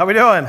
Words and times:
How 0.00 0.06
we 0.06 0.14
doing? 0.14 0.48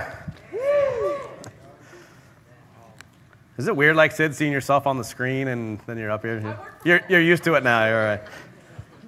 Is 3.58 3.67
it 3.67 3.75
weird, 3.75 3.97
like 3.97 4.13
Sid, 4.13 4.33
seeing 4.33 4.54
yourself 4.54 4.88
on 4.88 4.97
the 4.97 5.04
screen 5.04 5.50
and 5.50 5.77
then 5.88 5.97
you're 5.97 6.09
up 6.09 6.21
here? 6.21 6.58
You're, 6.85 7.01
you're 7.09 7.20
used 7.20 7.43
to 7.43 7.56
it 7.56 7.64
now. 7.66 7.85
You're 7.85 8.00
all 8.00 8.05
right. 8.05 8.21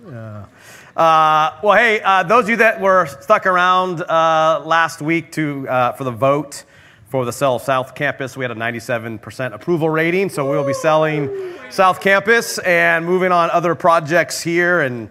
Yeah. 0.05 1.01
Uh, 1.01 1.59
well, 1.63 1.77
hey, 1.77 2.01
uh, 2.01 2.23
those 2.23 2.43
of 2.43 2.49
you 2.49 2.55
that 2.57 2.81
were 2.81 3.05
stuck 3.21 3.45
around 3.45 4.01
uh, 4.01 4.61
last 4.65 5.01
week 5.01 5.31
to 5.31 5.65
uh, 5.69 5.93
for 5.93 6.03
the 6.03 6.11
vote 6.11 6.65
for 7.07 7.23
the 7.23 7.31
sell 7.31 7.57
South 7.57 7.95
Campus, 7.95 8.35
we 8.35 8.43
had 8.43 8.51
a 8.51 8.55
97% 8.55 9.53
approval 9.53 9.89
rating. 9.89 10.27
So 10.27 10.49
we'll 10.49 10.67
be 10.67 10.73
selling 10.73 11.53
South 11.69 12.01
Campus 12.01 12.57
and 12.57 13.05
moving 13.05 13.31
on 13.31 13.49
other 13.51 13.75
projects 13.75 14.41
here 14.43 14.81
and 14.81 15.09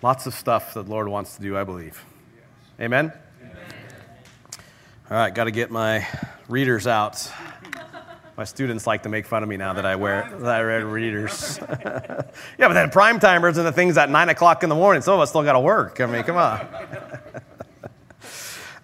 lots 0.00 0.26
of 0.26 0.34
stuff 0.34 0.74
that 0.74 0.84
the 0.84 0.90
Lord 0.92 1.08
wants 1.08 1.34
to 1.34 1.42
do, 1.42 1.56
I 1.56 1.64
believe. 1.64 2.04
Amen. 2.80 3.12
All 5.10 5.16
right, 5.16 5.34
got 5.34 5.44
to 5.44 5.50
get 5.50 5.72
my 5.72 6.06
readers 6.48 6.86
out. 6.86 7.28
My 8.36 8.44
students 8.44 8.86
like 8.86 9.02
to 9.02 9.08
make 9.08 9.26
fun 9.26 9.42
of 9.42 9.48
me 9.48 9.56
now 9.56 9.72
that 9.72 9.84
I 9.84 9.96
wear 9.96 10.32
that 10.38 10.48
I 10.48 10.62
wear 10.62 10.86
readers. 10.86 11.58
yeah, 11.68 12.22
but 12.58 12.74
then 12.74 12.90
prime 12.90 13.18
timers 13.18 13.58
and 13.58 13.66
the 13.66 13.72
things 13.72 13.98
at 13.98 14.08
nine 14.08 14.28
o'clock 14.28 14.62
in 14.62 14.68
the 14.68 14.76
morning. 14.76 15.02
Some 15.02 15.14
of 15.14 15.20
us 15.20 15.30
still 15.30 15.42
got 15.42 15.54
to 15.54 15.58
work. 15.58 16.00
I 16.00 16.06
mean, 16.06 16.22
come 16.22 16.36
on. 16.36 16.60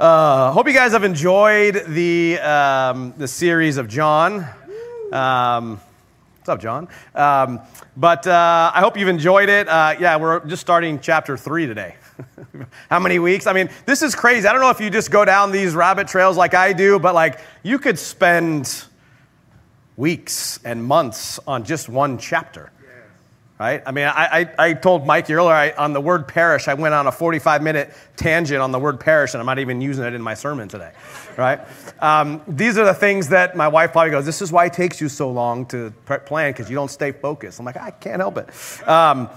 uh, 0.01 0.51
hope 0.51 0.66
you 0.66 0.75
guys 0.75 0.91
have 0.91 1.05
enjoyed 1.05 1.85
the 1.87 2.41
um, 2.41 3.15
the 3.16 3.29
series 3.29 3.77
of 3.77 3.87
John. 3.87 4.45
Um, 5.13 5.80
what's 6.38 6.49
up, 6.49 6.61
John? 6.61 6.88
Um, 7.15 7.61
but 7.97 8.27
uh, 8.27 8.73
I 8.74 8.80
hope 8.80 8.99
you've 8.99 9.07
enjoyed 9.07 9.49
it. 9.49 9.69
Uh, 9.69 9.95
yeah, 10.01 10.16
we're 10.16 10.45
just 10.47 10.61
starting 10.61 10.99
chapter 10.99 11.37
three 11.37 11.66
today. 11.66 11.95
How 12.91 12.98
many 12.98 13.19
weeks? 13.19 13.47
I 13.47 13.52
mean, 13.52 13.69
this 13.84 14.02
is 14.02 14.15
crazy. 14.15 14.47
I 14.47 14.52
don't 14.52 14.61
know 14.61 14.70
if 14.70 14.80
you 14.80 14.91
just 14.91 15.11
go 15.11 15.24
down 15.24 15.52
these 15.52 15.74
rabbit 15.74 16.09
trails 16.09 16.37
like 16.37 16.55
I 16.55 16.73
do, 16.73 16.98
but 16.98 17.15
like 17.15 17.41
you 17.62 17.79
could 17.79 17.98
spend 17.98 18.84
weeks 19.96 20.60
and 20.65 20.85
months 20.85 21.38
on 21.46 21.65
just 21.65 21.88
one 21.88 22.18
chapter. 22.18 22.71
Right? 23.59 23.82
I 23.87 23.91
mean, 23.91 24.04
I, 24.04 24.51
I, 24.59 24.66
I 24.66 24.73
told 24.74 25.07
Mike 25.07 25.30
earlier 25.30 25.54
I, 25.54 25.71
on 25.71 25.95
the 25.95 26.01
word 26.01 26.29
parish, 26.29 26.68
I 26.68 26.74
went 26.74 26.93
on 26.93 27.07
a 27.07 27.13
45 27.13 27.63
minute 27.63 27.95
tangent 28.15 28.60
on 28.60 28.71
the 28.71 28.79
word 28.79 29.01
parish, 29.01 29.32
and 29.32 29.41
I'm 29.41 29.46
not 29.46 29.59
even 29.59 29.80
using 29.80 30.04
it 30.04 30.13
in 30.13 30.21
my 30.21 30.35
sermon 30.35 30.69
today. 30.69 30.93
Right? 31.38 31.60
Um, 32.02 32.43
these 32.46 32.76
are 32.76 32.85
the 32.85 32.93
things 32.93 33.29
that 33.30 33.57
my 33.57 33.66
wife 33.66 33.93
probably 33.93 34.10
goes, 34.10 34.26
This 34.26 34.43
is 34.43 34.52
why 34.52 34.66
it 34.66 34.74
takes 34.74 35.01
you 35.01 35.09
so 35.09 35.30
long 35.30 35.65
to 35.66 35.91
plan, 36.26 36.52
because 36.52 36.69
you 36.69 36.76
don't 36.76 36.91
stay 36.91 37.13
focused. 37.13 37.59
I'm 37.59 37.65
like, 37.65 37.79
I 37.79 37.93
can't 37.93 38.21
help 38.21 38.37
it. 38.37 38.51
Um, 38.87 39.30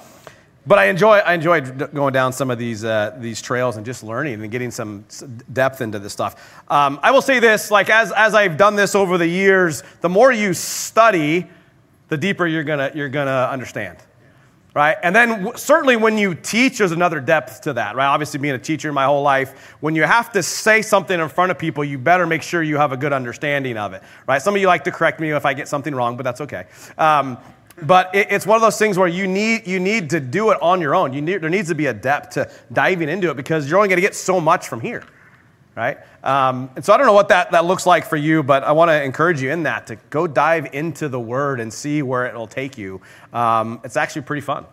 but 0.70 0.78
I 0.78 0.86
enjoy 0.86 1.18
I 1.18 1.34
enjoyed 1.34 1.92
going 1.96 2.14
down 2.14 2.32
some 2.32 2.52
of 2.52 2.60
these 2.60 2.86
uh, 2.86 3.18
these 3.18 3.42
trails 3.42 3.76
and 3.78 3.84
just 3.84 4.04
learning 4.04 4.44
and 4.44 4.52
getting 4.52 4.70
some 4.70 5.04
depth 5.52 5.82
into 5.82 5.98
this 5.98 6.14
stuff. 6.14 6.62
Um, 6.70 7.00
I 7.02 7.10
will 7.10 7.24
say 7.24 7.40
this: 7.40 7.72
like 7.72 7.90
as 7.90 8.12
as 8.12 8.36
I've 8.36 8.56
done 8.56 8.76
this 8.76 8.94
over 8.94 9.18
the 9.18 9.26
years, 9.28 9.82
the 10.02 10.10
more 10.10 10.32
you 10.32 10.54
study, 10.54 11.48
the 12.10 12.18
deeper 12.18 12.46
you're 12.46 12.64
gonna 12.64 12.92
you're 12.94 13.10
gonna 13.10 13.50
understand. 13.52 13.98
Right? 14.76 14.96
And 15.02 15.16
then 15.16 15.58
certainly 15.58 15.98
when 15.98 16.20
you 16.20 16.36
teach, 16.36 16.78
there's 16.78 16.92
another 16.92 17.20
depth 17.20 17.62
to 17.62 17.74
that, 17.74 17.96
right? 17.96 18.06
Obviously, 18.06 18.40
being 18.40 18.54
a 18.54 18.60
teacher 18.60 18.94
my 18.94 19.06
whole 19.06 19.24
life, 19.24 19.76
when 19.80 19.96
you 19.96 20.04
have 20.04 20.32
to 20.34 20.44
say 20.44 20.84
something 20.84 21.20
in 21.20 21.28
front 21.30 21.50
of 21.50 21.58
people, 21.58 21.84
you 21.84 21.98
better 21.98 22.28
make 22.28 22.44
sure 22.44 22.62
you 22.62 22.78
have 22.78 22.92
a 22.92 22.98
good 22.98 23.12
understanding 23.12 23.76
of 23.76 23.94
it, 23.94 24.04
right? 24.28 24.40
Some 24.40 24.54
of 24.54 24.62
you 24.62 24.68
like 24.68 24.84
to 24.84 24.92
correct 24.92 25.20
me 25.20 25.32
if 25.32 25.44
I 25.44 25.56
get 25.56 25.68
something 25.68 25.96
wrong, 25.96 26.16
but 26.16 26.24
that's 26.24 26.42
okay. 26.42 26.68
Um, 27.00 27.40
but 27.84 28.14
it, 28.14 28.28
it's 28.32 28.46
one 28.46 28.56
of 28.56 28.62
those 28.62 28.78
things 28.78 28.98
where 28.98 29.08
you 29.08 29.28
need, 29.28 29.68
you 29.68 29.80
need 29.80 30.10
to 30.12 30.20
do 30.20 30.52
it 30.52 30.62
on 30.62 30.82
your 30.82 30.96
own. 30.96 31.14
You 31.14 31.22
need, 31.22 31.42
there 31.42 31.50
needs 31.50 31.70
to 31.70 31.76
be 31.76 31.88
a 31.88 31.94
depth 31.94 32.32
to 32.32 32.50
diving 32.72 33.10
into 33.10 33.30
it 33.30 33.38
because 33.38 33.70
you're 33.70 33.78
only 33.78 33.90
going 33.90 33.98
to 33.98 34.02
get 34.02 34.16
so 34.16 34.40
much 34.40 34.68
from 34.68 34.82
here, 34.82 35.04
right? 35.76 35.98
Um, 36.24 36.70
and 36.76 36.84
so 36.84 36.94
I 36.94 36.98
don't 36.98 37.06
know 37.08 37.14
what 37.14 37.30
that, 37.30 37.52
that 37.52 37.66
looks 37.66 37.86
like 37.86 38.06
for 38.06 38.18
you, 38.18 38.44
but 38.44 38.64
I 38.64 38.72
want 38.72 38.90
to 38.90 39.04
encourage 39.04 39.42
you 39.42 39.52
in 39.52 39.64
that 39.64 39.88
to 39.88 39.96
go 40.10 40.28
dive 40.28 40.74
into 40.74 41.10
the 41.10 41.20
Word 41.20 41.60
and 41.60 41.74
see 41.74 42.02
where 42.02 42.26
it'll 42.26 42.48
take 42.48 42.78
you. 42.78 43.02
Um, 43.34 43.82
it's 43.84 43.98
actually 43.98 44.24
pretty 44.24 44.42
fun. 44.42 44.66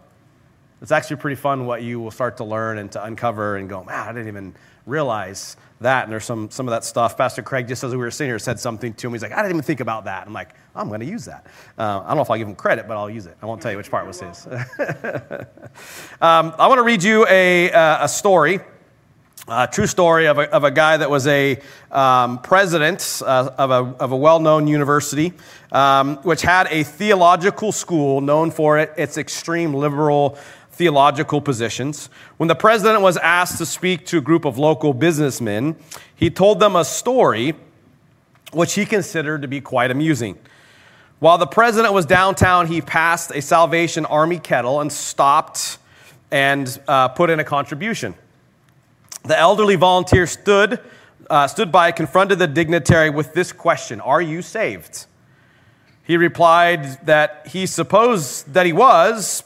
It's 0.83 0.93
actually 0.93 1.17
pretty 1.17 1.37
fun 1.37 1.67
what 1.67 1.83
you 1.83 2.01
will 2.01 2.11
start 2.11 2.37
to 2.37 2.45
learn 2.45 2.79
and 2.79 2.93
to 2.93 3.03
uncover 3.03 3.57
and 3.57 3.69
go, 3.69 3.83
man, 3.85 4.09
I 4.09 4.13
didn't 4.13 4.29
even 4.29 4.55
realize 4.85 5.57
that. 5.81 6.05
And 6.05 6.13
there's 6.13 6.25
some, 6.25 6.51
some 6.51 6.67
of 6.67 6.73
that 6.73 6.85
stuff. 6.85 7.17
Pastor 7.17 7.43
Craig, 7.43 7.69
just 7.69 7.85
as 7.85 7.93
we 7.93 7.99
were 7.99 8.11
sitting 8.11 8.31
here, 8.31 8.39
said 8.39 8.59
something 8.59 8.95
to 8.95 9.07
him. 9.07 9.13
He's 9.13 9.23
like, 9.23 9.33
I 9.33 9.37
didn't 9.37 9.51
even 9.51 9.63
think 9.63 9.81
about 9.81 10.05
that. 10.05 10.27
I'm 10.27 10.33
like, 10.33 10.55
I'm 10.75 10.89
going 10.89 11.01
to 11.01 11.07
use 11.07 11.25
that. 11.27 11.47
Uh, 11.79 12.01
I 12.05 12.09
don't 12.09 12.17
know 12.17 12.23
if 12.23 12.31
I'll 12.31 12.39
give 12.39 12.49
him 12.49 12.57
credit, 12.57 12.89
but 12.89 12.97
I'll 12.97 13.11
use 13.11 13.27
it. 13.27 13.37
I 13.43 13.47
won't 13.47 13.61
tell 13.61 13.71
you 13.71 13.77
which 13.77 13.91
part 13.91 14.07
was 14.07 14.21
his. 14.21 14.47
um, 16.21 16.55
I 16.59 16.67
want 16.69 16.79
to 16.79 16.83
read 16.83 17.03
you 17.03 17.27
a, 17.29 17.71
uh, 17.73 18.05
a 18.05 18.09
story. 18.09 18.61
A 19.49 19.69
true 19.71 19.87
story 19.87 20.27
of 20.27 20.39
a, 20.39 20.53
of 20.53 20.65
a 20.65 20.73
guy 20.73 20.97
that 20.97 21.09
was 21.09 21.29
a 21.29 21.61
um, 21.93 22.41
president 22.41 23.23
uh, 23.25 23.53
of 23.57 23.71
a, 23.71 24.03
of 24.03 24.11
a 24.11 24.17
well 24.17 24.41
known 24.41 24.67
university, 24.67 25.35
um, 25.71 26.17
which 26.25 26.43
had 26.43 26.67
a 26.73 26.83
theological 26.83 27.71
school 27.71 28.21
known 28.21 28.51
for 28.51 28.77
it, 28.79 28.93
its 28.97 29.19
extreme 29.19 29.73
liberal 29.73 30.37
theological 30.77 31.41
positions. 31.41 32.11
When 32.37 32.49
the 32.49 32.55
president 32.55 33.01
was 33.01 33.17
asked 33.17 33.59
to 33.59 33.67
speak 33.67 34.05
to 34.07 34.19
a 34.19 34.21
group 34.21 34.45
of 34.45 34.59
local 34.59 34.93
businessmen, 34.93 35.77
he 36.15 36.29
told 36.29 36.61
them 36.61 36.77
a 36.77 36.85
story 36.85 37.55
which 38.53 38.75
he 38.75 38.85
considered 38.85 39.43
to 39.43 39.49
be 39.49 39.61
quite 39.61 39.91
amusing. 39.91 40.39
While 41.19 41.39
the 41.39 41.47
president 41.47 41.95
was 41.95 42.05
downtown, 42.05 42.67
he 42.67 42.83
passed 42.83 43.33
a 43.35 43.41
Salvation 43.41 44.05
Army 44.05 44.39
kettle 44.39 44.83
and 44.83 44.93
stopped 44.93 45.79
and 46.31 46.79
uh, 46.87 47.09
put 47.09 47.31
in 47.31 47.41
a 47.41 47.45
contribution. 47.45 48.15
The 49.25 49.39
elderly 49.39 49.77
volunteer 49.77 50.27
stood, 50.27 50.79
uh, 51.31 51.47
stood 51.47 51.73
by, 51.73 51.91
confronted 51.93 52.39
the 52.39 52.47
dignitary 52.47 53.09
with 53.09 53.33
this 53.33 53.51
question 53.51 54.01
Are 54.03 54.21
you 54.21 54.43
saved? 54.43 55.07
He 56.03 56.19
replied 56.19 57.07
that 57.07 57.49
he 57.49 57.67
supposed 57.67 58.53
that 58.53 58.67
he 58.67 58.73
was, 58.73 59.43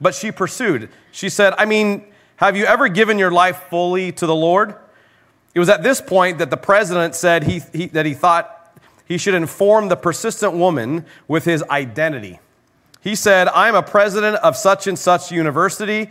but 0.00 0.14
she 0.14 0.32
pursued. 0.32 0.88
She 1.12 1.28
said, 1.28 1.54
I 1.58 1.64
mean, 1.64 2.06
have 2.36 2.56
you 2.56 2.64
ever 2.64 2.88
given 2.88 3.18
your 3.18 3.30
life 3.30 3.64
fully 3.70 4.12
to 4.12 4.26
the 4.26 4.34
Lord? 4.34 4.74
It 5.54 5.58
was 5.58 5.68
at 5.68 5.82
this 5.82 6.00
point 6.00 6.38
that 6.38 6.50
the 6.50 6.56
president 6.56 7.14
said 7.14 7.44
he, 7.44 7.62
he, 7.72 7.86
that 7.86 8.04
he 8.04 8.12
thought 8.12 8.52
he 9.06 9.16
should 9.16 9.34
inform 9.34 9.88
the 9.88 9.96
persistent 9.96 10.52
woman 10.52 11.06
with 11.28 11.44
his 11.44 11.62
identity. 11.70 12.40
He 13.00 13.14
said, 13.14 13.48
I 13.48 13.68
am 13.68 13.74
a 13.74 13.82
president 13.82 14.36
of 14.36 14.56
such 14.56 14.86
and 14.86 14.98
such 14.98 15.30
university, 15.30 16.10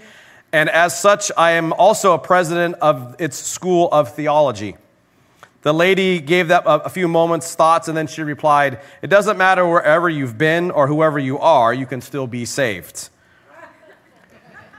and 0.52 0.70
as 0.70 0.98
such, 0.98 1.32
I 1.38 1.52
am 1.52 1.74
also 1.74 2.14
a 2.14 2.20
president 2.20 2.76
of 2.76 3.16
its 3.20 3.38
school 3.38 3.90
of 3.92 4.16
theology. 4.16 4.78
The 5.62 5.74
lady 5.74 6.20
gave 6.20 6.48
that 6.48 6.64
a 6.66 6.90
few 6.90 7.08
moments' 7.08 7.54
thoughts, 7.54 7.88
and 7.88 7.98
then 7.98 8.08
she 8.08 8.22
replied, 8.22 8.80
It 9.02 9.08
doesn't 9.08 9.38
matter 9.38 9.68
wherever 9.68 10.08
you've 10.08 10.38
been 10.38 10.72
or 10.72 10.88
whoever 10.88 11.20
you 11.20 11.38
are, 11.40 11.74
you 11.74 11.86
can 11.86 12.02
still 12.02 12.28
be 12.28 12.46
saved. 12.46 13.10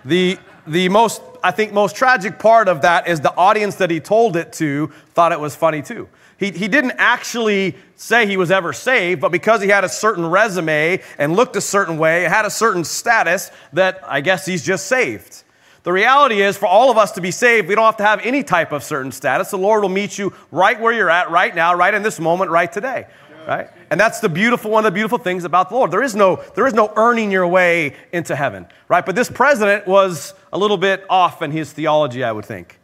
The, 0.07 0.39
the 0.67 0.89
most, 0.89 1.21
I 1.43 1.51
think, 1.51 1.73
most 1.73 1.97
tragic 1.97 2.39
part 2.39 2.69
of 2.69 2.83
that 2.83 3.09
is 3.09 3.21
the 3.21 3.35
audience 3.37 3.77
that 3.77 3.91
he 3.91 4.01
told 4.01 4.37
it 4.37 4.53
to 4.55 4.89
thought 5.15 5.33
it 5.33 5.41
was 5.41 5.55
funny 5.55 5.83
too. 5.83 6.09
He, 6.39 6.51
he 6.51 6.69
didn't 6.69 6.95
actually 6.99 7.77
say 7.97 8.27
he 8.27 8.37
was 8.37 8.51
ever 8.51 8.73
saved, 8.73 9.21
but 9.21 9.33
because 9.33 9.63
he 9.63 9.69
had 9.69 9.85
a 9.85 9.89
certain 9.89 10.27
resume 10.27 11.03
and 11.19 11.35
looked 11.35 11.57
a 11.57 11.61
certain 11.61 11.99
way, 11.99 12.23
had 12.23 12.45
a 12.45 12.51
certain 12.51 12.85
status, 12.85 13.51
that 13.73 14.01
I 14.07 14.21
guess 14.21 14.47
he's 14.47 14.63
just 14.63 14.87
saved. 14.87 15.43
The 15.83 15.93
reality 15.93 16.43
is, 16.43 16.57
for 16.57 16.67
all 16.67 16.91
of 16.91 16.99
us 16.99 17.13
to 17.13 17.21
be 17.21 17.31
saved, 17.31 17.69
we 17.69 17.75
don't 17.75 17.85
have 17.85 17.97
to 17.99 18.05
have 18.05 18.21
any 18.21 18.43
type 18.43 18.73
of 18.73 18.83
certain 18.83 19.13
status. 19.13 19.51
The 19.51 19.59
Lord 19.59 19.83
will 19.83 19.89
meet 19.89 20.19
you 20.19 20.35
right 20.51 20.81
where 20.81 20.93
you're 20.93 21.11
at, 21.11 21.31
right 21.31 21.55
now, 21.55 21.75
right 21.75 21.95
in 21.95 22.03
this 22.03 22.19
moment, 22.19 22.51
right 22.51 22.71
today 22.71 23.07
right? 23.47 23.69
And 23.91 24.01
that's 24.01 24.21
the 24.21 24.29
beautiful 24.29 24.71
one 24.71 24.85
of 24.85 24.93
the 24.93 24.95
beautiful 24.95 25.19
things 25.19 25.45
about 25.45 25.69
the 25.69 25.77
Lord. 25.77 25.91
There 25.91 26.03
is 26.03 26.15
no 26.15 26.43
there 26.55 26.67
is 26.67 26.75
no 26.75 26.93
earning 26.97 27.31
your 27.31 27.47
way 27.47 27.95
into 28.13 28.35
heaven, 28.35 28.67
right? 28.89 29.05
But 29.05 29.15
this 29.15 29.31
president 29.31 29.87
was 29.87 30.35
a 30.53 30.59
little 30.59 30.77
bit 30.77 31.05
off 31.09 31.43
in 31.43 31.51
his 31.51 31.73
theology, 31.73 32.25
I 32.25 32.33
would 32.33 32.45
think. 32.45 32.81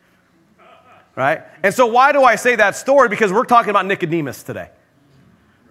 Right? 1.14 1.42
And 1.62 1.74
so 1.74 1.86
why 1.86 2.12
do 2.12 2.22
I 2.22 2.36
say 2.36 2.56
that 2.56 2.74
story? 2.76 3.08
Because 3.08 3.32
we're 3.32 3.44
talking 3.44 3.70
about 3.70 3.84
Nicodemus 3.84 4.42
today. 4.42 4.70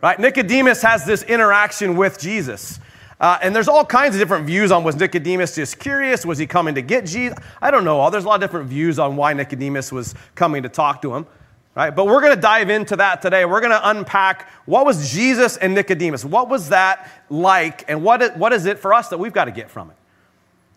Right? 0.02 0.20
Nicodemus 0.20 0.82
has 0.84 1.06
this 1.06 1.24
interaction 1.24 1.96
with 1.96 2.20
Jesus. 2.20 2.80
Uh, 3.20 3.38
and 3.42 3.56
there's 3.56 3.68
all 3.68 3.86
kinds 3.86 4.16
of 4.16 4.20
different 4.20 4.46
views 4.46 4.72
on 4.72 4.84
was 4.84 4.96
Nicodemus 4.96 5.56
just 5.56 5.80
curious? 5.80 6.26
Was 6.26 6.38
he 6.38 6.48
coming 6.48 6.76
to 6.76 6.82
get 6.82 7.06
Jesus? 7.06 7.38
I 7.62 7.72
don't 7.72 7.84
know. 7.86 8.08
There's 8.10 8.24
a 8.24 8.28
lot 8.28 8.36
of 8.36 8.42
different 8.42 8.68
views 8.68 9.00
on 9.00 9.16
why 9.16 9.34
Nicodemus 9.34 9.92
was 9.92 10.16
coming 10.36 10.64
to 10.64 10.70
talk 10.70 11.02
to 11.04 11.16
him 11.16 11.26
right? 11.76 11.96
But 11.96 12.06
we're 12.08 12.22
going 12.22 12.36
to 12.36 12.42
dive 12.42 12.70
into 12.70 12.98
that 12.98 13.22
today. 13.22 13.46
We're 13.46 13.62
going 13.62 13.72
to 13.72 13.90
unpack 13.90 14.50
what 14.66 14.86
was 14.86 15.12
Jesus 15.12 15.58
and 15.58 15.74
Nicodemus? 15.74 16.26
What 16.26 16.50
was 16.50 16.70
that 16.70 17.10
like? 17.30 17.86
And 17.88 18.04
what 18.04 18.22
is, 18.22 18.32
what 18.32 18.54
is 18.54 18.66
it 18.66 18.80
for 18.80 18.94
us 18.94 19.10
that 19.10 19.20
we've 19.20 19.34
got 19.34 19.46
to 19.46 19.52
get 19.52 19.70
from 19.70 19.90
it? 19.90 19.96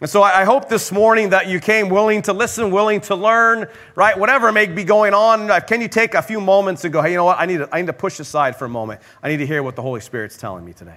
And 0.00 0.10
so 0.10 0.22
I 0.22 0.44
hope 0.44 0.68
this 0.68 0.92
morning 0.92 1.30
that 1.30 1.46
you 1.46 1.60
came 1.60 1.88
willing 1.88 2.20
to 2.22 2.32
listen, 2.32 2.70
willing 2.70 3.00
to 3.02 3.14
learn, 3.14 3.68
right? 3.94 4.18
Whatever 4.18 4.52
may 4.52 4.66
be 4.66 4.84
going 4.84 5.14
on, 5.14 5.50
uh, 5.50 5.60
can 5.60 5.80
you 5.80 5.88
take 5.88 6.14
a 6.14 6.20
few 6.20 6.40
moments 6.40 6.84
and 6.84 6.92
go, 6.92 7.00
hey, 7.00 7.12
you 7.12 7.16
know 7.16 7.24
what? 7.24 7.38
I 7.38 7.46
need 7.46 7.58
to, 7.58 7.68
I 7.72 7.80
need 7.80 7.86
to 7.86 7.92
push 7.94 8.20
aside 8.20 8.56
for 8.56 8.66
a 8.66 8.68
moment. 8.68 9.00
I 9.22 9.28
need 9.28 9.38
to 9.38 9.46
hear 9.46 9.62
what 9.62 9.76
the 9.76 9.82
Holy 9.82 10.00
Spirit's 10.00 10.36
telling 10.36 10.64
me 10.64 10.72
today. 10.72 10.96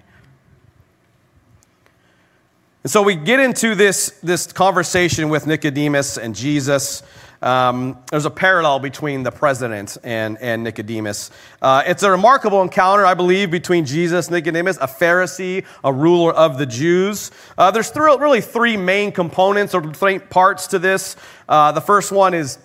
And 2.84 2.92
so 2.92 3.02
we 3.02 3.16
get 3.16 3.40
into 3.40 3.76
this, 3.76 4.20
this 4.24 4.52
conversation 4.52 5.30
with 5.30 5.48
Nicodemus 5.48 6.18
and 6.18 6.36
Jesus. 6.36 7.04
Um, 7.42 7.98
there's 8.10 8.26
a 8.26 8.32
parallel 8.32 8.80
between 8.80 9.24
the 9.24 9.32
president 9.32 9.98
and, 10.04 10.38
and 10.40 10.64
Nicodemus. 10.64 11.32
Uh, 11.62 11.84
it's 11.86 12.04
a 12.04 12.12
remarkable 12.12 12.62
encounter, 12.62 13.06
I 13.06 13.14
believe, 13.14 13.52
between 13.52 13.86
Jesus 13.86 14.30
Nicodemus, 14.32 14.78
a 14.78 14.88
Pharisee, 14.88 15.66
a 15.84 15.94
ruler 15.94 16.34
of 16.34 16.58
the 16.58 16.66
Jews. 16.66 17.32
Uh, 17.58 17.72
there's 17.72 17.92
th- 17.92 18.20
really 18.20 18.42
three 18.42 18.78
main 18.78 19.12
components 19.12 19.74
or 19.74 19.94
three 19.94 20.20
parts 20.20 20.68
to 20.68 20.80
this. 20.80 21.16
Uh, 21.48 21.72
the 21.72 21.82
first 21.82 22.12
one 22.12 22.34
is 22.34 22.58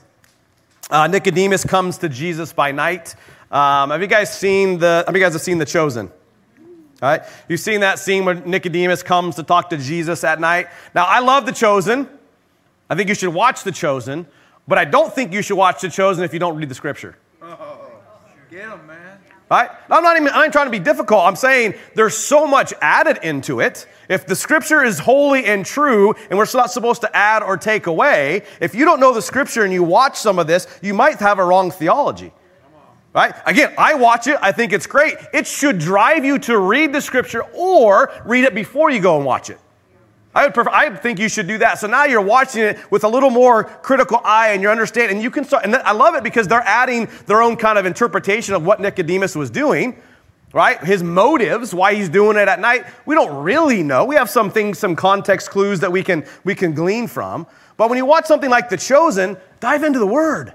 uh, 0.90 1.06
Nicodemus 1.06 1.64
comes 1.64 1.98
to 1.98 2.08
Jesus 2.08 2.52
by 2.52 2.72
night. 2.72 3.14
Um, 3.50 3.90
have 3.90 4.00
you 4.00 4.06
guys 4.06 4.32
seen 4.36 4.78
the? 4.78 5.04
Have 5.06 5.14
you 5.14 5.20
guys 5.22 5.34
have 5.34 5.42
seen 5.42 5.58
The 5.58 5.66
Chosen? 5.66 6.08
All 7.02 7.08
right, 7.08 7.22
you've 7.48 7.60
seen 7.60 7.80
that 7.80 7.98
scene 7.98 8.24
where 8.24 8.34
Nicodemus 8.34 9.02
comes 9.02 9.34
to 9.36 9.42
talk 9.42 9.70
to 9.70 9.76
Jesus 9.76 10.22
at 10.22 10.40
night. 10.40 10.68
Now, 10.94 11.04
I 11.04 11.18
love 11.18 11.46
The 11.46 11.52
Chosen. 11.52 12.08
I 12.88 12.94
think 12.94 13.08
you 13.08 13.14
should 13.14 13.34
watch 13.34 13.64
The 13.64 13.72
Chosen, 13.72 14.26
but 14.66 14.78
I 14.78 14.84
don't 14.84 15.12
think 15.12 15.32
you 15.32 15.42
should 15.42 15.56
watch 15.56 15.80
The 15.80 15.88
Chosen 15.88 16.24
if 16.24 16.32
you 16.32 16.38
don't 16.38 16.56
read 16.56 16.68
the 16.68 16.74
Scripture. 16.74 17.16
Oh, 17.40 17.90
get 18.50 18.68
him, 18.68 18.86
man. 18.86 19.18
Right? 19.50 19.70
I'm 19.90 20.02
not 20.02 20.16
even. 20.16 20.28
I'm 20.32 20.50
trying 20.50 20.66
to 20.66 20.70
be 20.70 20.78
difficult. 20.78 21.24
I'm 21.24 21.36
saying 21.36 21.74
there's 21.94 22.16
so 22.16 22.46
much 22.46 22.72
added 22.80 23.18
into 23.22 23.60
it. 23.60 23.86
If 24.08 24.26
the 24.26 24.34
Scripture 24.34 24.82
is 24.82 24.98
holy 24.98 25.44
and 25.44 25.66
true, 25.66 26.14
and 26.30 26.38
we're 26.38 26.46
not 26.54 26.70
supposed 26.70 27.02
to 27.02 27.14
add 27.14 27.42
or 27.42 27.58
take 27.58 27.86
away, 27.86 28.44
if 28.60 28.74
you 28.74 28.86
don't 28.86 28.98
know 28.98 29.12
the 29.12 29.20
Scripture 29.20 29.64
and 29.64 29.72
you 29.72 29.82
watch 29.82 30.16
some 30.16 30.38
of 30.38 30.46
this, 30.46 30.66
you 30.80 30.94
might 30.94 31.18
have 31.18 31.38
a 31.38 31.44
wrong 31.44 31.70
theology. 31.70 32.32
Right? 33.14 33.34
Again, 33.44 33.74
I 33.76 33.94
watch 33.94 34.26
it. 34.26 34.38
I 34.40 34.52
think 34.52 34.72
it's 34.72 34.86
great. 34.86 35.16
It 35.34 35.46
should 35.46 35.78
drive 35.78 36.24
you 36.24 36.38
to 36.40 36.58
read 36.58 36.94
the 36.94 37.00
scripture 37.00 37.42
or 37.52 38.10
read 38.24 38.44
it 38.44 38.54
before 38.54 38.90
you 38.90 39.00
go 39.00 39.16
and 39.16 39.26
watch 39.26 39.50
it. 39.50 39.58
I 40.34 40.44
would 40.44 40.54
prefer, 40.54 40.70
I 40.70 40.94
think 40.96 41.18
you 41.18 41.28
should 41.28 41.46
do 41.46 41.58
that. 41.58 41.78
So 41.78 41.86
now 41.86 42.04
you're 42.04 42.22
watching 42.22 42.62
it 42.62 42.90
with 42.90 43.04
a 43.04 43.08
little 43.08 43.28
more 43.28 43.64
critical 43.64 44.20
eye 44.24 44.52
and 44.52 44.62
you're 44.62 44.70
understanding, 44.70 45.16
and 45.16 45.22
you 45.22 45.30
can 45.30 45.44
start, 45.44 45.64
and 45.64 45.76
I 45.76 45.92
love 45.92 46.14
it 46.14 46.22
because 46.22 46.48
they're 46.48 46.60
adding 46.64 47.08
their 47.26 47.42
own 47.42 47.56
kind 47.56 47.78
of 47.78 47.84
interpretation 47.84 48.54
of 48.54 48.64
what 48.64 48.80
Nicodemus 48.80 49.36
was 49.36 49.50
doing, 49.50 50.00
right? 50.54 50.82
His 50.82 51.02
motives, 51.02 51.74
why 51.74 51.94
he's 51.94 52.08
doing 52.08 52.38
it 52.38 52.48
at 52.48 52.60
night, 52.60 52.86
we 53.04 53.14
don't 53.14 53.42
really 53.42 53.82
know. 53.82 54.06
We 54.06 54.14
have 54.14 54.30
some 54.30 54.50
things, 54.50 54.78
some 54.78 54.96
context 54.96 55.50
clues 55.50 55.80
that 55.80 55.92
we 55.92 56.02
can, 56.02 56.24
we 56.44 56.54
can 56.54 56.72
glean 56.72 57.08
from. 57.08 57.46
But 57.76 57.90
when 57.90 57.98
you 57.98 58.06
watch 58.06 58.26
something 58.26 58.50
like 58.50 58.70
The 58.70 58.76
Chosen, 58.78 59.36
dive 59.60 59.82
into 59.82 59.98
the 59.98 60.06
Word. 60.06 60.54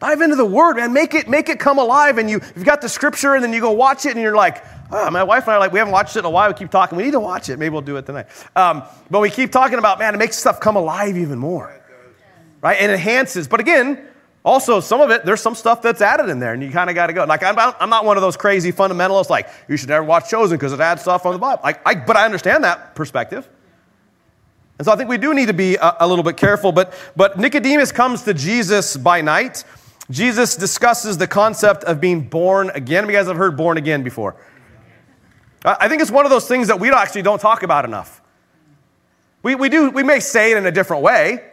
Dive 0.00 0.20
into 0.20 0.34
the 0.34 0.44
Word, 0.44 0.76
man. 0.76 0.92
Make 0.92 1.14
it, 1.14 1.28
make 1.28 1.48
it 1.48 1.60
come 1.60 1.78
alive. 1.78 2.18
And 2.18 2.28
you, 2.28 2.40
you've 2.56 2.64
got 2.64 2.80
the 2.80 2.88
scripture, 2.88 3.34
and 3.34 3.44
then 3.44 3.52
you 3.52 3.60
go 3.60 3.70
watch 3.70 4.04
it, 4.04 4.12
and 4.12 4.20
you're 4.20 4.34
like, 4.34 4.64
oh, 4.92 5.10
my 5.10 5.22
wife 5.22 5.44
and 5.44 5.52
I 5.52 5.54
are 5.54 5.58
like, 5.58 5.72
we 5.72 5.78
haven't 5.78 5.92
watched 5.92 6.16
it 6.16 6.20
in 6.20 6.24
a 6.24 6.30
while. 6.30 6.48
We 6.48 6.54
keep 6.54 6.70
talking. 6.70 6.96
We 6.96 7.04
need 7.04 7.12
to 7.12 7.20
watch 7.20 7.48
it. 7.48 7.58
Maybe 7.58 7.72
we'll 7.72 7.82
do 7.82 7.96
it 7.96 8.06
tonight. 8.06 8.26
Um, 8.54 8.82
but 9.10 9.20
we 9.20 9.30
keep 9.30 9.50
talking 9.50 9.78
about, 9.78 9.98
man, 9.98 10.14
it 10.14 10.18
makes 10.18 10.36
stuff 10.36 10.60
come 10.60 10.76
alive 10.76 11.16
even 11.16 11.38
more. 11.38 11.78
Right? 12.60 12.80
It 12.80 12.90
enhances. 12.90 13.48
But 13.48 13.60
again, 13.60 14.06
also, 14.44 14.80
some 14.80 15.00
of 15.00 15.10
it, 15.10 15.24
there's 15.24 15.40
some 15.40 15.54
stuff 15.54 15.82
that's 15.82 16.00
added 16.00 16.28
in 16.28 16.40
there, 16.40 16.52
and 16.52 16.62
you 16.62 16.70
kind 16.70 16.90
of 16.90 16.96
got 16.96 17.06
to 17.06 17.12
go. 17.12 17.24
Like, 17.24 17.44
I'm, 17.44 17.56
I'm 17.58 17.90
not 17.90 18.04
one 18.04 18.16
of 18.16 18.22
those 18.22 18.36
crazy 18.36 18.72
fundamentalists, 18.72 19.30
like, 19.30 19.48
you 19.68 19.76
should 19.76 19.88
never 19.88 20.04
watch 20.04 20.30
Chosen 20.30 20.56
because 20.56 20.72
it 20.72 20.80
adds 20.80 21.02
stuff 21.02 21.24
on 21.26 21.32
the 21.32 21.38
Bible. 21.38 21.60
Like, 21.62 21.80
I, 21.86 21.94
but 21.94 22.16
I 22.16 22.24
understand 22.24 22.64
that 22.64 22.96
perspective. 22.96 23.48
And 24.78 24.86
so 24.86 24.92
I 24.92 24.96
think 24.96 25.08
we 25.08 25.18
do 25.18 25.32
need 25.32 25.46
to 25.46 25.52
be 25.52 25.76
a, 25.76 25.96
a 26.00 26.08
little 26.08 26.24
bit 26.24 26.36
careful. 26.36 26.72
But, 26.72 26.92
but 27.14 27.38
Nicodemus 27.38 27.92
comes 27.92 28.22
to 28.22 28.34
Jesus 28.34 28.96
by 28.96 29.20
night. 29.20 29.62
Jesus 30.10 30.56
discusses 30.56 31.18
the 31.18 31.28
concept 31.28 31.84
of 31.84 32.00
being 32.00 32.22
born 32.22 32.70
again. 32.70 33.06
You 33.06 33.12
guys 33.12 33.28
have 33.28 33.36
heard 33.36 33.56
born 33.56 33.76
again 33.76 34.02
before. 34.02 34.34
I 35.64 35.88
think 35.88 36.02
it's 36.02 36.10
one 36.10 36.24
of 36.24 36.30
those 36.30 36.48
things 36.48 36.68
that 36.68 36.80
we 36.80 36.90
actually 36.90 37.22
don't 37.22 37.40
talk 37.40 37.62
about 37.62 37.84
enough. 37.84 38.20
We, 39.42 39.54
we, 39.54 39.68
do, 39.68 39.90
we 39.90 40.02
may 40.02 40.20
say 40.20 40.52
it 40.52 40.56
in 40.56 40.66
a 40.66 40.72
different 40.72 41.02
way, 41.02 41.44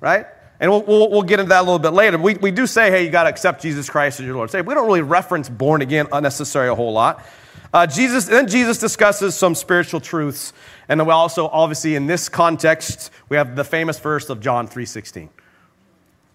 right? 0.00 0.26
And 0.60 0.70
we'll, 0.70 0.82
we'll, 0.82 1.10
we'll 1.10 1.22
get 1.22 1.40
into 1.40 1.50
that 1.50 1.60
a 1.60 1.62
little 1.62 1.78
bit 1.78 1.92
later. 1.92 2.18
We, 2.18 2.34
we 2.34 2.50
do 2.50 2.66
say, 2.66 2.90
hey, 2.90 3.04
you 3.04 3.10
got 3.10 3.24
to 3.24 3.28
accept 3.28 3.62
Jesus 3.62 3.90
Christ 3.90 4.20
as 4.20 4.26
your 4.26 4.36
Lord. 4.36 4.50
Say, 4.50 4.60
we 4.60 4.74
don't 4.74 4.86
really 4.86 5.02
reference 5.02 5.48
born 5.48 5.82
again 5.82 6.06
unnecessarily 6.12 6.70
a 6.70 6.74
whole 6.74 6.92
lot. 6.92 7.24
Uh, 7.72 7.86
Jesus, 7.88 8.26
then 8.26 8.46
Jesus 8.46 8.78
discusses 8.78 9.34
some 9.34 9.54
spiritual 9.56 10.00
truths. 10.00 10.52
And 10.88 11.00
then 11.00 11.08
we 11.08 11.12
also, 11.12 11.48
obviously, 11.48 11.96
in 11.96 12.06
this 12.06 12.28
context, 12.28 13.10
we 13.28 13.36
have 13.36 13.56
the 13.56 13.64
famous 13.64 13.98
verse 13.98 14.30
of 14.30 14.40
John 14.40 14.68
3.16, 14.68 15.28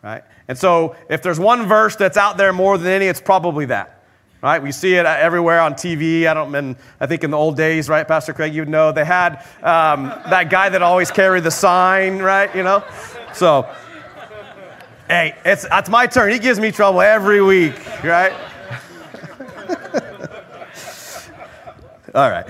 right? 0.04 0.24
And 0.50 0.58
so 0.58 0.98
if 1.10 1.22
there's 1.22 1.40
one 1.40 1.66
verse 1.66 1.96
that's 1.96 2.18
out 2.18 2.36
there 2.36 2.52
more 2.52 2.78
than 2.78 2.88
any, 2.88 3.06
it's 3.06 3.22
probably 3.22 3.66
that. 3.68 3.99
Right? 4.42 4.64
We 4.64 4.72
see 4.72 4.96
it 4.96 5.06
everywhere 5.06 5.60
on 5.60 5.74
TV. 5.74 6.26
I 6.26 6.34
don't 6.34 6.50
mean, 6.50 6.78
I 7.02 7.08
think 7.08 7.26
in 7.26 7.32
the 7.32 7.38
old 7.38 7.58
days, 7.58 7.90
right, 7.90 8.08
Pastor 8.08 8.32
Craig, 8.32 8.56
you 8.56 8.64
know, 8.64 8.94
they 8.94 9.04
had 9.04 9.46
um, 9.62 10.06
that 10.30 10.50
guy 10.50 10.70
that 10.70 10.82
always 10.82 11.12
carried 11.12 11.44
the 11.44 11.52
sign, 11.52 12.20
right? 12.20 12.56
You 12.56 12.64
know? 12.64 12.82
So, 13.34 13.70
hey, 15.10 15.36
it's, 15.44 15.66
it's 15.70 15.90
my 15.90 16.08
turn. 16.08 16.32
He 16.32 16.40
gives 16.40 16.58
me 16.58 16.72
trouble 16.72 17.02
every 17.02 17.42
week, 17.42 17.76
right? 18.02 18.32
All 22.16 22.30
right. 22.30 22.46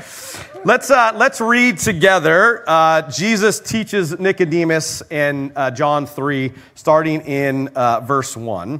Let's, 0.64 0.92
uh, 0.92 1.14
let's 1.16 1.42
read 1.42 1.80
together. 1.80 2.64
Uh, 2.68 3.10
Jesus 3.10 3.60
teaches 3.60 4.20
Nicodemus 4.20 5.02
in 5.10 5.52
uh, 5.56 5.72
John 5.72 6.06
3, 6.06 6.54
starting 6.76 7.22
in 7.22 7.70
uh, 7.70 8.02
verse 8.02 8.38
1. 8.38 8.80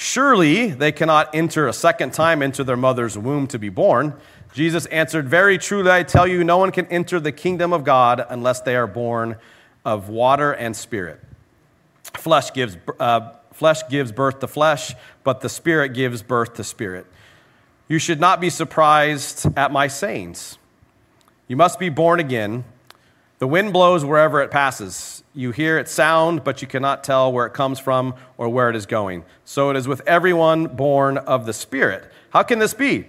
Surely 0.00 0.68
they 0.68 0.92
cannot 0.92 1.34
enter 1.34 1.66
a 1.66 1.72
second 1.72 2.12
time 2.12 2.40
into 2.40 2.62
their 2.62 2.76
mother's 2.76 3.18
womb 3.18 3.48
to 3.48 3.58
be 3.58 3.68
born. 3.68 4.14
Jesus 4.52 4.86
answered, 4.86 5.28
Very 5.28 5.58
truly, 5.58 5.90
I 5.90 6.04
tell 6.04 6.24
you, 6.24 6.44
no 6.44 6.56
one 6.56 6.70
can 6.70 6.86
enter 6.86 7.18
the 7.18 7.32
kingdom 7.32 7.72
of 7.72 7.82
God 7.82 8.24
unless 8.30 8.60
they 8.60 8.76
are 8.76 8.86
born 8.86 9.38
of 9.84 10.08
water 10.08 10.52
and 10.52 10.76
spirit. 10.76 11.20
Flesh 12.14 12.52
gives, 12.52 12.76
uh, 13.00 13.32
flesh 13.52 13.88
gives 13.90 14.12
birth 14.12 14.38
to 14.38 14.46
flesh, 14.46 14.94
but 15.24 15.40
the 15.40 15.48
spirit 15.48 15.94
gives 15.94 16.22
birth 16.22 16.54
to 16.54 16.62
spirit. 16.62 17.04
You 17.88 17.98
should 17.98 18.20
not 18.20 18.40
be 18.40 18.50
surprised 18.50 19.48
at 19.58 19.72
my 19.72 19.88
sayings. 19.88 20.58
You 21.48 21.56
must 21.56 21.80
be 21.80 21.88
born 21.88 22.20
again. 22.20 22.62
The 23.38 23.46
wind 23.46 23.72
blows 23.72 24.04
wherever 24.04 24.42
it 24.42 24.50
passes. 24.50 25.22
You 25.32 25.52
hear 25.52 25.78
its 25.78 25.92
sound, 25.92 26.42
but 26.42 26.60
you 26.60 26.66
cannot 26.66 27.04
tell 27.04 27.32
where 27.32 27.46
it 27.46 27.52
comes 27.52 27.78
from 27.78 28.14
or 28.36 28.48
where 28.48 28.68
it 28.68 28.74
is 28.74 28.86
going. 28.86 29.24
So 29.44 29.70
it 29.70 29.76
is 29.76 29.86
with 29.86 30.00
everyone 30.08 30.66
born 30.66 31.18
of 31.18 31.46
the 31.46 31.52
Spirit. 31.52 32.10
How 32.30 32.42
can 32.42 32.58
this 32.58 32.74
be? 32.74 33.06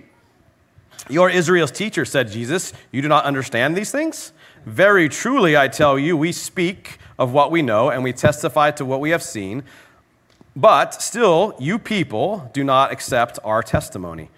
You 1.10 1.24
are 1.24 1.30
Israel's 1.30 1.72
teacher, 1.72 2.06
said 2.06 2.30
Jesus. 2.30 2.74
You 2.92 3.02
do 3.02 3.08
not 3.08 3.26
understand 3.26 3.76
these 3.76 3.92
things? 3.92 4.32
Very 4.66 5.10
truly, 5.10 5.58
I 5.58 5.68
tell 5.68 5.98
you, 5.98 6.16
we 6.16 6.32
speak 6.32 7.00
of 7.18 7.34
what 7.34 7.50
we 7.50 7.64
know 7.64 7.90
and 7.90 8.04
we 8.04 8.14
testify 8.14 8.70
to 8.72 8.86
what 8.86 9.00
we 9.00 9.10
have 9.10 9.24
seen. 9.24 9.64
But 10.56 11.02
still, 11.02 11.56
you 11.60 11.80
people 11.80 12.52
do 12.54 12.64
not 12.64 12.92
accept 12.92 13.40
our 13.44 13.64
testimony. 13.64 14.30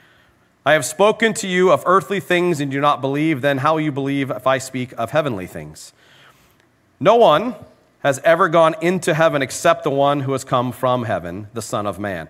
I 0.64 0.74
have 0.74 0.86
spoken 0.86 1.34
to 1.36 1.48
you 1.48 1.72
of 1.72 1.82
earthly 1.88 2.20
things 2.20 2.60
and 2.60 2.72
do 2.72 2.80
not 2.80 3.02
believe, 3.02 3.42
then 3.42 3.58
how 3.58 3.74
will 3.74 3.82
you 3.82 3.92
believe 3.92 4.30
if 4.30 4.46
I 4.46 4.60
speak 4.60 4.94
of 4.94 5.10
heavenly 5.10 5.48
things? 5.48 5.92
No 7.00 7.16
one 7.16 7.56
has 8.04 8.20
ever 8.20 8.48
gone 8.48 8.76
into 8.80 9.16
heaven 9.16 9.42
except 9.42 9.84
the 9.84 9.90
one 9.90 10.20
who 10.20 10.34
has 10.34 10.44
come 10.44 10.72
from 10.72 11.06
heaven, 11.06 11.48
the 11.54 11.64
Son 11.64 11.88
of 11.88 11.98
Man. 11.98 12.30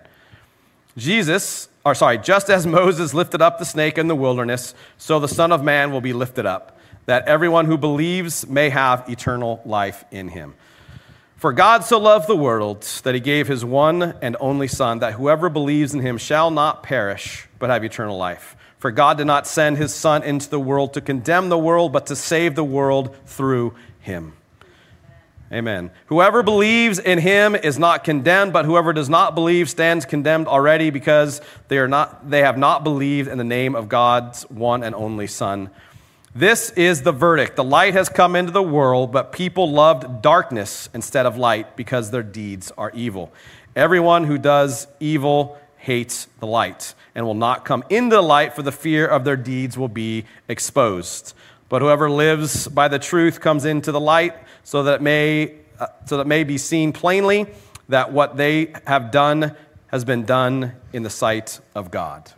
Jesus, 0.96 1.68
or 1.84 1.94
sorry, 1.94 2.16
just 2.16 2.48
as 2.48 2.66
Moses 2.78 3.12
lifted 3.12 3.42
up 3.42 3.58
the 3.58 3.66
snake 3.66 3.98
in 3.98 4.08
the 4.08 4.14
wilderness, 4.14 4.74
so 4.96 5.20
the 5.20 5.28
Son 5.28 5.52
of 5.52 5.62
Man 5.62 5.92
will 5.92 6.00
be 6.00 6.14
lifted 6.14 6.46
up, 6.46 6.78
that 7.04 7.28
everyone 7.28 7.66
who 7.66 7.76
believes 7.76 8.46
may 8.46 8.70
have 8.70 9.06
eternal 9.10 9.60
life 9.66 10.06
in 10.10 10.28
him. 10.28 10.54
For 11.36 11.52
God 11.52 11.84
so 11.84 11.98
loved 11.98 12.28
the 12.28 12.36
world 12.36 12.82
that 13.02 13.14
he 13.14 13.20
gave 13.20 13.48
his 13.48 13.62
one 13.62 14.14
and 14.22 14.36
only 14.40 14.68
Son, 14.68 15.00
that 15.00 15.14
whoever 15.14 15.50
believes 15.50 15.92
in 15.92 16.00
him 16.00 16.16
shall 16.16 16.50
not 16.50 16.82
perish, 16.82 17.48
but 17.62 17.70
have 17.70 17.84
eternal 17.84 18.18
life. 18.18 18.56
For 18.80 18.90
God 18.90 19.18
did 19.18 19.28
not 19.28 19.46
send 19.46 19.76
his 19.76 19.94
Son 19.94 20.24
into 20.24 20.50
the 20.50 20.58
world 20.58 20.94
to 20.94 21.00
condemn 21.00 21.48
the 21.48 21.56
world, 21.56 21.92
but 21.92 22.06
to 22.06 22.16
save 22.16 22.56
the 22.56 22.64
world 22.64 23.14
through 23.24 23.76
him. 24.00 24.32
Amen. 25.52 25.92
Whoever 26.06 26.42
believes 26.42 26.98
in 26.98 27.20
him 27.20 27.54
is 27.54 27.78
not 27.78 28.02
condemned, 28.02 28.52
but 28.52 28.64
whoever 28.64 28.92
does 28.92 29.08
not 29.08 29.36
believe 29.36 29.70
stands 29.70 30.04
condemned 30.04 30.48
already 30.48 30.90
because 30.90 31.40
they, 31.68 31.78
are 31.78 31.86
not, 31.86 32.28
they 32.28 32.40
have 32.40 32.58
not 32.58 32.82
believed 32.82 33.28
in 33.28 33.38
the 33.38 33.44
name 33.44 33.76
of 33.76 33.88
God's 33.88 34.42
one 34.50 34.82
and 34.82 34.92
only 34.92 35.28
Son. 35.28 35.70
This 36.34 36.70
is 36.70 37.02
the 37.02 37.12
verdict. 37.12 37.54
The 37.54 37.62
light 37.62 37.92
has 37.92 38.08
come 38.08 38.34
into 38.34 38.50
the 38.50 38.60
world, 38.60 39.12
but 39.12 39.30
people 39.30 39.70
loved 39.70 40.20
darkness 40.20 40.88
instead 40.92 41.26
of 41.26 41.36
light 41.36 41.76
because 41.76 42.10
their 42.10 42.24
deeds 42.24 42.72
are 42.76 42.90
evil. 42.92 43.32
Everyone 43.76 44.24
who 44.24 44.36
does 44.36 44.88
evil 44.98 45.58
hates 45.82 46.28
the 46.38 46.46
light 46.46 46.94
and 47.12 47.26
will 47.26 47.34
not 47.34 47.64
come 47.64 47.82
into 47.90 48.14
the 48.14 48.22
light, 48.22 48.54
for 48.54 48.62
the 48.62 48.70
fear 48.70 49.04
of 49.04 49.24
their 49.24 49.36
deeds 49.36 49.76
will 49.76 49.88
be 49.88 50.24
exposed. 50.48 51.34
But 51.68 51.82
whoever 51.82 52.08
lives 52.08 52.68
by 52.68 52.86
the 52.86 53.00
truth 53.00 53.40
comes 53.40 53.64
into 53.64 53.90
the 53.90 54.00
light, 54.00 54.34
so 54.62 54.84
that 54.84 54.96
it 54.96 55.02
may, 55.02 55.56
uh, 55.80 55.88
so 56.06 56.18
that 56.18 56.26
may 56.28 56.44
be 56.44 56.56
seen 56.56 56.92
plainly 56.92 57.46
that 57.88 58.12
what 58.12 58.36
they 58.36 58.72
have 58.86 59.10
done 59.10 59.56
has 59.88 60.04
been 60.04 60.24
done 60.24 60.72
in 60.92 61.02
the 61.02 61.10
sight 61.10 61.60
of 61.74 61.90
God. 61.90 62.30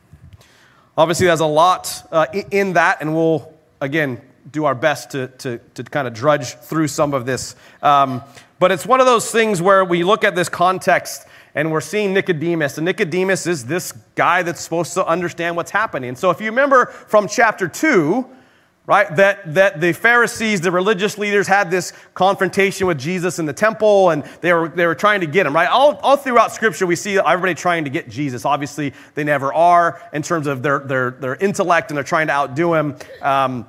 Obviously, 0.97 1.27
there's 1.27 1.41
a 1.41 1.47
lot 1.47 2.09
uh, 2.11 2.27
in 2.51 2.73
that, 2.73 3.03
and 3.03 3.15
we'll, 3.15 3.53
again, 3.81 4.23
do 4.51 4.65
our 4.65 4.75
best 4.75 5.11
to, 5.11 5.29
to, 5.29 5.59
to 5.75 5.85
kind 5.85 6.09
of 6.09 6.15
drudge 6.15 6.55
through 6.55 6.89
some 6.89 7.13
of 7.13 7.27
this. 7.27 7.57
Um, 7.83 8.23
but 8.59 8.73
it's 8.73 8.87
one 8.87 9.01
of 9.01 9.07
those 9.07 9.31
things 9.31 9.61
where 9.61 9.85
we 9.85 10.03
look 10.03 10.25
at 10.25 10.35
this 10.35 10.49
context 10.49 11.27
and 11.55 11.71
we're 11.71 11.81
seeing 11.81 12.13
Nicodemus. 12.13 12.79
And 12.79 12.85
Nicodemus 12.85 13.47
is 13.47 13.67
this 13.67 13.93
guy 14.17 14.43
that's 14.43 14.61
supposed 14.61 14.95
to 14.95 15.07
understand 15.07 15.57
what's 15.57 15.71
happening. 15.71 16.17
So 16.17 16.31
if 16.31 16.41
you 16.41 16.47
remember 16.47 16.87
from 16.87 17.29
chapter 17.29 17.69
2, 17.69 18.27
right, 18.87 19.15
that, 19.17 19.55
that 19.55 19.81
the 19.81 19.93
Pharisees, 19.93 20.61
the 20.61 20.73
religious 20.73 21.17
leaders, 21.17 21.47
had 21.47 21.71
this 21.71 21.93
confrontation 22.15 22.87
with 22.87 22.99
Jesus 22.99 23.39
in 23.39 23.47
the 23.47 23.53
temple 23.53 24.11
and 24.11 24.25
they 24.41 24.53
were, 24.53 24.69
they 24.69 24.87
were 24.87 24.97
trying 24.97 25.21
to 25.21 25.27
get 25.27 25.47
him, 25.47 25.55
right? 25.55 25.69
All, 25.69 25.97
all 25.97 26.17
throughout 26.17 26.53
Scripture, 26.53 26.87
we 26.87 26.97
see 26.97 27.19
everybody 27.19 27.55
trying 27.55 27.85
to 27.85 27.91
get 27.91 28.09
Jesus. 28.09 28.45
Obviously, 28.45 28.93
they 29.15 29.25
never 29.25 29.55
are 29.55 30.03
in 30.13 30.23
terms 30.23 30.49
of 30.49 30.63
their, 30.63 30.81
their, 30.81 31.13
their 31.13 31.37
intellect 31.37 31.91
and 31.91 31.97
they're 31.97 32.05
trying 32.05 32.27
to 32.27 32.33
outdo 32.33 32.75
him. 32.75 32.97
Um, 33.23 33.67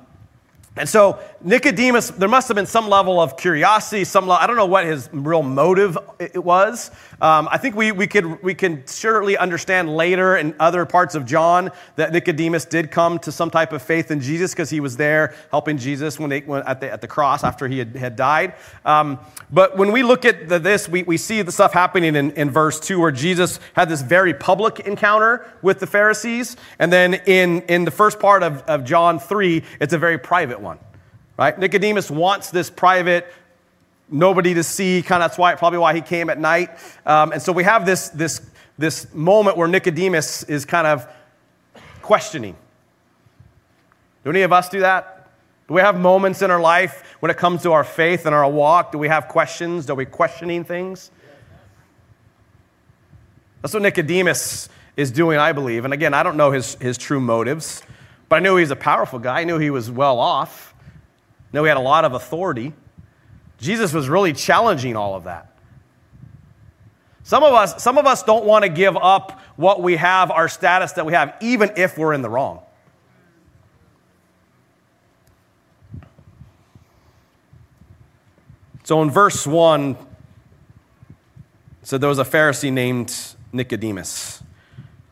and 0.76 0.88
so 0.88 1.18
Nicodemus, 1.46 2.10
there 2.10 2.28
must 2.28 2.48
have 2.48 2.56
been 2.56 2.66
some 2.66 2.88
level 2.88 3.20
of 3.20 3.36
curiosity, 3.36 4.02
some 4.02 4.28
I 4.28 4.48
don't 4.48 4.56
know 4.56 4.66
what 4.66 4.84
his 4.84 5.08
real 5.12 5.44
motive 5.44 5.96
it 6.18 6.42
was. 6.42 6.90
Um, 7.20 7.48
I 7.48 7.56
think 7.56 7.76
we, 7.76 7.92
we, 7.92 8.08
could, 8.08 8.42
we 8.42 8.52
can 8.52 8.84
surely 8.84 9.38
understand 9.38 9.94
later 9.94 10.36
in 10.36 10.56
other 10.58 10.84
parts 10.84 11.14
of 11.14 11.24
John 11.24 11.70
that 11.94 12.12
Nicodemus 12.12 12.64
did 12.64 12.90
come 12.90 13.20
to 13.20 13.30
some 13.30 13.48
type 13.48 13.72
of 13.72 13.80
faith 13.80 14.10
in 14.10 14.20
Jesus 14.20 14.54
because 14.54 14.70
he 14.70 14.80
was 14.80 14.96
there 14.96 15.36
helping 15.52 15.78
Jesus 15.78 16.18
when 16.18 16.30
they, 16.30 16.42
at, 16.42 16.80
the, 16.80 16.90
at 16.90 17.00
the 17.00 17.06
cross 17.06 17.44
after 17.44 17.68
he 17.68 17.78
had, 17.78 17.94
had 17.94 18.16
died. 18.16 18.54
Um, 18.84 19.20
but 19.48 19.76
when 19.76 19.92
we 19.92 20.02
look 20.02 20.24
at 20.24 20.48
the, 20.48 20.58
this, 20.58 20.88
we, 20.88 21.04
we 21.04 21.16
see 21.16 21.42
the 21.42 21.52
stuff 21.52 21.72
happening 21.72 22.16
in, 22.16 22.32
in 22.32 22.50
verse 22.50 22.80
2 22.80 22.98
where 22.98 23.12
Jesus 23.12 23.60
had 23.74 23.88
this 23.88 24.02
very 24.02 24.34
public 24.34 24.80
encounter 24.80 25.46
with 25.62 25.78
the 25.78 25.86
Pharisees. 25.86 26.56
And 26.80 26.92
then 26.92 27.14
in, 27.14 27.62
in 27.68 27.84
the 27.84 27.92
first 27.92 28.18
part 28.18 28.42
of, 28.42 28.62
of 28.62 28.82
John 28.82 29.20
3, 29.20 29.62
it's 29.80 29.92
a 29.92 29.98
very 29.98 30.18
private 30.18 30.60
one 30.60 30.80
right? 31.36 31.58
Nicodemus 31.58 32.10
wants 32.10 32.50
this 32.50 32.70
private, 32.70 33.32
nobody 34.08 34.54
to 34.54 34.62
see, 34.62 35.02
kind 35.02 35.22
of 35.22 35.30
that's 35.30 35.38
why 35.38 35.54
probably 35.54 35.78
why 35.78 35.94
he 35.94 36.00
came 36.00 36.30
at 36.30 36.38
night. 36.38 36.70
Um, 37.04 37.32
and 37.32 37.42
so 37.42 37.52
we 37.52 37.64
have 37.64 37.86
this, 37.86 38.08
this, 38.10 38.40
this 38.78 39.12
moment 39.14 39.56
where 39.56 39.68
Nicodemus 39.68 40.44
is 40.44 40.64
kind 40.64 40.86
of 40.86 41.06
questioning. 42.02 42.56
Do 44.24 44.30
any 44.30 44.42
of 44.42 44.52
us 44.52 44.68
do 44.68 44.80
that? 44.80 45.30
Do 45.68 45.74
we 45.74 45.80
have 45.80 45.98
moments 45.98 46.42
in 46.42 46.50
our 46.50 46.60
life 46.60 47.16
when 47.20 47.30
it 47.30 47.36
comes 47.36 47.62
to 47.62 47.72
our 47.72 47.84
faith 47.84 48.26
and 48.26 48.34
our 48.34 48.48
walk? 48.48 48.92
Do 48.92 48.98
we 48.98 49.08
have 49.08 49.28
questions? 49.28 49.90
Are 49.90 49.94
we 49.96 50.04
questioning 50.04 50.64
things? 50.64 51.10
That's 53.62 53.74
what 53.74 53.82
Nicodemus 53.82 54.68
is 54.96 55.10
doing, 55.10 55.38
I 55.38 55.52
believe. 55.52 55.84
And 55.84 55.92
again, 55.92 56.14
I 56.14 56.22
don't 56.22 56.36
know 56.36 56.52
his, 56.52 56.76
his 56.76 56.96
true 56.96 57.20
motives, 57.20 57.82
but 58.28 58.36
I 58.36 58.38
knew 58.40 58.56
he 58.56 58.62
was 58.62 58.70
a 58.70 58.76
powerful 58.76 59.18
guy. 59.18 59.40
I 59.40 59.44
knew 59.44 59.58
he 59.58 59.70
was 59.70 59.90
well 59.90 60.20
off 60.20 60.65
know 61.56 61.64
he 61.64 61.68
had 61.68 61.76
a 61.76 61.80
lot 61.80 62.04
of 62.04 62.12
authority. 62.12 62.72
Jesus 63.58 63.92
was 63.92 64.08
really 64.08 64.32
challenging 64.32 64.94
all 64.94 65.14
of 65.14 65.24
that. 65.24 65.52
Some 67.24 67.42
of 67.42 67.52
us, 67.54 67.82
some 67.82 67.98
of 67.98 68.06
us 68.06 68.22
don't 68.22 68.44
want 68.44 68.64
to 68.64 68.68
give 68.68 68.96
up 68.96 69.40
what 69.56 69.82
we 69.82 69.96
have, 69.96 70.30
our 70.30 70.48
status 70.48 70.92
that 70.92 71.04
we 71.04 71.12
have, 71.12 71.34
even 71.40 71.72
if 71.76 71.98
we're 71.98 72.12
in 72.12 72.22
the 72.22 72.30
wrong. 72.30 72.62
So 78.84 79.02
in 79.02 79.10
verse 79.10 79.44
1, 79.44 79.96
so 81.82 81.98
there 81.98 82.08
was 82.08 82.20
a 82.20 82.24
Pharisee 82.24 82.72
named 82.72 83.12
Nicodemus. 83.52 84.35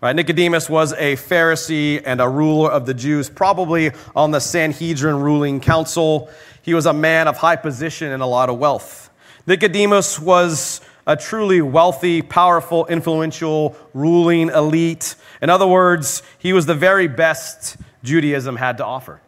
Right? 0.04 0.14
Nicodemus 0.14 0.68
was 0.68 0.92
a 0.92 1.16
Pharisee 1.16 2.02
and 2.04 2.20
a 2.20 2.28
ruler 2.28 2.70
of 2.70 2.84
the 2.84 2.92
Jews, 2.92 3.30
probably 3.30 3.90
on 4.14 4.32
the 4.32 4.38
Sanhedrin 4.38 5.18
ruling 5.18 5.60
council. 5.60 6.28
He 6.60 6.74
was 6.74 6.84
a 6.84 6.92
man 6.92 7.26
of 7.26 7.38
high 7.38 7.56
position 7.56 8.12
and 8.12 8.22
a 8.22 8.26
lot 8.26 8.50
of 8.50 8.58
wealth. 8.58 9.08
Nicodemus 9.46 10.20
was 10.20 10.82
a 11.06 11.16
truly 11.16 11.62
wealthy, 11.62 12.20
powerful, 12.20 12.84
influential, 12.84 13.78
ruling 13.94 14.50
elite. 14.50 15.14
In 15.40 15.48
other 15.48 15.66
words, 15.66 16.22
he 16.38 16.52
was 16.52 16.66
the 16.66 16.74
very 16.74 17.08
best 17.08 17.78
Judaism 18.02 18.56
had 18.56 18.76
to 18.76 18.84
offer. 18.84 19.22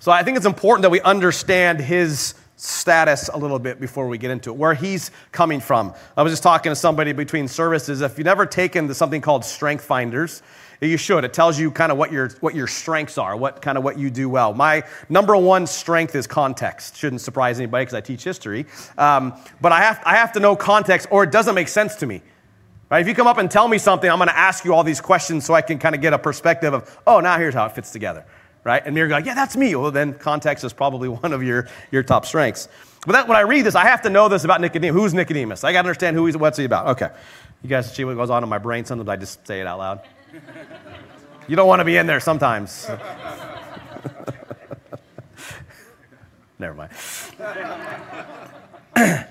So 0.00 0.12
I 0.12 0.22
think 0.22 0.38
it's 0.38 0.46
important 0.46 0.80
that 0.84 0.90
we 0.90 1.02
understand 1.02 1.80
his 1.80 2.32
status 2.56 3.28
a 3.28 3.36
little 3.36 3.58
bit 3.58 3.80
before 3.80 4.08
we 4.08 4.18
get 4.18 4.30
into 4.30 4.50
it, 4.50 4.56
where 4.56 4.74
he's 4.74 5.10
coming 5.30 5.60
from. 5.60 5.94
I 6.16 6.22
was 6.22 6.32
just 6.32 6.42
talking 6.42 6.70
to 6.70 6.76
somebody 6.76 7.12
between 7.12 7.48
services. 7.48 8.00
If 8.00 8.18
you've 8.18 8.24
never 8.24 8.46
taken 8.46 8.92
something 8.94 9.20
called 9.20 9.44
Strength 9.44 9.84
Finders, 9.84 10.42
you 10.80 10.96
should. 10.96 11.24
It 11.24 11.32
tells 11.32 11.58
you 11.58 11.70
kind 11.70 11.90
of 11.90 11.98
what 11.98 12.12
your, 12.12 12.28
what 12.40 12.54
your 12.54 12.66
strengths 12.66 13.18
are, 13.18 13.36
what 13.36 13.62
kind 13.62 13.78
of 13.78 13.84
what 13.84 13.98
you 13.98 14.10
do 14.10 14.28
well. 14.28 14.52
My 14.52 14.84
number 15.08 15.36
one 15.36 15.66
strength 15.66 16.14
is 16.14 16.26
context. 16.26 16.96
Shouldn't 16.96 17.22
surprise 17.22 17.58
anybody 17.58 17.82
because 17.82 17.94
I 17.94 18.00
teach 18.00 18.24
history. 18.24 18.66
Um, 18.98 19.34
but 19.60 19.72
I 19.72 19.80
have, 19.80 20.02
I 20.04 20.16
have 20.16 20.32
to 20.32 20.40
know 20.40 20.56
context 20.56 21.08
or 21.10 21.24
it 21.24 21.32
doesn't 21.32 21.54
make 21.54 21.68
sense 21.68 21.96
to 21.96 22.06
me. 22.06 22.22
Right? 22.90 23.00
If 23.00 23.08
you 23.08 23.14
come 23.14 23.26
up 23.26 23.38
and 23.38 23.50
tell 23.50 23.66
me 23.66 23.78
something, 23.78 24.08
I'm 24.08 24.18
going 24.18 24.28
to 24.28 24.36
ask 24.36 24.64
you 24.64 24.72
all 24.72 24.84
these 24.84 25.00
questions 25.00 25.44
so 25.44 25.54
I 25.54 25.62
can 25.62 25.78
kind 25.78 25.94
of 25.94 26.00
get 26.00 26.12
a 26.12 26.18
perspective 26.18 26.72
of, 26.72 27.00
oh, 27.06 27.20
now 27.20 27.36
here's 27.36 27.54
how 27.54 27.66
it 27.66 27.72
fits 27.72 27.90
together 27.90 28.24
right? 28.66 28.82
And 28.84 28.94
you're 28.96 29.08
like, 29.08 29.24
yeah, 29.24 29.34
that's 29.34 29.56
me. 29.56 29.76
Well, 29.76 29.92
then 29.92 30.12
context 30.14 30.64
is 30.64 30.72
probably 30.72 31.08
one 31.22 31.32
of 31.32 31.42
your, 31.44 31.68
your 31.92 32.02
top 32.02 32.26
strengths. 32.26 32.68
But 33.06 33.12
that, 33.12 33.28
when 33.28 33.36
I 33.36 33.42
read 33.42 33.62
this, 33.62 33.76
I 33.76 33.84
have 33.84 34.02
to 34.02 34.10
know 34.10 34.28
this 34.28 34.42
about 34.42 34.60
Nicodemus. 34.60 35.00
Who's 35.00 35.14
Nicodemus? 35.14 35.62
I 35.62 35.72
got 35.72 35.82
to 35.82 35.88
understand 35.88 36.16
who 36.16 36.26
he's, 36.26 36.36
what's 36.36 36.58
he 36.58 36.64
about. 36.64 36.88
Okay. 36.88 37.08
You 37.62 37.70
guys 37.70 37.94
see 37.94 38.04
what 38.04 38.16
goes 38.16 38.28
on 38.28 38.42
in 38.42 38.48
my 38.48 38.58
brain? 38.58 38.84
Sometimes 38.84 39.08
I 39.08 39.14
just 39.14 39.46
say 39.46 39.60
it 39.60 39.68
out 39.68 39.78
loud. 39.78 40.00
you 41.48 41.54
don't 41.54 41.68
want 41.68 41.78
to 41.78 41.84
be 41.84 41.96
in 41.96 42.08
there 42.08 42.18
sometimes. 42.18 42.90
Never 46.58 46.74
mind. 46.74 46.90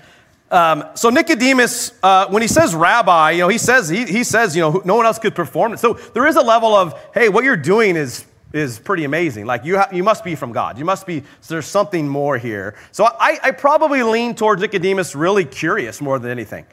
Um, 0.48 0.84
so 0.94 1.10
Nicodemus, 1.10 1.92
uh, 2.04 2.28
when 2.28 2.40
he 2.40 2.46
says 2.46 2.72
rabbi, 2.72 3.32
you 3.32 3.40
know, 3.40 3.48
he 3.48 3.58
says, 3.58 3.88
he, 3.88 4.04
he 4.04 4.22
says, 4.22 4.54
you 4.54 4.62
know, 4.62 4.80
no 4.84 4.94
one 4.94 5.04
else 5.04 5.18
could 5.18 5.34
perform 5.34 5.72
it. 5.72 5.80
So 5.80 5.94
there 5.94 6.24
is 6.24 6.36
a 6.36 6.40
level 6.40 6.72
of, 6.72 6.94
hey, 7.12 7.28
what 7.28 7.42
you're 7.42 7.56
doing 7.56 7.96
is 7.96 8.24
is 8.52 8.78
pretty 8.78 9.04
amazing. 9.04 9.46
Like, 9.46 9.64
you, 9.64 9.76
ha- 9.76 9.88
you 9.92 10.02
must 10.02 10.24
be 10.24 10.34
from 10.34 10.52
God. 10.52 10.78
You 10.78 10.84
must 10.84 11.06
be, 11.06 11.20
so 11.40 11.54
there's 11.54 11.66
something 11.66 12.08
more 12.08 12.38
here. 12.38 12.74
So 12.92 13.04
I, 13.04 13.38
I 13.42 13.50
probably 13.50 14.02
lean 14.02 14.34
towards 14.34 14.62
Nicodemus 14.62 15.14
really 15.14 15.44
curious 15.44 16.00
more 16.00 16.18
than 16.18 16.30
anything. 16.30 16.64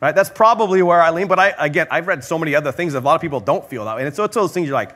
Right? 0.00 0.14
That's 0.14 0.30
probably 0.30 0.82
where 0.82 1.00
I 1.00 1.10
lean. 1.10 1.28
But 1.28 1.38
I, 1.38 1.54
again, 1.58 1.86
I've 1.90 2.08
read 2.08 2.24
so 2.24 2.38
many 2.38 2.54
other 2.54 2.72
things 2.72 2.94
that 2.94 3.00
a 3.00 3.06
lot 3.06 3.14
of 3.14 3.20
people 3.20 3.40
don't 3.40 3.64
feel 3.68 3.84
that 3.84 3.96
way. 3.96 4.04
And 4.04 4.14
so 4.14 4.24
it's 4.24 4.34
those 4.34 4.52
things 4.52 4.66
you're 4.66 4.74
like, 4.74 4.90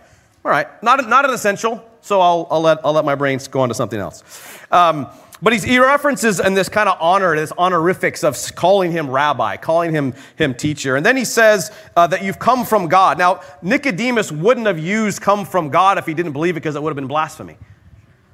all 0.44 0.50
right, 0.50 0.66
not, 0.82 1.08
not 1.08 1.24
an 1.24 1.32
essential, 1.32 1.84
so 2.00 2.20
I'll, 2.20 2.46
I'll, 2.50 2.60
let, 2.60 2.78
I'll 2.84 2.92
let 2.92 3.04
my 3.04 3.14
brains 3.16 3.48
go 3.48 3.60
on 3.60 3.68
to 3.68 3.74
something 3.74 3.98
else. 3.98 4.22
Um, 4.70 5.08
but 5.42 5.52
he 5.52 5.78
references 5.78 6.40
in 6.40 6.54
this 6.54 6.68
kind 6.68 6.88
of 6.88 6.96
honor, 7.00 7.36
this 7.36 7.52
honorifics 7.58 8.24
of 8.24 8.38
calling 8.54 8.90
him 8.90 9.10
rabbi, 9.10 9.56
calling 9.56 9.92
him, 9.92 10.14
him 10.36 10.54
teacher. 10.54 10.96
And 10.96 11.04
then 11.04 11.16
he 11.16 11.24
says 11.24 11.70
uh, 11.94 12.06
that 12.06 12.24
you've 12.24 12.38
come 12.38 12.64
from 12.64 12.88
God. 12.88 13.18
Now, 13.18 13.42
Nicodemus 13.60 14.32
wouldn't 14.32 14.66
have 14.66 14.78
used 14.78 15.20
come 15.20 15.44
from 15.44 15.68
God 15.68 15.98
if 15.98 16.06
he 16.06 16.14
didn't 16.14 16.32
believe 16.32 16.54
it 16.54 16.60
because 16.60 16.74
it 16.74 16.82
would 16.82 16.90
have 16.90 16.96
been 16.96 17.06
blasphemy. 17.06 17.56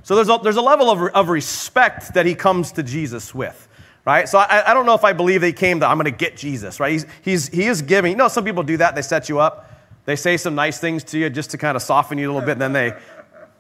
So 0.05 0.15
there's 0.15 0.29
a, 0.29 0.39
there's 0.43 0.57
a 0.57 0.63
level 0.63 0.91
of, 0.91 1.03
of 1.15 1.29
respect 1.29 2.15
that 2.15 2.27
he 2.27 2.35
comes 2.35 2.73
to 2.73 2.83
Jesus 2.83 3.35
with, 3.35 3.69
right? 4.05 4.29
So 4.29 4.39
I, 4.39 4.71
I 4.71 4.75
don't 4.75 4.87
know 4.87 4.95
if 4.95 5.05
I 5.05 5.13
believe 5.13 5.41
they 5.41 5.53
came 5.53 5.81
to, 5.81 5.89
I'm 5.89 5.97
going 5.97 6.05
to 6.05 6.17
get 6.17 6.37
Jesus, 6.37 6.79
right? 6.79 6.93
He's, 6.93 7.07
he's, 7.23 7.49
he 7.49 7.65
is 7.65 7.83
giving. 7.83 8.13
You 8.13 8.17
know, 8.17 8.29
some 8.29 8.45
people 8.45 8.63
do 8.63 8.77
that. 8.77 8.95
They 8.95 9.03
set 9.03 9.29
you 9.29 9.41
up. 9.41 9.71
They 10.05 10.17
say 10.17 10.37
some 10.37 10.55
nice 10.55 10.79
things 10.79 11.05
to 11.05 11.19
you 11.19 11.31
just 11.31 11.51
to 11.53 11.59
kind 11.59 11.77
of 11.77 11.83
soften 11.83 12.19
you 12.19 12.27
a 12.27 12.33
little 12.33 12.47
bit, 12.47 12.53
and 12.53 12.61
then 12.61 12.73
they, 12.73 12.87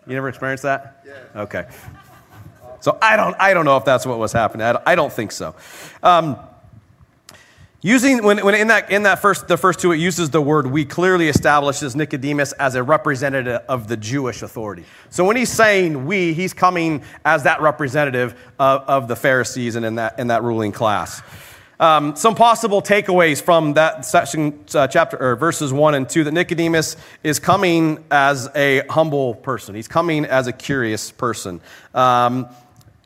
you 0.06 0.14
never 0.14 0.28
experienced 0.28 0.64
that? 0.64 1.04
Yeah. 1.06 1.42
Okay. 1.42 1.66
So 2.82 2.98
I 3.00 3.16
don't, 3.16 3.36
I 3.38 3.54
don't 3.54 3.64
know 3.64 3.76
if 3.76 3.84
that's 3.84 4.04
what 4.04 4.18
was 4.18 4.32
happening. 4.32 4.66
I 4.66 4.94
don't, 4.96 5.12
think 5.12 5.30
so. 5.30 5.54
Um, 6.02 6.36
using 7.80 8.24
when, 8.24 8.44
when 8.44 8.56
in 8.56 8.68
that 8.68 8.90
in 8.90 9.04
that 9.04 9.20
first 9.20 9.46
the 9.46 9.56
first 9.56 9.78
two 9.78 9.92
it 9.92 9.98
uses 9.98 10.30
the 10.30 10.40
word 10.40 10.66
we 10.66 10.84
clearly 10.84 11.28
establishes 11.28 11.94
Nicodemus 11.94 12.52
as 12.52 12.74
a 12.74 12.82
representative 12.82 13.62
of 13.68 13.86
the 13.86 13.96
Jewish 13.96 14.42
authority. 14.42 14.84
So 15.10 15.24
when 15.24 15.36
he's 15.36 15.52
saying 15.52 16.06
we, 16.06 16.34
he's 16.34 16.52
coming 16.52 17.04
as 17.24 17.44
that 17.44 17.60
representative 17.60 18.34
of, 18.58 18.80
of 18.88 19.08
the 19.08 19.16
Pharisees 19.16 19.76
and 19.76 19.86
in 19.86 19.94
that 19.96 20.18
in 20.18 20.26
that 20.28 20.42
ruling 20.42 20.72
class. 20.72 21.22
Um, 21.80 22.14
some 22.14 22.36
possible 22.36 22.80
takeaways 22.80 23.42
from 23.42 23.74
that 23.74 24.04
section, 24.04 24.64
uh, 24.72 24.86
chapter 24.86 25.16
or 25.20 25.34
verses 25.34 25.72
one 25.72 25.94
and 25.94 26.08
two, 26.08 26.22
that 26.22 26.32
Nicodemus 26.32 26.96
is 27.24 27.40
coming 27.40 28.04
as 28.08 28.48
a 28.54 28.82
humble 28.88 29.34
person. 29.34 29.74
He's 29.74 29.88
coming 29.88 30.24
as 30.24 30.46
a 30.46 30.52
curious 30.52 31.10
person. 31.10 31.60
Um, 31.92 32.48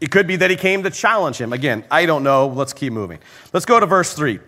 it 0.00 0.10
could 0.10 0.26
be 0.26 0.36
that 0.36 0.50
he 0.50 0.56
came 0.56 0.82
to 0.82 0.90
challenge 0.90 1.38
him. 1.38 1.52
Again, 1.52 1.84
I 1.90 2.06
don't 2.06 2.22
know. 2.22 2.48
Let's 2.48 2.72
keep 2.72 2.92
moving. 2.92 3.18
Let's 3.52 3.64
go 3.64 3.80
to 3.80 3.86
verse 3.86 4.12
3. 4.14 4.38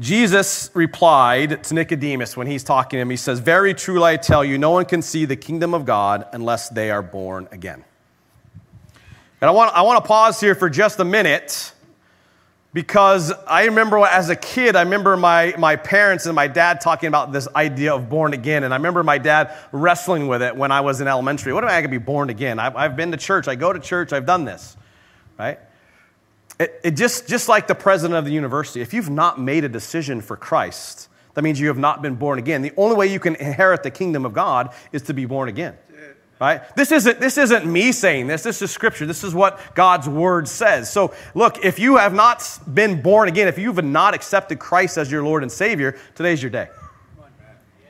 Jesus 0.00 0.70
replied 0.74 1.64
to 1.64 1.74
Nicodemus 1.74 2.36
when 2.36 2.46
he's 2.46 2.62
talking 2.62 2.98
to 2.98 3.02
him. 3.02 3.10
He 3.10 3.16
says, 3.16 3.40
Very 3.40 3.74
truly 3.74 4.04
I 4.04 4.16
tell 4.16 4.44
you, 4.44 4.56
no 4.56 4.70
one 4.70 4.84
can 4.84 5.02
see 5.02 5.24
the 5.24 5.36
kingdom 5.36 5.74
of 5.74 5.84
God 5.84 6.26
unless 6.32 6.68
they 6.68 6.90
are 6.90 7.02
born 7.02 7.48
again. 7.50 7.84
And 9.40 9.48
I 9.48 9.52
want, 9.52 9.74
I 9.74 9.82
want 9.82 10.02
to 10.02 10.08
pause 10.08 10.40
here 10.40 10.54
for 10.54 10.68
just 10.68 10.98
a 11.00 11.04
minute 11.04 11.72
because 12.72 13.32
I 13.46 13.64
remember 13.64 13.98
as 13.98 14.28
a 14.28 14.36
kid, 14.36 14.76
I 14.76 14.82
remember 14.82 15.16
my, 15.16 15.54
my 15.58 15.76
parents 15.76 16.26
and 16.26 16.34
my 16.34 16.46
dad 16.46 16.80
talking 16.80 17.08
about 17.08 17.32
this 17.32 17.48
idea 17.56 17.94
of 17.94 18.10
born 18.10 18.34
again. 18.34 18.62
And 18.62 18.74
I 18.74 18.76
remember 18.76 19.02
my 19.02 19.18
dad 19.18 19.56
wrestling 19.72 20.28
with 20.28 20.42
it 20.42 20.54
when 20.54 20.70
I 20.70 20.82
was 20.82 21.00
in 21.00 21.08
elementary. 21.08 21.52
What 21.52 21.64
am 21.64 21.70
I 21.70 21.74
going 21.74 21.84
to 21.84 21.88
be 21.88 21.98
born 21.98 22.28
again? 22.28 22.58
I've, 22.58 22.76
I've 22.76 22.96
been 22.96 23.10
to 23.12 23.16
church, 23.16 23.48
I 23.48 23.54
go 23.54 23.72
to 23.72 23.80
church, 23.80 24.12
I've 24.12 24.26
done 24.26 24.44
this, 24.44 24.76
right? 25.38 25.58
It, 26.60 26.80
it 26.84 26.90
just, 26.92 27.26
just 27.26 27.48
like 27.48 27.68
the 27.68 27.74
president 27.74 28.18
of 28.18 28.26
the 28.26 28.32
university, 28.32 28.82
if 28.82 28.92
you've 28.92 29.10
not 29.10 29.40
made 29.40 29.64
a 29.64 29.68
decision 29.68 30.20
for 30.20 30.36
Christ, 30.36 31.08
that 31.34 31.42
means 31.42 31.58
you 31.60 31.68
have 31.68 31.78
not 31.78 32.02
been 32.02 32.16
born 32.16 32.38
again. 32.38 32.62
The 32.62 32.72
only 32.76 32.96
way 32.96 33.06
you 33.06 33.20
can 33.20 33.36
inherit 33.36 33.82
the 33.82 33.90
kingdom 33.90 34.26
of 34.26 34.34
God 34.34 34.74
is 34.92 35.02
to 35.02 35.14
be 35.14 35.24
born 35.24 35.48
again. 35.48 35.78
Right? 36.40 36.62
This 36.76 36.92
isn't, 36.92 37.18
this 37.18 37.36
isn't 37.36 37.66
me 37.66 37.90
saying 37.90 38.28
this. 38.28 38.44
This 38.44 38.62
is 38.62 38.70
scripture. 38.70 39.06
This 39.06 39.24
is 39.24 39.34
what 39.34 39.74
God's 39.74 40.08
word 40.08 40.46
says. 40.46 40.90
So, 40.90 41.12
look, 41.34 41.64
if 41.64 41.80
you 41.80 41.96
have 41.96 42.14
not 42.14 42.60
been 42.72 43.02
born 43.02 43.28
again, 43.28 43.48
if 43.48 43.58
you've 43.58 43.82
not 43.82 44.14
accepted 44.14 44.60
Christ 44.60 44.98
as 44.98 45.10
your 45.10 45.24
Lord 45.24 45.42
and 45.42 45.50
Savior, 45.50 45.98
today's 46.14 46.40
your 46.40 46.50
day. 46.50 46.68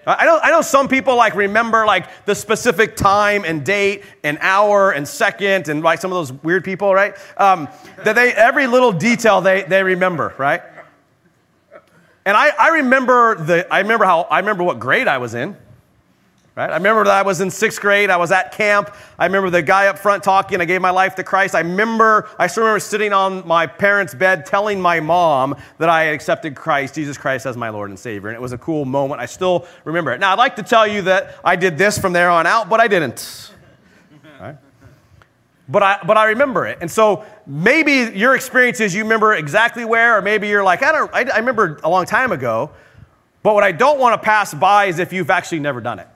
I 0.06 0.24
know, 0.24 0.40
I 0.42 0.50
know 0.50 0.62
some 0.62 0.88
people 0.88 1.16
like 1.16 1.34
remember 1.34 1.84
like 1.84 2.24
the 2.24 2.34
specific 2.34 2.96
time 2.96 3.44
and 3.44 3.62
date 3.62 4.04
and 4.24 4.38
hour 4.40 4.90
and 4.90 5.06
second 5.06 5.68
and 5.68 5.82
like 5.82 6.00
some 6.00 6.10
of 6.10 6.16
those 6.16 6.32
weird 6.42 6.64
people, 6.64 6.94
right? 6.94 7.14
Um, 7.36 7.68
that 8.04 8.14
they 8.14 8.32
every 8.32 8.66
little 8.66 8.92
detail 8.92 9.42
they, 9.42 9.64
they 9.64 9.82
remember, 9.82 10.34
right? 10.38 10.62
And 12.24 12.38
I, 12.38 12.52
I 12.58 12.68
remember 12.68 13.34
the 13.34 13.70
I 13.72 13.80
remember 13.80 14.06
how 14.06 14.22
I 14.22 14.38
remember 14.38 14.64
what 14.64 14.78
grade 14.80 15.08
I 15.08 15.18
was 15.18 15.34
in. 15.34 15.56
Right? 16.58 16.70
I 16.70 16.74
remember 16.74 17.04
that 17.04 17.12
I 17.12 17.22
was 17.22 17.40
in 17.40 17.52
sixth 17.52 17.80
grade. 17.80 18.10
I 18.10 18.16
was 18.16 18.32
at 18.32 18.50
camp. 18.50 18.92
I 19.16 19.26
remember 19.26 19.48
the 19.48 19.62
guy 19.62 19.86
up 19.86 19.96
front 19.96 20.24
talking. 20.24 20.60
I 20.60 20.64
gave 20.64 20.80
my 20.80 20.90
life 20.90 21.14
to 21.14 21.22
Christ. 21.22 21.54
I 21.54 21.60
remember, 21.60 22.28
I 22.36 22.48
still 22.48 22.64
remember 22.64 22.80
sitting 22.80 23.12
on 23.12 23.46
my 23.46 23.64
parents' 23.64 24.12
bed 24.12 24.44
telling 24.44 24.80
my 24.80 24.98
mom 24.98 25.54
that 25.78 25.88
I 25.88 26.02
had 26.02 26.14
accepted 26.14 26.56
Christ, 26.56 26.96
Jesus 26.96 27.16
Christ, 27.16 27.46
as 27.46 27.56
my 27.56 27.68
Lord 27.68 27.90
and 27.90 27.98
Savior. 27.98 28.30
And 28.30 28.34
it 28.34 28.40
was 28.40 28.50
a 28.50 28.58
cool 28.58 28.84
moment. 28.84 29.20
I 29.20 29.26
still 29.26 29.68
remember 29.84 30.10
it. 30.10 30.18
Now, 30.18 30.32
I'd 30.32 30.38
like 30.38 30.56
to 30.56 30.64
tell 30.64 30.84
you 30.84 31.02
that 31.02 31.36
I 31.44 31.54
did 31.54 31.78
this 31.78 31.96
from 31.96 32.12
there 32.12 32.28
on 32.28 32.44
out, 32.44 32.68
but 32.68 32.80
I 32.80 32.88
didn't. 32.88 33.52
But 35.68 35.84
I, 35.84 36.00
but 36.04 36.16
I 36.16 36.24
remember 36.30 36.66
it. 36.66 36.78
And 36.80 36.90
so 36.90 37.24
maybe 37.46 38.18
your 38.18 38.34
experience 38.34 38.80
is 38.80 38.96
you 38.96 39.04
remember 39.04 39.32
exactly 39.34 39.84
where, 39.84 40.18
or 40.18 40.22
maybe 40.22 40.48
you're 40.48 40.64
like, 40.64 40.82
I, 40.82 40.90
don't, 40.90 41.14
I, 41.14 41.20
I 41.20 41.38
remember 41.38 41.78
a 41.84 41.88
long 41.88 42.04
time 42.04 42.32
ago. 42.32 42.72
But 43.44 43.54
what 43.54 43.62
I 43.62 43.70
don't 43.70 44.00
want 44.00 44.20
to 44.20 44.26
pass 44.26 44.52
by 44.52 44.86
is 44.86 44.98
if 44.98 45.12
you've 45.12 45.30
actually 45.30 45.60
never 45.60 45.80
done 45.80 46.00
it. 46.00 46.08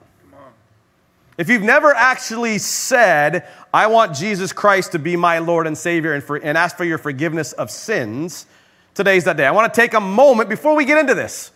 If 1.37 1.49
you've 1.49 1.63
never 1.63 1.93
actually 1.93 2.59
said, 2.59 3.47
I 3.73 3.87
want 3.87 4.15
Jesus 4.15 4.53
Christ 4.53 4.91
to 4.91 4.99
be 4.99 5.15
my 5.15 5.39
Lord 5.39 5.65
and 5.65 5.77
Savior 5.77 6.13
and, 6.13 6.23
for, 6.23 6.37
and 6.37 6.57
ask 6.57 6.77
for 6.77 6.83
your 6.83 6.99
forgiveness 6.99 7.53
of 7.53 7.71
sins, 7.71 8.45
today's 8.93 9.23
that 9.23 9.37
day. 9.37 9.45
I 9.45 9.51
want 9.51 9.73
to 9.73 9.81
take 9.81 9.93
a 9.93 9.99
moment 9.99 10.47
before 10.47 10.75
we 10.75 10.85
get 10.85 10.99
into 10.99 11.15
this. 11.15 11.51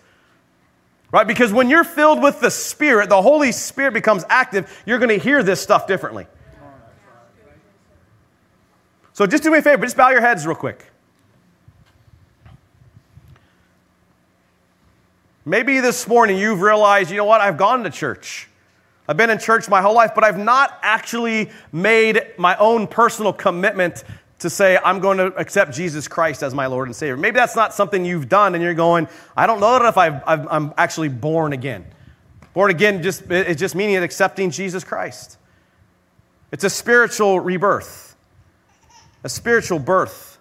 Right? 1.12 1.28
Because 1.28 1.54
when 1.54 1.70
you're 1.70 1.84
filled 1.84 2.22
with 2.22 2.42
the 2.42 2.50
Spirit, 2.50 3.10
the 3.10 3.22
Holy 3.22 3.52
Spirit 3.52 3.94
becomes 3.94 4.26
active, 4.30 4.84
you're 4.86 5.00
going 5.00 5.10
to 5.10 5.24
hear 5.24 5.44
this 5.44 5.62
stuff 5.62 5.88
differently. 5.88 6.26
So 9.14 9.26
just 9.26 9.44
do 9.44 9.52
me 9.52 9.60
a 9.60 9.62
favor, 9.62 9.84
just 9.84 9.98
bow 9.98 10.10
your 10.10 10.22
heads 10.22 10.46
real 10.46 10.56
quick. 10.56 10.86
Maybe 15.46 15.80
this 15.80 16.08
morning 16.08 16.38
you've 16.38 16.62
realized, 16.62 17.10
you 17.10 17.18
know 17.18 17.26
what, 17.26 17.42
I've 17.42 17.58
gone 17.58 17.84
to 17.84 17.90
church. 17.90 18.50
I've 19.08 19.16
been 19.16 19.30
in 19.30 19.40
church 19.40 19.70
my 19.70 19.82
whole 19.82 19.96
life, 19.96 20.12
but 20.14 20.24
I've 20.24 20.38
not 20.38 20.80
actually 20.82 21.50
made 21.72 22.22
my 22.38 22.58
own 22.58 22.88
personal 22.88 23.32
commitment 23.32 24.04
to 24.40 24.50
say, 24.50 24.78
I'm 24.84 25.00
going 25.00 25.18
to 25.18 25.28
accept 25.36 25.74
Jesus 25.74 26.08
Christ 26.08 26.44
as 26.44 26.54
my 26.54 26.68
Lord 26.68 26.90
and 26.90 26.96
Savior. 26.96 27.16
Maybe 27.16 27.36
that's 27.36 27.56
not 27.56 27.74
something 27.74 28.04
you've 28.04 28.30
done, 28.30 28.54
and 28.54 28.64
you're 28.64 28.74
going, 28.74 29.08
I 29.36 29.48
don't 29.48 29.60
know 29.60 29.78
if 29.88 29.98
i 29.98 30.08
am 30.28 30.74
actually 30.78 31.10
born 31.10 31.54
again. 31.54 31.86
Born 32.54 32.70
again 32.70 33.02
just, 33.02 33.32
it's 33.32 33.60
just 33.60 33.76
meaning 33.76 33.96
accepting 33.98 34.52
Jesus 34.52 34.84
Christ. 34.84 35.38
It's 36.52 36.64
a 36.64 36.70
spiritual 36.70 37.40
rebirth, 37.40 38.16
a 39.24 39.30
spiritual 39.30 39.80
birth. 39.80 40.38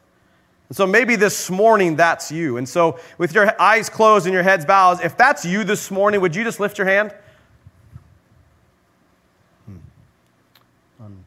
And 0.68 0.76
so 0.76 0.86
maybe 0.86 1.14
this 1.14 1.50
morning 1.50 1.96
that's 1.96 2.32
you. 2.32 2.56
And 2.56 2.68
so, 2.68 2.98
with 3.18 3.34
your 3.34 3.60
eyes 3.60 3.88
closed 3.88 4.26
and 4.26 4.32
your 4.32 4.42
heads 4.42 4.64
bowed, 4.64 5.04
if 5.04 5.16
that's 5.16 5.44
you 5.44 5.62
this 5.62 5.90
morning, 5.90 6.20
would 6.20 6.34
you 6.34 6.42
just 6.42 6.58
lift 6.58 6.78
your 6.78 6.86
hand? 6.86 7.14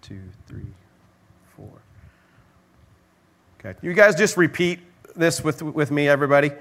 two, 0.09 0.19
three, 0.47 0.65
four. 1.55 1.69
Okay. 3.59 3.77
You 3.81 3.93
guys 3.93 4.15
just 4.15 4.37
repeat 4.37 4.79
this 5.15 5.43
with, 5.43 5.61
with 5.61 5.91
me, 5.91 6.07
everybody. 6.07 6.51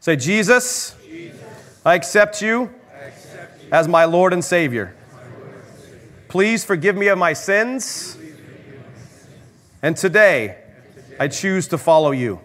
Say, 0.00 0.16
Jesus, 0.16 0.96
Jesus 1.04 1.42
I, 1.84 1.94
accept 1.94 2.40
you, 2.40 2.72
I 2.94 3.04
accept 3.04 3.64
you 3.64 3.68
as 3.70 3.86
my 3.86 4.06
Lord 4.06 4.32
and 4.32 4.42
Savior. 4.42 4.96
Lord 5.12 5.54
and 5.54 5.78
Savior. 5.78 6.00
Please 6.28 6.64
forgive 6.64 6.96
me 6.96 7.08
of 7.08 7.18
my 7.18 7.34
sins. 7.34 8.16
And, 9.82 9.96
today, 9.96 10.56
I 11.20 11.28
choose 11.28 11.68
to 11.68 11.78
follow 11.78 12.12
you. 12.12 12.40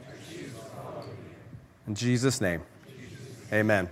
In 1.88 1.96
Jesus' 1.96 2.42
name, 2.42 2.62
amen. 3.52 3.90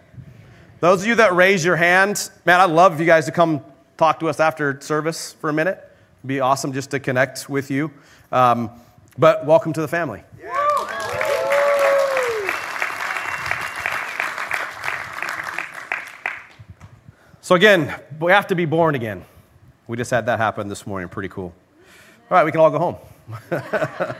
Those 0.79 1.01
of 1.01 1.07
you 1.07 1.15
that 1.15 1.33
raise 1.33 1.63
your 1.63 1.75
hand, 1.75 2.29
man, 2.45 2.59
I'd 2.59 2.69
love 2.69 2.95
for 2.95 3.01
you 3.01 3.07
guys 3.07 3.25
to 3.25 3.31
come 3.31 3.63
talk 3.97 4.19
to 4.19 4.27
us 4.27 4.39
after 4.39 4.79
service 4.81 5.33
for 5.33 5.49
a 5.49 5.53
minute 5.53 5.87
It'd 6.21 6.27
be 6.27 6.39
awesome 6.39 6.71
just 6.71 6.91
to 6.91 6.99
connect 6.99 7.49
with 7.49 7.71
you. 7.71 7.89
Um, 8.31 8.69
but 9.17 9.45
welcome 9.45 9.73
to 9.73 9.81
the 9.81 9.87
family. 9.87 10.23
So, 17.41 17.55
again, 17.55 17.93
we 18.19 18.31
have 18.31 18.47
to 18.47 18.55
be 18.55 18.65
born 18.65 18.95
again. 18.95 19.25
We 19.87 19.97
just 19.97 20.11
had 20.11 20.25
that 20.27 20.39
happen 20.39 20.69
this 20.69 20.87
morning. 20.87 21.09
Pretty 21.09 21.27
cool. 21.27 21.53
All 22.29 22.37
right, 22.37 22.45
we 22.45 22.51
can 22.51 22.61
all 22.61 22.71
go 22.71 22.79
home. 22.79 22.95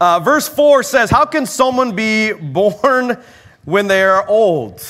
uh, 0.00 0.20
verse 0.20 0.48
4 0.48 0.82
says, 0.82 1.10
How 1.10 1.26
can 1.26 1.44
someone 1.44 1.94
be 1.94 2.32
born 2.32 3.22
when 3.64 3.86
they 3.86 4.02
are 4.02 4.26
old? 4.26 4.80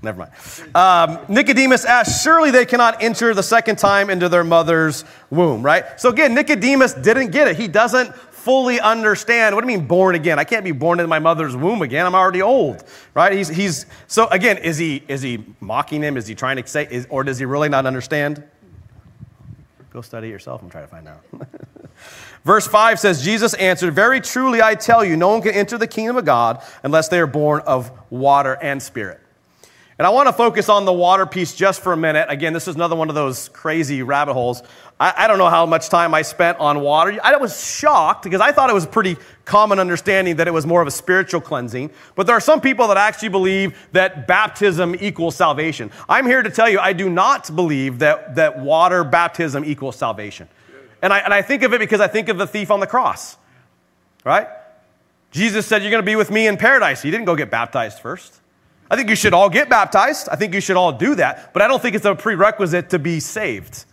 Never 0.00 0.20
mind. 0.20 0.76
Um, 0.76 1.24
Nicodemus 1.28 1.84
asked, 1.84 2.22
Surely 2.22 2.50
they 2.52 2.64
cannot 2.64 3.02
enter 3.02 3.34
the 3.34 3.42
second 3.42 3.76
time 3.76 4.10
into 4.10 4.28
their 4.28 4.44
mother's 4.44 5.04
womb, 5.28 5.62
right? 5.62 6.00
So 6.00 6.08
again, 6.10 6.34
Nicodemus 6.34 6.94
didn't 6.94 7.32
get 7.32 7.48
it. 7.48 7.56
He 7.56 7.66
doesn't 7.66 8.14
fully 8.14 8.78
understand. 8.78 9.56
What 9.56 9.64
do 9.64 9.70
you 9.70 9.76
mean 9.76 9.88
born 9.88 10.14
again? 10.14 10.38
I 10.38 10.44
can't 10.44 10.64
be 10.64 10.70
born 10.72 11.00
in 11.00 11.08
my 11.08 11.18
mother's 11.18 11.56
womb 11.56 11.82
again. 11.82 12.06
I'm 12.06 12.14
already 12.14 12.42
old, 12.42 12.84
right? 13.12 13.32
He's, 13.32 13.48
he's 13.48 13.86
so 14.06 14.28
again, 14.28 14.58
is 14.58 14.78
he, 14.78 15.02
is 15.08 15.20
he 15.20 15.44
mocking 15.60 16.02
him? 16.02 16.16
Is 16.16 16.28
he 16.28 16.34
trying 16.36 16.56
to 16.56 16.66
say, 16.66 16.86
is, 16.88 17.06
or 17.10 17.24
does 17.24 17.38
he 17.38 17.44
really 17.44 17.68
not 17.68 17.84
understand? 17.84 18.44
Go 19.90 20.00
study 20.00 20.28
it 20.28 20.30
yourself 20.30 20.62
and 20.62 20.70
try 20.70 20.80
to 20.80 20.86
find 20.86 21.08
out. 21.08 21.24
Verse 22.44 22.68
5 22.68 23.00
says, 23.00 23.24
Jesus 23.24 23.54
answered, 23.54 23.94
Very 23.94 24.20
truly 24.20 24.62
I 24.62 24.76
tell 24.76 25.04
you, 25.04 25.16
no 25.16 25.28
one 25.28 25.42
can 25.42 25.54
enter 25.54 25.76
the 25.76 25.88
kingdom 25.88 26.16
of 26.16 26.24
God 26.24 26.62
unless 26.84 27.08
they 27.08 27.18
are 27.18 27.26
born 27.26 27.62
of 27.66 27.90
water 28.10 28.56
and 28.62 28.80
spirit. 28.80 29.20
And 29.98 30.06
I 30.06 30.10
want 30.10 30.28
to 30.28 30.32
focus 30.32 30.68
on 30.68 30.84
the 30.84 30.92
water 30.92 31.26
piece 31.26 31.56
just 31.56 31.82
for 31.82 31.92
a 31.92 31.96
minute. 31.96 32.26
Again, 32.30 32.52
this 32.52 32.68
is 32.68 32.76
another 32.76 32.94
one 32.94 33.08
of 33.08 33.16
those 33.16 33.48
crazy 33.48 34.04
rabbit 34.04 34.34
holes. 34.34 34.62
I, 35.00 35.24
I, 35.24 35.26
don't 35.26 35.38
know 35.38 35.48
how 35.48 35.66
much 35.66 35.88
time 35.88 36.14
I 36.14 36.22
spent 36.22 36.58
on 36.60 36.80
water. 36.80 37.18
I 37.20 37.36
was 37.36 37.60
shocked 37.60 38.22
because 38.22 38.40
I 38.40 38.52
thought 38.52 38.70
it 38.70 38.74
was 38.74 38.84
a 38.84 38.88
pretty 38.88 39.16
common 39.44 39.80
understanding 39.80 40.36
that 40.36 40.46
it 40.46 40.52
was 40.52 40.66
more 40.66 40.80
of 40.80 40.86
a 40.86 40.92
spiritual 40.92 41.40
cleansing. 41.40 41.90
But 42.14 42.28
there 42.28 42.36
are 42.36 42.40
some 42.40 42.60
people 42.60 42.86
that 42.88 42.96
actually 42.96 43.30
believe 43.30 43.76
that 43.90 44.28
baptism 44.28 44.94
equals 45.00 45.34
salvation. 45.34 45.90
I'm 46.08 46.26
here 46.26 46.44
to 46.44 46.50
tell 46.50 46.68
you, 46.68 46.78
I 46.78 46.92
do 46.92 47.10
not 47.10 47.54
believe 47.56 47.98
that, 47.98 48.36
that 48.36 48.60
water 48.60 49.02
baptism 49.02 49.64
equals 49.64 49.96
salvation. 49.96 50.48
And 51.02 51.12
I, 51.12 51.18
and 51.18 51.34
I 51.34 51.42
think 51.42 51.64
of 51.64 51.72
it 51.74 51.80
because 51.80 52.00
I 52.00 52.06
think 52.06 52.28
of 52.28 52.38
the 52.38 52.46
thief 52.46 52.70
on 52.70 52.78
the 52.78 52.86
cross, 52.86 53.36
right? 54.24 54.46
Jesus 55.32 55.66
said, 55.66 55.82
You're 55.82 55.90
going 55.90 56.02
to 56.02 56.06
be 56.06 56.16
with 56.16 56.30
me 56.30 56.46
in 56.46 56.56
paradise. 56.56 57.02
He 57.02 57.10
didn't 57.10 57.26
go 57.26 57.34
get 57.34 57.50
baptized 57.50 57.98
first. 57.98 58.40
I 58.90 58.96
think 58.96 59.10
you 59.10 59.16
should 59.16 59.34
all 59.34 59.50
get 59.50 59.68
baptized. 59.68 60.28
I 60.30 60.36
think 60.36 60.54
you 60.54 60.60
should 60.60 60.76
all 60.76 60.92
do 60.92 61.14
that, 61.16 61.52
but 61.52 61.62
I 61.62 61.68
don't 61.68 61.80
think 61.80 61.94
it's 61.94 62.04
a 62.04 62.14
prerequisite 62.14 62.90
to 62.90 62.98
be 62.98 63.20
saved. 63.20 63.84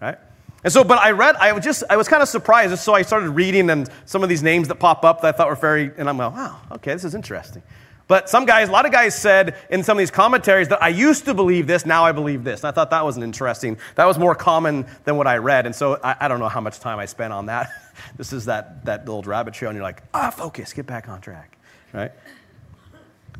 Right? 0.00 0.18
And 0.64 0.72
so, 0.72 0.84
but 0.84 0.98
I 0.98 1.12
read, 1.12 1.36
I 1.36 1.52
was 1.52 1.64
just, 1.64 1.84
I 1.88 1.96
was 1.96 2.08
kind 2.08 2.22
of 2.22 2.28
surprised. 2.28 2.76
So 2.78 2.92
I 2.94 3.02
started 3.02 3.30
reading 3.30 3.70
and 3.70 3.88
some 4.06 4.22
of 4.22 4.28
these 4.28 4.42
names 4.42 4.68
that 4.68 4.76
pop 4.76 5.04
up 5.04 5.22
that 5.22 5.34
I 5.34 5.36
thought 5.36 5.48
were 5.48 5.54
very, 5.54 5.92
and 5.96 6.08
I'm 6.08 6.18
like, 6.18 6.34
wow, 6.34 6.60
okay, 6.72 6.92
this 6.92 7.04
is 7.04 7.14
interesting. 7.14 7.62
But 8.08 8.30
some 8.30 8.46
guys, 8.46 8.70
a 8.70 8.72
lot 8.72 8.86
of 8.86 8.90
guys 8.90 9.14
said 9.14 9.54
in 9.68 9.84
some 9.84 9.98
of 9.98 10.00
these 10.00 10.10
commentaries 10.10 10.68
that 10.68 10.82
I 10.82 10.88
used 10.88 11.26
to 11.26 11.34
believe 11.34 11.66
this, 11.66 11.84
now 11.84 12.04
I 12.04 12.12
believe 12.12 12.42
this. 12.42 12.60
And 12.60 12.68
I 12.68 12.70
thought 12.72 12.90
that 12.90 13.04
was 13.04 13.18
an 13.18 13.22
interesting, 13.22 13.76
that 13.96 14.06
was 14.06 14.18
more 14.18 14.34
common 14.34 14.86
than 15.04 15.16
what 15.16 15.26
I 15.26 15.36
read. 15.36 15.66
And 15.66 15.74
so 15.74 16.00
I, 16.02 16.16
I 16.20 16.28
don't 16.28 16.40
know 16.40 16.48
how 16.48 16.62
much 16.62 16.80
time 16.80 16.98
I 16.98 17.04
spent 17.04 17.34
on 17.34 17.46
that. 17.46 17.70
this 18.16 18.32
is 18.32 18.46
that, 18.46 18.84
that 18.86 19.06
old 19.08 19.26
rabbit 19.26 19.52
trail, 19.52 19.70
and 19.70 19.76
you're 19.76 19.84
like, 19.84 20.02
ah, 20.14 20.30
focus, 20.30 20.72
get 20.72 20.86
back 20.86 21.06
on 21.08 21.20
track, 21.20 21.58
right? 21.92 22.10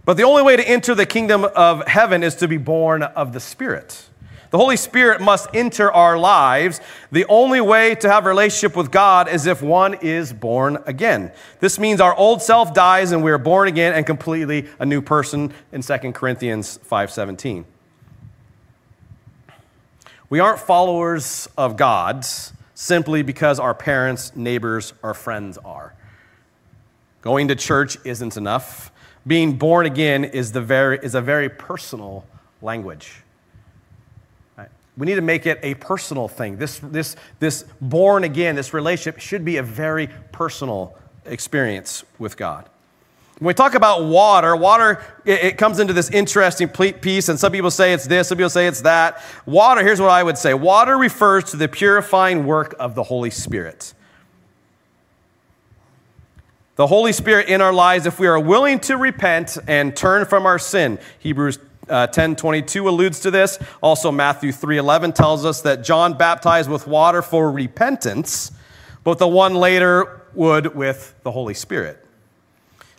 But 0.08 0.16
the 0.16 0.22
only 0.22 0.42
way 0.42 0.56
to 0.56 0.66
enter 0.66 0.94
the 0.94 1.04
kingdom 1.04 1.44
of 1.44 1.86
heaven 1.86 2.22
is 2.22 2.34
to 2.36 2.48
be 2.48 2.56
born 2.56 3.02
of 3.02 3.34
the 3.34 3.40
Spirit. 3.40 4.06
The 4.48 4.56
Holy 4.56 4.78
Spirit 4.78 5.20
must 5.20 5.50
enter 5.52 5.92
our 5.92 6.16
lives. 6.16 6.80
The 7.12 7.26
only 7.26 7.60
way 7.60 7.94
to 7.96 8.08
have 8.08 8.24
a 8.24 8.28
relationship 8.30 8.74
with 8.74 8.90
God 8.90 9.28
is 9.28 9.44
if 9.44 9.60
one 9.60 9.92
is 9.92 10.32
born 10.32 10.78
again. 10.86 11.30
This 11.60 11.78
means 11.78 12.00
our 12.00 12.14
old 12.14 12.40
self 12.40 12.72
dies 12.72 13.12
and 13.12 13.22
we 13.22 13.30
are 13.30 13.36
born 13.36 13.68
again 13.68 13.92
and 13.92 14.06
completely 14.06 14.66
a 14.78 14.86
new 14.86 15.02
person 15.02 15.52
in 15.72 15.82
2 15.82 16.14
Corinthians 16.14 16.78
5:17. 16.90 17.66
We 20.30 20.40
aren't 20.40 20.58
followers 20.58 21.50
of 21.58 21.76
God 21.76 22.24
simply 22.72 23.20
because 23.20 23.60
our 23.60 23.74
parents, 23.74 24.34
neighbors, 24.34 24.94
or 25.02 25.12
friends 25.12 25.58
are. 25.66 25.92
Going 27.20 27.48
to 27.48 27.54
church 27.54 27.98
isn't 28.06 28.38
enough. 28.38 28.90
Being 29.26 29.56
born 29.56 29.86
again 29.86 30.24
is, 30.24 30.52
the 30.52 30.60
very, 30.60 30.98
is 31.02 31.14
a 31.14 31.20
very 31.20 31.48
personal 31.48 32.24
language. 32.62 33.22
Right? 34.56 34.68
We 34.96 35.06
need 35.06 35.16
to 35.16 35.22
make 35.22 35.46
it 35.46 35.58
a 35.62 35.74
personal 35.74 36.28
thing. 36.28 36.56
This, 36.56 36.78
this, 36.78 37.16
this 37.38 37.64
born 37.80 38.24
again, 38.24 38.56
this 38.56 38.72
relationship 38.72 39.20
should 39.20 39.44
be 39.44 39.56
a 39.56 39.62
very 39.62 40.08
personal 40.32 40.96
experience 41.24 42.04
with 42.18 42.36
God. 42.36 42.68
When 43.38 43.46
we 43.46 43.54
talk 43.54 43.74
about 43.74 44.04
water, 44.04 44.56
water, 44.56 45.00
it, 45.24 45.44
it, 45.44 45.58
comes 45.58 45.78
into 45.78 45.92
this 45.92 46.10
interesting 46.10 46.68
piece, 46.68 47.28
and 47.28 47.38
some 47.38 47.52
people 47.52 47.70
say 47.70 47.92
it's 47.92 48.06
this, 48.06 48.28
some 48.28 48.36
people 48.36 48.50
say 48.50 48.66
it's 48.66 48.80
that. 48.80 49.22
Water, 49.46 49.84
here's 49.84 50.00
what 50.00 50.10
I 50.10 50.24
would 50.24 50.36
say 50.36 50.54
water 50.54 50.96
refers 50.96 51.44
to 51.52 51.56
the 51.56 51.68
purifying 51.68 52.46
work 52.46 52.74
of 52.80 52.96
the 52.96 53.04
Holy 53.04 53.30
Spirit 53.30 53.94
the 56.78 56.86
Holy 56.86 57.12
Spirit 57.12 57.48
in 57.48 57.60
our 57.60 57.72
lives 57.72 58.06
if 58.06 58.20
we 58.20 58.28
are 58.28 58.38
willing 58.38 58.78
to 58.78 58.96
repent 58.96 59.58
and 59.66 59.96
turn 59.96 60.24
from 60.24 60.46
our 60.46 60.60
sin. 60.60 60.96
Hebrews 61.18 61.58
uh, 61.88 62.06
10 62.06 62.36
22 62.36 62.88
alludes 62.88 63.18
to 63.20 63.32
this. 63.32 63.58
Also, 63.82 64.12
Matthew 64.12 64.52
3 64.52 64.78
11 64.78 65.12
tells 65.12 65.44
us 65.44 65.60
that 65.62 65.82
John 65.82 66.16
baptized 66.16 66.70
with 66.70 66.86
water 66.86 67.20
for 67.20 67.50
repentance, 67.50 68.52
but 69.02 69.18
the 69.18 69.26
one 69.26 69.56
later 69.56 70.22
would 70.34 70.76
with 70.76 71.16
the 71.24 71.32
Holy 71.32 71.52
Spirit. 71.52 72.06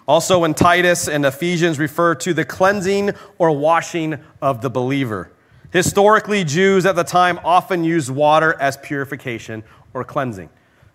Also, 0.10 0.44
in 0.44 0.56
Titus 0.56 1.08
and 1.08 1.26
Ephesians, 1.26 1.80
refer 1.80 2.16
to 2.16 2.34
the 2.34 2.44
cleansing 2.44 3.12
or 3.38 3.58
washing 3.58 4.20
of 4.42 4.60
the 4.60 4.70
believer. 4.70 5.32
Historically, 5.72 6.44
Jews 6.44 6.86
at 6.86 6.98
the 6.98 7.06
time 7.06 7.40
often 7.46 7.86
used 7.86 8.10
water 8.10 8.60
as 8.60 8.76
purification 8.76 9.64
or 9.94 10.04
cleansing. 10.04 10.50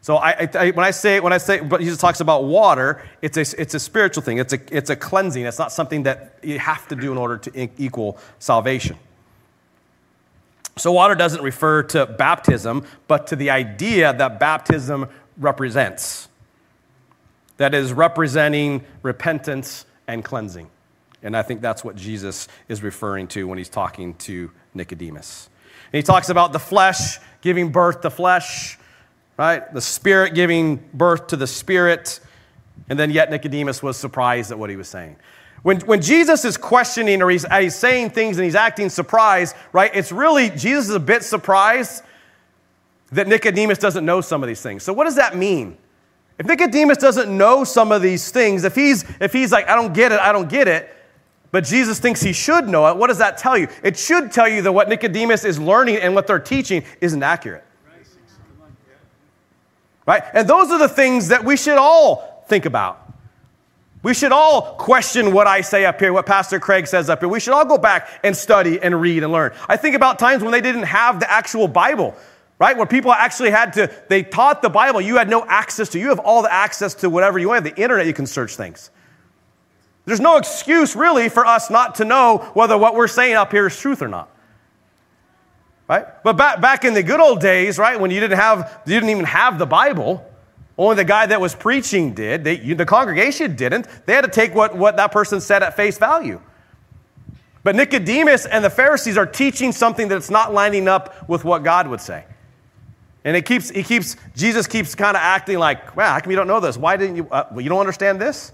So 0.05 0.19
I, 0.19 0.51
I, 0.53 0.71
when 0.73 0.85
I 0.85 0.90
say 0.90 1.19
when 1.19 1.33
I 1.33 1.38
say 1.38 1.61
but 1.61 1.81
Jesus 1.81 1.99
talks 1.99 2.21
about 2.21 2.45
water, 2.45 3.03
it's 3.23 3.38
a, 3.38 3.59
it's 3.59 3.73
a 3.73 3.81
spiritual 3.81 4.23
thing. 4.23 4.37
It's 4.37 4.53
a, 4.53 4.59
it's 4.71 4.90
a 4.90 4.97
cleansing. 4.97 5.47
It's 5.47 5.59
not 5.59 5.73
something 5.73 6.03
that 6.03 6.38
you 6.43 6.59
have 6.59 6.87
to 6.88 6.95
do 6.95 7.11
in 7.11 7.17
order 7.17 7.38
to 7.38 7.71
equal 7.79 8.19
salvation. 8.38 8.99
So 10.77 10.93
water 10.93 11.14
doesn't 11.14 11.43
refer 11.43 11.85
to 11.85 12.05
baptism, 12.05 12.85
but 13.09 13.29
to 13.29 13.37
the 13.37 13.49
idea 13.49 14.12
that 14.12 14.38
baptism 14.38 15.09
represents. 15.38 16.29
That 17.57 17.73
is 17.73 17.95
representing 17.95 18.85
repentance 19.03 19.87
and 20.07 20.23
cleansing. 20.23 20.69
And 21.23 21.35
I 21.35 21.40
think 21.40 21.62
that's 21.62 21.83
what 21.83 21.97
Jesus 21.97 22.47
is 22.69 22.83
referring 22.83 23.27
to 23.29 23.49
when 23.49 23.57
he's 23.57 23.71
talking 23.71 24.12
to 24.17 24.51
Nicodemus. 24.75 25.49
And 25.95 25.97
he 25.97 26.03
talks 26.03 26.29
about 26.29 26.53
the 26.53 26.59
flesh 26.59 27.19
giving 27.40 27.73
birth 27.73 28.03
to 28.03 28.11
flesh 28.11 28.77
right? 29.37 29.73
The 29.73 29.81
Spirit 29.81 30.35
giving 30.35 30.83
birth 30.92 31.29
to 31.29 31.37
the 31.37 31.47
Spirit. 31.47 32.20
And 32.88 32.99
then 32.99 33.11
yet 33.11 33.31
Nicodemus 33.31 33.83
was 33.83 33.97
surprised 33.97 34.51
at 34.51 34.59
what 34.59 34.70
he 34.70 34.77
was 34.77 34.88
saying. 34.88 35.16
When, 35.62 35.81
when 35.81 36.03
Jesus 36.03 36.44
is 36.44 36.57
questioning 36.59 37.23
or 37.23 37.31
he's, 37.31 37.47
he's 37.51 37.75
saying 37.75 38.11
things 38.11 38.37
and 38.37 38.44
he's 38.44 38.55
acting 38.55 38.90
surprised, 38.90 39.57
right? 39.73 39.90
It's 39.94 40.12
really, 40.12 40.51
Jesus 40.51 40.90
is 40.90 40.94
a 40.94 41.01
bit 41.01 41.23
surprised 41.23 42.03
that 43.12 43.29
Nicodemus 43.29 43.79
doesn't 43.79 44.05
know 44.05 44.20
some 44.20 44.42
of 44.42 44.49
these 44.49 44.61
things. 44.61 44.83
So 44.83 44.92
what 44.92 45.05
does 45.05 45.16
that 45.16 45.37
mean? 45.37 45.79
If 46.38 46.47
Nicodemus 46.47 46.99
doesn't 46.99 47.35
know 47.35 47.64
some 47.64 47.92
of 47.92 48.03
these 48.03 48.31
things, 48.31 48.64
if 48.64 48.75
he's, 48.75 49.05
if 49.20 49.33
he's 49.33 49.53
like, 49.53 49.68
I 49.68 49.75
don't 49.75 49.94
get 49.94 50.12
it, 50.12 50.20
I 50.20 50.33
don't 50.33 50.49
get 50.49 50.68
it, 50.68 50.94
but 51.51 51.64
Jesus 51.64 51.99
thinks 51.99 52.20
he 52.20 52.33
should 52.33 52.68
know 52.68 52.87
it, 52.88 52.97
what 52.97 53.07
does 53.07 53.18
that 53.18 53.38
tell 53.38 53.57
you? 53.57 53.68
It 53.83 53.97
should 53.97 54.33
tell 54.33 54.49
you 54.49 54.61
that 54.62 54.73
what 54.73 54.88
Nicodemus 54.88 55.44
is 55.44 55.59
learning 55.59 55.97
and 55.97 56.14
what 56.14 56.27
they're 56.27 56.40
teaching 56.40 56.85
isn't 57.01 57.23
accurate 57.23 57.64
right? 60.07 60.23
And 60.33 60.49
those 60.49 60.71
are 60.71 60.79
the 60.79 60.88
things 60.88 61.29
that 61.29 61.45
we 61.45 61.57
should 61.57 61.79
all 61.79 62.45
think 62.49 62.67
about. 62.67 63.01
We 64.03 64.12
should 64.12 64.33
all 64.33 64.75
question 64.75 65.33
what 65.33 65.47
I 65.47 65.62
say 65.62 65.87
up 65.87 65.99
here, 65.99 66.12
what 66.12 66.27
Pastor 66.27 66.61
Craig 66.61 66.87
says 66.87 67.09
up 67.09 67.21
here. 67.21 67.29
We 67.29 67.40
should 67.40 67.55
all 67.55 67.64
go 67.64 67.79
back 67.79 68.21
and 68.23 68.37
study 68.37 68.79
and 68.81 69.01
read 69.01 69.23
and 69.23 69.33
learn. 69.33 69.53
I 69.67 69.79
think 69.79 69.97
about 69.97 70.19
times 70.19 70.43
when 70.43 70.53
they 70.53 70.61
didn't 70.61 70.83
have 70.83 71.21
the 71.21 71.31
actual 71.31 71.69
Bible, 71.69 72.14
right? 72.59 72.77
Where 72.77 72.87
people 72.87 73.12
actually 73.12 73.51
had 73.51 73.73
to, 73.75 73.90
they 74.11 74.23
taught 74.23 74.61
the 74.61 74.69
Bible. 74.69 75.01
You 75.01 75.17
had 75.17 75.31
no 75.31 75.47
access 75.47 75.88
to, 75.90 75.99
you 75.99 76.11
have 76.11 76.19
all 76.19 76.43
the 76.43 76.53
access 76.53 76.93
to 76.97 77.09
whatever 77.09 77.38
you 77.38 77.49
want. 77.49 77.64
The 77.64 77.75
internet, 77.81 78.07
you 78.07 78.12
can 78.12 78.27
search 78.27 78.57
things. 78.57 78.90
There's 80.05 80.21
no 80.21 80.37
excuse 80.37 80.95
really 80.95 81.31
for 81.31 81.47
us 81.47 81.71
not 81.71 81.95
to 81.95 82.05
know 82.05 82.51
whether 82.53 82.77
what 82.77 82.95
we're 82.95 83.09
saying 83.09 83.37
up 83.37 83.53
here 83.53 83.67
is 83.67 83.79
truth 83.79 84.03
or 84.03 84.09
not 84.09 84.29
right? 85.88 86.07
But 86.23 86.37
back, 86.37 86.61
back 86.61 86.85
in 86.85 86.94
the 86.94 87.03
good 87.03 87.20
old 87.20 87.40
days, 87.40 87.79
right, 87.79 87.99
when 87.99 88.11
you 88.11 88.20
didn't 88.20 88.38
have, 88.38 88.83
you 88.87 88.94
didn't 88.94 89.11
even 89.11 89.25
have 89.25 89.59
the 89.59 89.66
Bible, 89.66 90.25
only 90.77 90.97
the 90.97 91.05
guy 91.05 91.27
that 91.27 91.40
was 91.40 91.55
preaching 91.55 92.14
did. 92.14 92.44
They, 92.44 92.61
you, 92.61 92.75
the 92.75 92.87
congregation 92.87 93.55
didn't. 93.55 93.87
They 94.07 94.14
had 94.14 94.25
to 94.25 94.31
take 94.31 94.55
what, 94.55 94.77
what 94.77 94.97
that 94.97 95.12
person 95.12 95.40
said 95.40 95.62
at 95.62 95.77
face 95.77 95.99
value. 95.99 96.40
But 97.62 97.77
Nicodemus 97.77 98.44
and 98.44 98.64
the 98.64 98.70
Pharisees 98.70 99.16
are 99.16 99.27
teaching 99.27 99.73
something 99.73 100.09
that's 100.09 100.31
not 100.31 100.53
lining 100.53 100.88
up 100.88 101.29
with 101.29 101.44
what 101.44 101.62
God 101.62 101.88
would 101.88 102.01
say. 102.01 102.25
And 103.25 103.37
it 103.37 103.47
keeps, 103.47 103.70
he 103.70 103.83
keeps, 103.83 104.16
Jesus 104.37 104.66
keeps 104.66 104.94
kind 104.94 105.16
of 105.16 105.23
acting 105.23 105.59
like, 105.59 105.97
well, 105.97 106.12
how 106.12 106.20
come 106.20 106.31
you 106.31 106.37
don't 106.37 106.47
know 106.47 106.61
this? 106.61 106.77
Why 106.77 106.99
didn't 106.99 107.16
you, 107.16 107.27
uh, 107.31 107.47
well, 107.51 107.62
you 107.62 107.70
don't 107.70 107.81
understand 107.81 108.20
this? 108.20 108.53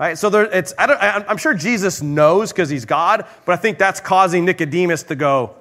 Right? 0.00 0.18
So 0.18 0.30
there, 0.30 0.44
it's, 0.46 0.74
I 0.76 0.86
don't, 0.86 0.98
I'm 1.00 1.36
sure 1.36 1.54
Jesus 1.54 2.02
knows 2.02 2.50
because 2.50 2.68
he's 2.68 2.84
God, 2.84 3.24
but 3.44 3.52
I 3.52 3.56
think 3.56 3.78
that's 3.78 4.00
causing 4.00 4.44
Nicodemus 4.44 5.04
to 5.04 5.14
go, 5.14 5.54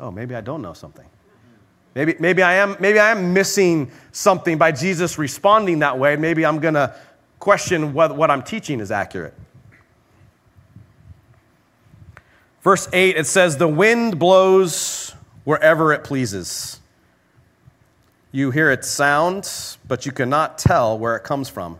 oh, 0.00 0.10
maybe 0.10 0.34
I 0.34 0.40
don't 0.40 0.62
know 0.62 0.72
something. 0.72 1.06
Maybe, 1.94 2.16
maybe, 2.18 2.42
I 2.42 2.54
am, 2.54 2.76
maybe 2.80 2.98
I 2.98 3.12
am 3.12 3.32
missing 3.32 3.90
something 4.10 4.58
by 4.58 4.72
Jesus 4.72 5.16
responding 5.16 5.78
that 5.78 5.98
way. 5.98 6.16
Maybe 6.16 6.44
I'm 6.44 6.58
going 6.58 6.74
to 6.74 6.94
question 7.38 7.92
what, 7.92 8.16
what 8.16 8.30
I'm 8.30 8.42
teaching 8.42 8.80
is 8.80 8.90
accurate. 8.90 9.34
Verse 12.62 12.88
8, 12.92 13.16
it 13.16 13.26
says, 13.26 13.58
The 13.58 13.68
wind 13.68 14.18
blows 14.18 15.14
wherever 15.44 15.92
it 15.92 16.02
pleases. 16.02 16.80
You 18.32 18.50
hear 18.50 18.72
its 18.72 18.88
sound, 18.88 19.48
but 19.86 20.04
you 20.04 20.10
cannot 20.10 20.58
tell 20.58 20.98
where 20.98 21.14
it 21.14 21.22
comes 21.22 21.48
from 21.48 21.78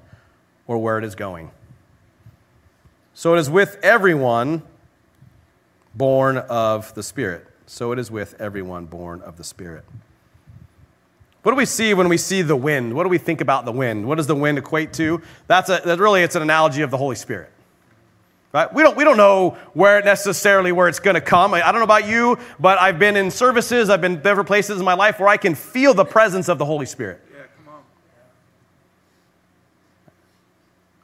or 0.69 0.79
where 0.79 0.99
it 0.99 1.05
is 1.05 1.17
going. 1.17 1.51
So 3.15 3.35
it 3.35 3.39
is 3.39 3.51
with 3.51 3.79
everyone 3.83 4.63
born 5.95 6.37
of 6.37 6.95
the 6.95 7.03
Spirit 7.03 7.49
so 7.67 7.93
it 7.93 7.99
is 7.99 8.11
with 8.11 8.41
everyone 8.41 8.87
born 8.87 9.21
of 9.23 9.37
the 9.37 9.45
Spirit. 9.45 9.85
What 11.43 11.53
do 11.53 11.57
we 11.57 11.67
see 11.67 11.93
when 11.93 12.09
we 12.09 12.17
see 12.17 12.41
the 12.41 12.57
wind? 12.57 12.95
What 12.95 13.03
do 13.03 13.11
we 13.11 13.19
think 13.19 13.43
about 13.43 13.67
the 13.67 13.73
wind? 13.73 14.07
What 14.07 14.17
does 14.17 14.27
the 14.27 14.35
wind 14.35 14.57
equate 14.57 14.95
to? 14.95 15.21
That's, 15.47 15.69
a, 15.69 15.83
that 15.85 15.99
really 15.99 16.23
it's 16.23 16.37
an 16.37 16.43
analogy 16.43 16.81
of 16.81 16.91
the 16.91 16.97
Holy 16.97 17.17
Spirit. 17.17 17.51
Right? 18.55 18.73
We 18.73 18.83
don't, 18.83 18.97
we 18.97 19.05
don't 19.05 19.17
know 19.17 19.59
where 19.75 20.01
necessarily 20.01 20.73
where 20.73 20.89
it's 20.89 21.01
going 21.01 21.17
to 21.17 21.21
come. 21.21 21.53
I, 21.53 21.69
I, 21.69 21.73
don't 21.73 21.81
know 21.81 21.85
about 21.85 22.09
you, 22.09 22.39
but 22.61 22.81
I've 22.81 22.99
been 23.01 23.17
in 23.17 23.31
services, 23.31 23.91
I've 23.91 24.01
been 24.01 24.23
different 24.23 24.47
places 24.47 24.79
in 24.79 24.85
my 24.85 24.95
life 24.95 25.19
where 25.19 25.29
I 25.29 25.37
can 25.37 25.55
feel 25.55 25.93
the 25.93 26.05
presence 26.05 26.49
of 26.49 26.59
the 26.59 26.65
Holy 26.65 26.87
Spirit. 26.87 27.21
Yeah, 27.31 27.43
come 27.57 27.75
on. 27.75 27.83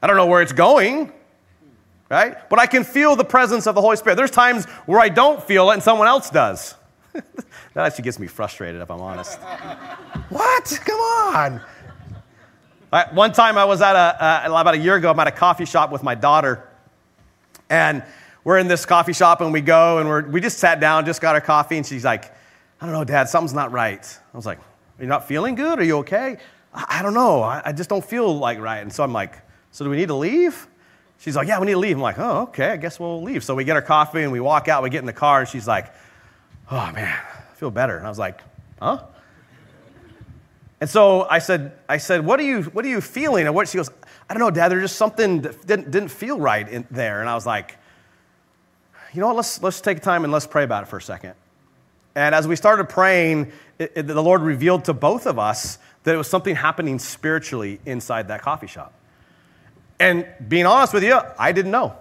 I 0.00 0.06
don't 0.06 0.16
know 0.16 0.26
where 0.26 0.42
it's 0.42 0.52
going, 0.52 1.12
right? 2.10 2.48
But 2.50 2.58
I 2.58 2.66
can 2.66 2.84
feel 2.84 3.16
the 3.16 3.24
presence 3.24 3.66
of 3.66 3.74
the 3.74 3.80
Holy 3.80 3.96
Spirit. 3.96 4.16
There's 4.16 4.30
times 4.30 4.66
where 4.84 5.00
I 5.00 5.08
don't 5.08 5.42
feel 5.42 5.70
it 5.70 5.74
and 5.74 5.82
someone 5.82 6.08
else 6.08 6.28
does. 6.28 6.74
that 7.12 7.24
actually 7.76 8.04
gets 8.04 8.18
me 8.18 8.26
frustrated, 8.26 8.82
if 8.82 8.90
I'm 8.90 9.00
honest. 9.00 9.38
what? 10.28 10.80
Come 10.84 11.00
on. 11.00 11.60
Right, 12.92 13.14
one 13.14 13.32
time 13.32 13.56
I 13.56 13.64
was 13.64 13.80
at 13.80 13.94
a, 13.94 14.48
uh, 14.48 14.60
about 14.60 14.74
a 14.74 14.78
year 14.78 14.96
ago, 14.96 15.10
I'm 15.10 15.20
at 15.20 15.28
a 15.28 15.32
coffee 15.32 15.64
shop 15.64 15.92
with 15.92 16.02
my 16.02 16.16
daughter. 16.16 16.68
And 17.68 18.02
we're 18.42 18.58
in 18.58 18.66
this 18.66 18.84
coffee 18.84 19.12
shop 19.12 19.40
and 19.40 19.52
we 19.52 19.60
go 19.60 19.98
and 19.98 20.08
we're, 20.08 20.28
we 20.28 20.40
just 20.40 20.58
sat 20.58 20.80
down, 20.80 21.06
just 21.06 21.20
got 21.20 21.36
our 21.36 21.40
coffee. 21.40 21.76
And 21.76 21.86
she's 21.86 22.04
like, 22.04 22.34
I 22.80 22.86
don't 22.86 22.92
know, 22.92 23.04
Dad, 23.04 23.28
something's 23.28 23.54
not 23.54 23.70
right. 23.70 24.18
I 24.32 24.36
was 24.36 24.46
like, 24.46 24.58
Are 24.58 25.02
you 25.02 25.06
not 25.06 25.28
feeling 25.28 25.54
good? 25.54 25.78
Are 25.78 25.84
you 25.84 25.98
okay? 25.98 26.38
I, 26.74 26.98
I 26.98 27.02
don't 27.02 27.14
know. 27.14 27.42
I, 27.42 27.62
I 27.66 27.72
just 27.72 27.90
don't 27.90 28.04
feel 28.04 28.36
like 28.36 28.58
right. 28.58 28.78
And 28.78 28.92
so 28.92 29.04
I'm 29.04 29.12
like, 29.12 29.34
So 29.70 29.84
do 29.84 29.90
we 29.90 29.96
need 29.96 30.08
to 30.08 30.14
leave? 30.14 30.66
She's 31.20 31.36
like, 31.36 31.46
Yeah, 31.46 31.60
we 31.60 31.66
need 31.66 31.72
to 31.72 31.78
leave. 31.78 31.96
I'm 31.96 32.02
like, 32.02 32.18
Oh, 32.18 32.42
okay, 32.42 32.70
I 32.70 32.76
guess 32.76 32.98
we'll 32.98 33.22
leave. 33.22 33.44
So 33.44 33.54
we 33.54 33.64
get 33.64 33.76
our 33.76 33.82
coffee 33.82 34.22
and 34.22 34.32
we 34.32 34.40
walk 34.40 34.68
out, 34.68 34.82
we 34.82 34.90
get 34.90 34.98
in 34.98 35.06
the 35.06 35.12
car, 35.12 35.40
and 35.40 35.48
she's 35.48 35.68
like, 35.68 35.92
Oh, 36.70 36.90
man, 36.92 37.16
I 37.16 37.54
feel 37.54 37.70
better. 37.70 37.96
And 37.96 38.06
I 38.06 38.08
was 38.08 38.18
like, 38.18 38.40
Huh? 38.80 39.04
And 40.80 40.88
so 40.88 41.26
I 41.28 41.40
said, 41.40 41.72
I 41.88 41.98
said, 41.98 42.24
what 42.24 42.40
are 42.40 42.42
you, 42.42 42.62
what 42.62 42.86
are 42.86 42.88
you 42.88 43.02
feeling? 43.02 43.46
And 43.46 43.54
what 43.54 43.68
she 43.68 43.76
goes, 43.76 43.90
I 44.30 44.34
don't 44.34 44.40
know, 44.40 44.50
Dad, 44.50 44.68
there's 44.70 44.84
just 44.84 44.96
something 44.96 45.42
that 45.42 45.66
didn't, 45.66 45.90
didn't 45.90 46.08
feel 46.08 46.40
right 46.40 46.66
in 46.66 46.86
there. 46.90 47.20
And 47.20 47.28
I 47.28 47.34
was 47.34 47.44
like, 47.44 47.76
you 49.12 49.20
know 49.20 49.26
what, 49.26 49.36
let's, 49.36 49.62
let's 49.62 49.82
take 49.82 50.00
time 50.00 50.24
and 50.24 50.32
let's 50.32 50.46
pray 50.46 50.64
about 50.64 50.84
it 50.84 50.86
for 50.86 50.96
a 50.96 51.02
second. 51.02 51.34
And 52.14 52.34
as 52.34 52.48
we 52.48 52.56
started 52.56 52.88
praying, 52.88 53.52
it, 53.78 53.92
it, 53.94 54.02
the 54.06 54.22
Lord 54.22 54.40
revealed 54.40 54.86
to 54.86 54.94
both 54.94 55.26
of 55.26 55.38
us 55.38 55.78
that 56.04 56.14
it 56.14 56.18
was 56.18 56.28
something 56.28 56.56
happening 56.56 56.98
spiritually 56.98 57.78
inside 57.84 58.28
that 58.28 58.40
coffee 58.40 58.66
shop. 58.66 58.94
And 60.00 60.26
being 60.48 60.66
honest 60.66 60.92
with 60.92 61.04
you, 61.04 61.20
I 61.38 61.52
didn't 61.52 61.70
know. 61.70 61.94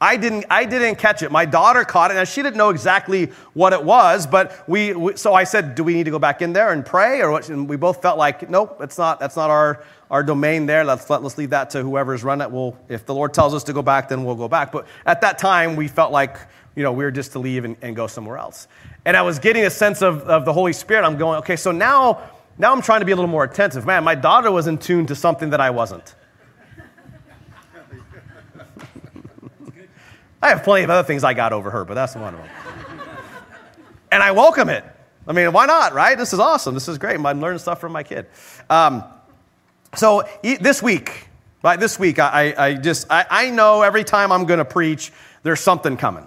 I 0.00 0.16
didn't, 0.16 0.46
I 0.48 0.64
didn't 0.64 0.96
catch 0.96 1.22
it. 1.22 1.32
My 1.32 1.44
daughter 1.44 1.84
caught 1.84 2.12
it, 2.12 2.16
and 2.16 2.28
she 2.28 2.40
didn't 2.40 2.56
know 2.56 2.70
exactly 2.70 3.26
what 3.52 3.72
it 3.72 3.82
was. 3.82 4.28
But 4.28 4.64
we, 4.68 4.94
we, 4.94 5.16
so 5.16 5.34
I 5.34 5.42
said, 5.42 5.74
"Do 5.74 5.82
we 5.82 5.94
need 5.94 6.04
to 6.04 6.12
go 6.12 6.20
back 6.20 6.40
in 6.40 6.52
there 6.52 6.72
and 6.72 6.86
pray?" 6.86 7.20
Or 7.20 7.32
what? 7.32 7.48
And 7.48 7.68
we 7.68 7.76
both 7.76 8.00
felt 8.00 8.16
like, 8.16 8.48
"Nope, 8.48 8.78
that's 8.78 8.96
not, 8.96 9.18
that's 9.18 9.34
not 9.34 9.50
our, 9.50 9.82
our 10.08 10.22
domain 10.22 10.66
there. 10.66 10.84
Let's 10.84 11.10
let, 11.10 11.22
let's 11.24 11.36
leave 11.36 11.50
that 11.50 11.70
to 11.70 11.82
whoever's 11.82 12.22
run 12.22 12.40
it. 12.40 12.50
We'll, 12.50 12.78
if 12.88 13.06
the 13.06 13.14
Lord 13.14 13.34
tells 13.34 13.54
us 13.54 13.64
to 13.64 13.72
go 13.72 13.82
back, 13.82 14.08
then 14.08 14.24
we'll 14.24 14.36
go 14.36 14.48
back." 14.48 14.70
But 14.70 14.86
at 15.04 15.20
that 15.22 15.36
time, 15.36 15.74
we 15.74 15.88
felt 15.88 16.12
like, 16.12 16.38
you 16.76 16.84
know, 16.84 16.92
we 16.92 17.02
were 17.02 17.10
just 17.10 17.32
to 17.32 17.40
leave 17.40 17.64
and, 17.64 17.76
and 17.82 17.96
go 17.96 18.06
somewhere 18.06 18.38
else. 18.38 18.68
And 19.04 19.16
I 19.16 19.22
was 19.22 19.40
getting 19.40 19.64
a 19.64 19.70
sense 19.70 20.00
of, 20.00 20.22
of 20.22 20.44
the 20.44 20.52
Holy 20.52 20.72
Spirit. 20.72 21.04
I'm 21.04 21.18
going, 21.18 21.38
okay, 21.40 21.56
so 21.56 21.72
now, 21.72 22.30
now 22.56 22.72
I'm 22.72 22.82
trying 22.82 23.00
to 23.00 23.06
be 23.06 23.12
a 23.12 23.16
little 23.16 23.30
more 23.30 23.42
attentive. 23.42 23.84
Man, 23.84 24.04
my 24.04 24.14
daughter 24.14 24.52
was 24.52 24.68
in 24.68 24.78
tune 24.78 25.06
to 25.06 25.16
something 25.16 25.50
that 25.50 25.60
I 25.60 25.70
wasn't. 25.70 26.14
I 30.40 30.48
have 30.50 30.62
plenty 30.62 30.84
of 30.84 30.90
other 30.90 31.06
things 31.06 31.24
I 31.24 31.34
got 31.34 31.52
over 31.52 31.70
her, 31.70 31.84
but 31.84 31.94
that's 31.94 32.14
one 32.14 32.34
of 32.34 32.40
them. 32.40 32.50
and 34.12 34.22
I 34.22 34.30
welcome 34.32 34.68
it. 34.68 34.84
I 35.26 35.32
mean, 35.32 35.52
why 35.52 35.66
not, 35.66 35.92
right? 35.92 36.16
This 36.16 36.32
is 36.32 36.38
awesome. 36.38 36.74
This 36.74 36.88
is 36.88 36.96
great. 36.96 37.18
I'm 37.18 37.40
learning 37.40 37.58
stuff 37.58 37.80
from 37.80 37.92
my 37.92 38.02
kid. 38.02 38.26
Um, 38.70 39.04
so 39.94 40.22
this 40.42 40.82
week, 40.82 41.28
right, 41.62 41.78
this 41.78 41.98
week, 41.98 42.18
I, 42.18 42.54
I 42.56 42.74
just, 42.74 43.06
I, 43.10 43.26
I 43.28 43.50
know 43.50 43.82
every 43.82 44.04
time 44.04 44.32
I'm 44.32 44.46
going 44.46 44.58
to 44.58 44.64
preach, 44.64 45.12
there's 45.42 45.60
something 45.60 45.96
coming. 45.96 46.26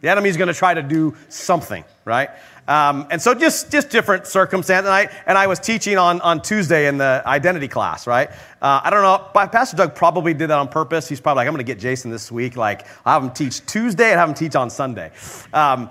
The 0.00 0.08
enemy's 0.08 0.36
going 0.36 0.48
to 0.48 0.54
try 0.54 0.74
to 0.74 0.82
do 0.82 1.14
something, 1.28 1.84
right? 2.04 2.30
Um, 2.72 3.06
and 3.10 3.20
so 3.20 3.34
just, 3.34 3.70
just 3.70 3.90
different 3.90 4.26
circumstances. 4.26 4.88
And 4.88 4.94
I, 4.94 5.10
and 5.26 5.36
I 5.36 5.46
was 5.46 5.58
teaching 5.58 5.98
on, 5.98 6.22
on 6.22 6.40
Tuesday 6.40 6.88
in 6.88 6.96
the 6.96 7.22
identity 7.26 7.68
class, 7.68 8.06
right? 8.06 8.30
Uh, 8.62 8.80
I 8.82 8.88
don't 8.88 9.02
know, 9.02 9.46
Pastor 9.48 9.76
Doug 9.76 9.94
probably 9.94 10.32
did 10.32 10.48
that 10.48 10.58
on 10.58 10.68
purpose. 10.68 11.06
He's 11.06 11.20
probably 11.20 11.40
like, 11.40 11.48
I'm 11.48 11.52
going 11.52 11.66
to 11.66 11.70
get 11.70 11.78
Jason 11.78 12.10
this 12.10 12.32
week. 12.32 12.56
Like, 12.56 12.86
I'll 13.04 13.20
have 13.20 13.24
him 13.24 13.34
teach 13.34 13.66
Tuesday 13.66 14.12
and 14.12 14.18
have 14.18 14.30
him 14.30 14.34
teach 14.34 14.56
on 14.56 14.70
Sunday. 14.70 15.10
Um, 15.52 15.90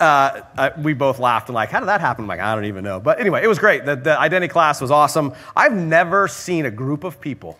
uh, 0.00 0.40
uh, 0.56 0.70
we 0.78 0.94
both 0.94 1.18
laughed 1.18 1.50
and 1.50 1.54
like, 1.54 1.68
how 1.68 1.80
did 1.80 1.90
that 1.90 2.00
happen? 2.00 2.24
I'm 2.24 2.28
like, 2.28 2.40
I 2.40 2.54
don't 2.54 2.64
even 2.64 2.84
know. 2.84 3.00
But 3.00 3.20
anyway, 3.20 3.42
it 3.44 3.46
was 3.46 3.58
great. 3.58 3.84
The, 3.84 3.94
the 3.94 4.18
identity 4.18 4.50
class 4.50 4.80
was 4.80 4.90
awesome. 4.90 5.34
I've 5.54 5.74
never 5.74 6.26
seen 6.26 6.64
a 6.64 6.70
group 6.70 7.04
of 7.04 7.20
people 7.20 7.58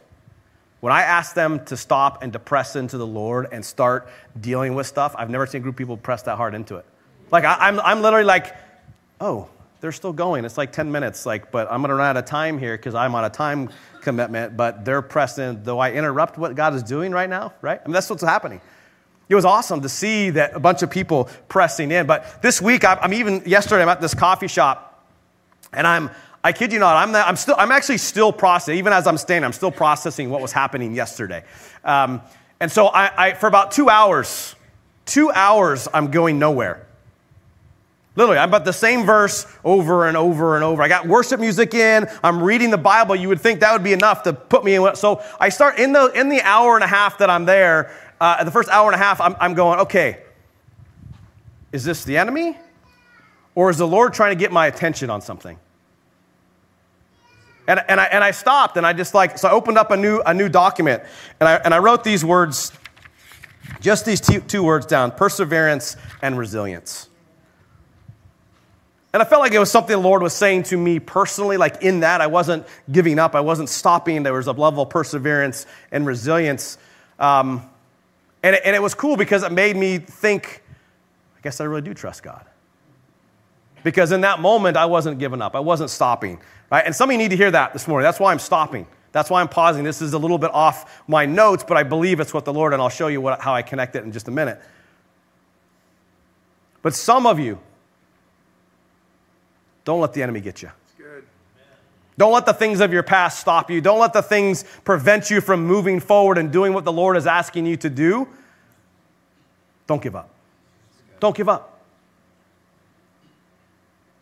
when 0.80 0.92
I 0.92 1.02
ask 1.02 1.34
them 1.34 1.64
to 1.66 1.76
stop 1.76 2.22
and 2.22 2.32
to 2.32 2.38
press 2.38 2.76
into 2.76 2.96
the 2.96 3.06
Lord 3.06 3.48
and 3.52 3.64
start 3.64 4.08
dealing 4.38 4.74
with 4.74 4.86
stuff, 4.86 5.14
I've 5.18 5.30
never 5.30 5.46
seen 5.46 5.60
a 5.60 5.62
group 5.62 5.74
of 5.74 5.78
people 5.78 5.96
press 5.96 6.22
that 6.22 6.36
hard 6.36 6.54
into 6.54 6.76
it. 6.76 6.84
Like, 7.34 7.44
I, 7.44 7.66
am 7.66 7.80
I'm, 7.80 7.84
I'm 7.84 8.00
literally 8.00 8.26
like, 8.26 8.54
oh, 9.20 9.48
they're 9.80 9.90
still 9.90 10.12
going. 10.12 10.44
It's 10.44 10.56
like 10.56 10.70
10 10.70 10.92
minutes, 10.92 11.26
like, 11.26 11.50
but 11.50 11.66
I'm 11.68 11.82
to 11.82 11.92
run 11.92 12.06
out 12.06 12.16
of 12.16 12.26
time 12.26 12.60
here 12.60 12.76
because 12.76 12.94
I'm 12.94 13.12
on 13.16 13.24
a 13.24 13.28
time 13.28 13.70
commitment, 14.02 14.56
but 14.56 14.84
they're 14.84 15.02
pressing. 15.02 15.64
Though 15.64 15.80
I 15.80 15.90
interrupt 15.90 16.38
what 16.38 16.54
God 16.54 16.74
is 16.74 16.84
doing 16.84 17.10
right 17.10 17.28
now, 17.28 17.52
right? 17.60 17.80
I 17.82 17.88
mean, 17.88 17.92
that's 17.92 18.08
what's 18.08 18.22
happening. 18.22 18.60
It 19.28 19.34
was 19.34 19.44
awesome 19.44 19.80
to 19.80 19.88
see 19.88 20.30
that 20.30 20.54
a 20.54 20.60
bunch 20.60 20.82
of 20.84 20.90
people 20.90 21.28
pressing 21.48 21.90
in. 21.90 22.06
But 22.06 22.40
this 22.40 22.62
week, 22.62 22.84
I'm 22.84 23.12
even, 23.12 23.42
yesterday, 23.44 23.82
I'm 23.82 23.88
at 23.88 24.00
this 24.00 24.14
coffee 24.14 24.46
shop, 24.46 25.04
and 25.72 25.88
I'm, 25.88 26.10
I 26.44 26.52
kid 26.52 26.72
you 26.72 26.78
not, 26.78 26.96
I'm, 26.96 27.10
the, 27.10 27.26
I'm, 27.26 27.34
still, 27.34 27.56
I'm 27.58 27.72
actually 27.72 27.98
still 27.98 28.32
processing, 28.32 28.78
even 28.78 28.92
as 28.92 29.08
I'm 29.08 29.18
standing, 29.18 29.44
I'm 29.44 29.52
still 29.52 29.72
processing 29.72 30.30
what 30.30 30.40
was 30.40 30.52
happening 30.52 30.94
yesterday. 30.94 31.42
Um, 31.82 32.20
and 32.60 32.70
so 32.70 32.86
I, 32.86 33.30
I, 33.30 33.32
for 33.32 33.48
about 33.48 33.72
two 33.72 33.88
hours, 33.88 34.54
two 35.04 35.32
hours, 35.32 35.88
I'm 35.92 36.12
going 36.12 36.38
nowhere. 36.38 36.86
Literally, 38.16 38.38
I'm 38.38 38.48
about 38.48 38.64
the 38.64 38.72
same 38.72 39.04
verse 39.04 39.46
over 39.64 40.06
and 40.06 40.16
over 40.16 40.54
and 40.54 40.64
over. 40.64 40.82
I 40.82 40.88
got 40.88 41.08
worship 41.08 41.40
music 41.40 41.74
in. 41.74 42.06
I'm 42.22 42.40
reading 42.40 42.70
the 42.70 42.78
Bible. 42.78 43.16
You 43.16 43.28
would 43.28 43.40
think 43.40 43.60
that 43.60 43.72
would 43.72 43.82
be 43.82 43.92
enough 43.92 44.22
to 44.22 44.32
put 44.32 44.64
me 44.64 44.74
in. 44.76 44.94
So 44.94 45.22
I 45.40 45.48
start 45.48 45.78
in 45.78 45.92
the 45.92 46.12
in 46.12 46.28
the 46.28 46.40
hour 46.42 46.76
and 46.76 46.84
a 46.84 46.86
half 46.86 47.18
that 47.18 47.28
I'm 47.28 47.44
there. 47.44 47.90
Uh, 48.20 48.44
the 48.44 48.52
first 48.52 48.68
hour 48.68 48.86
and 48.86 48.94
a 48.94 49.04
half, 49.04 49.20
I'm, 49.20 49.34
I'm 49.40 49.54
going, 49.54 49.80
okay. 49.80 50.22
Is 51.72 51.82
this 51.82 52.04
the 52.04 52.16
enemy, 52.16 52.56
or 53.56 53.68
is 53.68 53.78
the 53.78 53.86
Lord 53.86 54.14
trying 54.14 54.30
to 54.30 54.38
get 54.38 54.52
my 54.52 54.68
attention 54.68 55.10
on 55.10 55.20
something? 55.20 55.58
And, 57.66 57.80
and, 57.88 58.00
I, 58.00 58.04
and 58.04 58.22
I 58.22 58.30
stopped 58.30 58.76
and 58.76 58.86
I 58.86 58.92
just 58.92 59.14
like, 59.14 59.38
so 59.38 59.48
I 59.48 59.52
opened 59.52 59.78
up 59.78 59.90
a 59.90 59.96
new, 59.96 60.20
a 60.20 60.34
new 60.34 60.48
document 60.48 61.02
and 61.40 61.48
I, 61.48 61.54
and 61.56 61.72
I 61.72 61.78
wrote 61.78 62.04
these 62.04 62.24
words, 62.24 62.72
just 63.80 64.04
these 64.04 64.20
two, 64.20 64.40
two 64.40 64.62
words 64.62 64.84
down 64.86 65.12
perseverance 65.12 65.96
and 66.20 66.36
resilience. 66.38 67.08
And 69.14 69.22
I 69.22 69.26
felt 69.26 69.42
like 69.42 69.52
it 69.52 69.60
was 69.60 69.70
something 69.70 69.96
the 69.96 70.02
Lord 70.02 70.22
was 70.22 70.32
saying 70.32 70.64
to 70.64 70.76
me 70.76 70.98
personally, 70.98 71.56
like 71.56 71.82
in 71.82 72.00
that 72.00 72.20
I 72.20 72.26
wasn't 72.26 72.66
giving 72.90 73.20
up, 73.20 73.36
I 73.36 73.40
wasn't 73.40 73.68
stopping. 73.68 74.24
There 74.24 74.32
was 74.32 74.48
a 74.48 74.52
level 74.52 74.82
of 74.82 74.90
perseverance 74.90 75.66
and 75.92 76.04
resilience. 76.04 76.78
Um, 77.20 77.62
and, 78.42 78.56
it, 78.56 78.62
and 78.64 78.74
it 78.74 78.82
was 78.82 78.92
cool 78.92 79.16
because 79.16 79.44
it 79.44 79.52
made 79.52 79.76
me 79.76 79.98
think, 79.98 80.64
I 81.38 81.40
guess 81.42 81.60
I 81.60 81.64
really 81.64 81.82
do 81.82 81.94
trust 81.94 82.24
God. 82.24 82.44
Because 83.84 84.10
in 84.10 84.22
that 84.22 84.40
moment, 84.40 84.76
I 84.76 84.86
wasn't 84.86 85.20
giving 85.20 85.40
up, 85.40 85.54
I 85.54 85.60
wasn't 85.60 85.90
stopping. 85.90 86.40
Right? 86.72 86.84
And 86.84 86.92
some 86.92 87.08
of 87.08 87.12
you 87.12 87.18
need 87.18 87.30
to 87.30 87.36
hear 87.36 87.52
that 87.52 87.72
this 87.72 87.86
morning. 87.86 88.02
That's 88.02 88.18
why 88.18 88.32
I'm 88.32 88.40
stopping. 88.40 88.84
That's 89.12 89.30
why 89.30 89.40
I'm 89.40 89.48
pausing. 89.48 89.84
This 89.84 90.02
is 90.02 90.14
a 90.14 90.18
little 90.18 90.38
bit 90.38 90.50
off 90.52 91.04
my 91.06 91.24
notes, 91.24 91.62
but 91.62 91.76
I 91.76 91.84
believe 91.84 92.18
it's 92.18 92.34
what 92.34 92.44
the 92.44 92.52
Lord, 92.52 92.72
and 92.72 92.82
I'll 92.82 92.88
show 92.88 93.06
you 93.06 93.20
what, 93.20 93.40
how 93.40 93.54
I 93.54 93.62
connect 93.62 93.94
it 93.94 94.02
in 94.02 94.10
just 94.10 94.26
a 94.26 94.32
minute. 94.32 94.60
But 96.82 96.96
some 96.96 97.28
of 97.28 97.38
you, 97.38 97.60
don't 99.84 100.00
let 100.00 100.12
the 100.12 100.22
enemy 100.22 100.40
get 100.40 100.62
you. 100.62 100.70
Don't 102.16 102.32
let 102.32 102.46
the 102.46 102.54
things 102.54 102.80
of 102.80 102.92
your 102.92 103.02
past 103.02 103.40
stop 103.40 103.70
you. 103.70 103.80
Don't 103.80 103.98
let 103.98 104.12
the 104.12 104.22
things 104.22 104.64
prevent 104.84 105.30
you 105.30 105.40
from 105.40 105.66
moving 105.66 105.98
forward 105.98 106.38
and 106.38 106.52
doing 106.52 106.72
what 106.72 106.84
the 106.84 106.92
Lord 106.92 107.16
is 107.16 107.26
asking 107.26 107.66
you 107.66 107.76
to 107.78 107.90
do. 107.90 108.28
Don't 109.86 110.00
give 110.00 110.14
up. 110.14 110.30
Don't 111.18 111.36
give 111.36 111.48
up. 111.48 111.80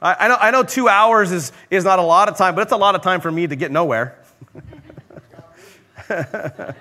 I, 0.01 0.17
I 0.21 0.29
know, 0.29 0.37
I 0.41 0.51
know 0.51 0.63
two 0.63 0.89
hours 0.89 1.33
is, 1.33 1.53
is 1.71 1.85
not 1.85 1.99
a 1.99 2.03
lot 2.03 2.29
of 2.29 2.37
time, 2.37 2.55
but 2.55 2.63
it's 2.63 2.73
a 2.73 2.77
lot 2.77 2.95
of 2.95 3.03
time 3.03 3.21
for 3.21 3.31
me 3.31 3.47
to 3.47 3.57
get 3.57 3.71
nowhere. 3.71 4.17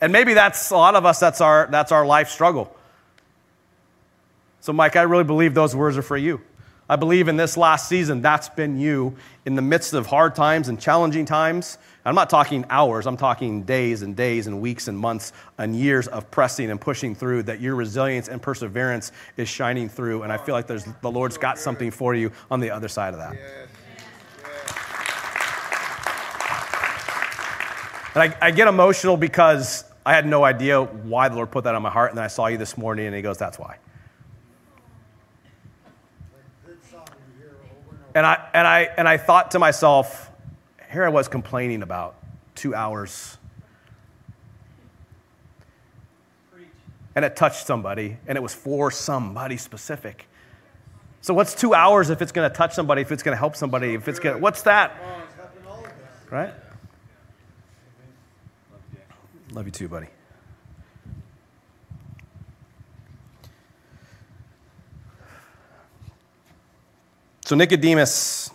and 0.00 0.12
maybe 0.12 0.34
that's 0.34 0.70
a 0.70 0.76
lot 0.76 0.94
of 0.94 1.06
us, 1.06 1.18
that's 1.18 1.40
our, 1.40 1.68
that's 1.70 1.90
our 1.90 2.04
life 2.04 2.28
struggle. 2.28 2.76
So, 4.64 4.72
Mike, 4.72 4.96
I 4.96 5.02
really 5.02 5.24
believe 5.24 5.52
those 5.52 5.76
words 5.76 5.98
are 5.98 6.02
for 6.02 6.16
you. 6.16 6.40
I 6.88 6.96
believe 6.96 7.28
in 7.28 7.36
this 7.36 7.58
last 7.58 7.86
season, 7.86 8.22
that's 8.22 8.48
been 8.48 8.80
you 8.80 9.14
in 9.44 9.56
the 9.56 9.60
midst 9.60 9.92
of 9.92 10.06
hard 10.06 10.34
times 10.34 10.70
and 10.70 10.80
challenging 10.80 11.26
times. 11.26 11.76
I'm 12.06 12.14
not 12.14 12.30
talking 12.30 12.64
hours, 12.70 13.06
I'm 13.06 13.18
talking 13.18 13.64
days 13.64 14.00
and 14.00 14.16
days 14.16 14.46
and 14.46 14.62
weeks 14.62 14.88
and 14.88 14.98
months 14.98 15.34
and 15.58 15.76
years 15.76 16.08
of 16.08 16.30
pressing 16.30 16.70
and 16.70 16.80
pushing 16.80 17.14
through, 17.14 17.42
that 17.42 17.60
your 17.60 17.74
resilience 17.74 18.28
and 18.28 18.40
perseverance 18.40 19.12
is 19.36 19.50
shining 19.50 19.86
through. 19.86 20.22
And 20.22 20.32
I 20.32 20.38
feel 20.38 20.54
like 20.54 20.66
there's, 20.66 20.86
the 21.02 21.10
Lord's 21.10 21.36
got 21.36 21.58
something 21.58 21.90
for 21.90 22.14
you 22.14 22.32
on 22.50 22.58
the 22.58 22.70
other 22.70 22.88
side 22.88 23.12
of 23.12 23.20
that. 23.20 23.36
And 28.14 28.32
I, 28.32 28.36
I 28.40 28.50
get 28.50 28.66
emotional 28.66 29.18
because 29.18 29.84
I 30.06 30.14
had 30.14 30.26
no 30.26 30.42
idea 30.42 30.82
why 30.82 31.28
the 31.28 31.34
Lord 31.34 31.50
put 31.50 31.64
that 31.64 31.74
on 31.74 31.82
my 31.82 31.90
heart. 31.90 32.12
And 32.12 32.16
then 32.16 32.24
I 32.24 32.28
saw 32.28 32.46
you 32.46 32.56
this 32.56 32.78
morning, 32.78 33.04
and 33.04 33.14
He 33.14 33.20
goes, 33.20 33.36
That's 33.36 33.58
why. 33.58 33.76
And 38.14 38.24
I, 38.24 38.48
and, 38.54 38.66
I, 38.66 38.88
and 38.96 39.08
I 39.08 39.16
thought 39.16 39.50
to 39.52 39.58
myself, 39.58 40.30
here 40.92 41.04
I 41.04 41.08
was 41.08 41.26
complaining 41.26 41.82
about 41.82 42.14
two 42.54 42.74
hours. 42.74 43.36
And 47.16 47.24
it 47.24 47.36
touched 47.36 47.66
somebody, 47.66 48.16
and 48.26 48.36
it 48.36 48.40
was 48.40 48.54
for 48.54 48.90
somebody 48.90 49.56
specific. 49.56 50.26
So, 51.20 51.32
what's 51.32 51.54
two 51.54 51.72
hours 51.74 52.10
if 52.10 52.20
it's 52.20 52.32
going 52.32 52.48
to 52.48 52.54
touch 52.54 52.74
somebody, 52.74 53.02
if 53.02 53.12
it's 53.12 53.22
going 53.22 53.34
to 53.34 53.38
help 53.38 53.56
somebody, 53.56 53.94
if 53.94 54.08
it's 54.08 54.18
going 54.18 54.36
to, 54.36 54.42
what's 54.42 54.62
that? 54.62 54.92
Right? 56.30 56.52
Love 59.52 59.66
you 59.66 59.72
too, 59.72 59.88
buddy. 59.88 60.08
So 67.44 67.54
Nicodemus, 67.56 68.50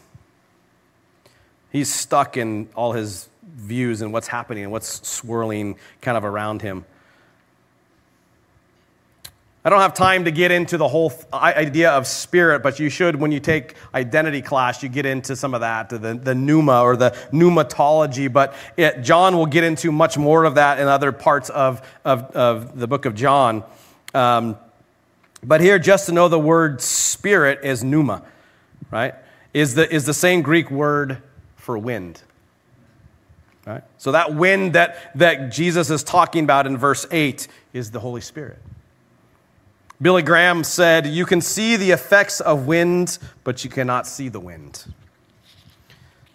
he's 1.71 1.93
stuck 1.93 2.37
in 2.37 2.69
all 2.75 2.93
his 2.93 3.29
views 3.43 4.01
and 4.01 4.11
what's 4.11 4.27
happening 4.27 4.63
and 4.63 4.71
what's 4.71 5.07
swirling 5.07 5.77
kind 6.01 6.17
of 6.17 6.25
around 6.25 6.63
him. 6.63 6.85
I 9.63 9.69
don't 9.69 9.81
have 9.81 9.93
time 9.93 10.25
to 10.25 10.31
get 10.31 10.49
into 10.49 10.77
the 10.77 10.87
whole 10.87 11.13
idea 11.31 11.91
of 11.91 12.07
spirit, 12.07 12.63
but 12.63 12.79
you 12.79 12.89
should, 12.89 13.17
when 13.17 13.31
you 13.31 13.39
take 13.39 13.75
identity 13.93 14.41
class, 14.41 14.81
you 14.81 14.89
get 14.89 15.05
into 15.05 15.35
some 15.35 15.53
of 15.53 15.61
that, 15.61 15.89
the, 15.89 15.97
the 16.15 16.33
pneuma 16.33 16.81
or 16.81 16.95
the 16.95 17.11
pneumatology. 17.31 18.31
But 18.31 18.55
it, 18.75 19.03
John 19.03 19.37
will 19.37 19.45
get 19.45 19.63
into 19.63 19.91
much 19.91 20.17
more 20.17 20.45
of 20.45 20.55
that 20.55 20.79
in 20.79 20.87
other 20.87 21.11
parts 21.11 21.51
of, 21.51 21.87
of, 22.03 22.23
of 22.31 22.79
the 22.79 22.87
book 22.87 23.05
of 23.05 23.13
John. 23.13 23.63
Um, 24.15 24.57
but 25.43 25.61
here, 25.61 25.77
just 25.77 26.07
to 26.07 26.11
know 26.11 26.27
the 26.27 26.39
word 26.39 26.81
spirit 26.81 27.59
is 27.63 27.83
pneuma, 27.83 28.23
right? 28.91 29.15
Is 29.53 29.75
the, 29.75 29.91
is 29.93 30.05
the 30.05 30.13
same 30.13 30.41
Greek 30.41 30.69
word 30.69 31.21
for 31.55 31.77
wind. 31.77 32.21
Right? 33.65 33.83
So 33.97 34.11
that 34.13 34.33
wind 34.33 34.73
that, 34.73 35.11
that 35.17 35.51
Jesus 35.51 35.89
is 35.89 36.03
talking 36.03 36.43
about 36.43 36.65
in 36.65 36.77
verse 36.77 37.05
8 37.11 37.47
is 37.73 37.91
the 37.91 37.99
Holy 37.99 38.21
Spirit. 38.21 38.59
Billy 40.01 40.23
Graham 40.23 40.63
said, 40.63 41.05
You 41.05 41.25
can 41.25 41.41
see 41.41 41.75
the 41.75 41.91
effects 41.91 42.39
of 42.39 42.65
wind, 42.65 43.19
but 43.43 43.63
you 43.63 43.69
cannot 43.69 44.07
see 44.07 44.29
the 44.29 44.39
wind. 44.39 44.85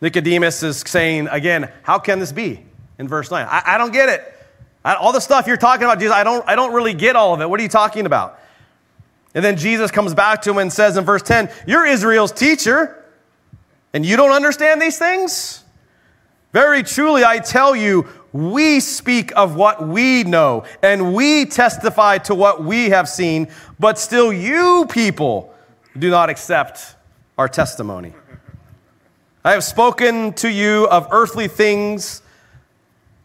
Nicodemus 0.01 0.62
is 0.62 0.85
saying, 0.87 1.29
again, 1.29 1.73
how 1.83 1.99
can 1.99 2.19
this 2.19 2.31
be? 2.31 2.62
In 2.99 3.09
verse 3.09 3.31
9. 3.31 3.47
I, 3.49 3.62
I 3.67 3.79
don't 3.79 3.93
get 3.93 4.09
it. 4.11 4.31
I, 4.85 4.95
all 4.97 5.12
the 5.12 5.21
stuff 5.21 5.47
you're 5.47 5.57
talking 5.57 5.85
about, 5.85 5.99
Jesus, 5.99 6.14
I 6.14 6.25
don't, 6.25 6.47
I 6.47 6.55
don't 6.55 6.75
really 6.75 6.93
get 6.93 7.17
all 7.17 7.33
of 7.33 7.40
it. 7.40 7.49
What 7.49 7.59
are 7.59 7.62
you 7.62 7.71
talking 7.71 8.05
about? 8.05 8.38
And 9.35 9.44
then 9.44 9.57
Jesus 9.57 9.90
comes 9.90 10.14
back 10.14 10.42
to 10.42 10.51
him 10.51 10.59
and 10.59 10.73
says 10.73 10.97
in 10.97 11.05
verse 11.05 11.23
10, 11.23 11.51
You're 11.66 11.87
Israel's 11.87 12.33
teacher, 12.33 13.05
and 13.92 14.07
you 14.07 14.16
don't 14.16 14.31
understand 14.31 14.81
these 14.81 14.99
things? 14.99 15.64
Very 16.53 16.85
truly, 16.85 17.25
I 17.25 17.40
tell 17.40 17.75
you, 17.75 18.07
we 18.33 18.79
speak 18.79 19.33
of 19.37 19.57
what 19.57 19.87
we 19.87 20.23
know, 20.23 20.64
and 20.83 21.14
we 21.14 21.47
testify 21.47 22.18
to 22.18 22.35
what 22.35 22.62
we 22.62 22.90
have 22.90 23.09
seen, 23.09 23.49
but 23.81 23.99
still 23.99 24.33
you 24.33 24.87
people 24.88 25.53
do 25.99 26.11
not 26.11 26.31
accept 26.31 26.94
our 27.37 27.49
testimony. 27.49 28.12
I 29.44 29.53
have 29.53 29.64
spoken 29.64 30.33
to 30.35 30.49
you 30.49 30.88
of 30.88 31.09
earthly 31.11 31.49
things, 31.49 32.23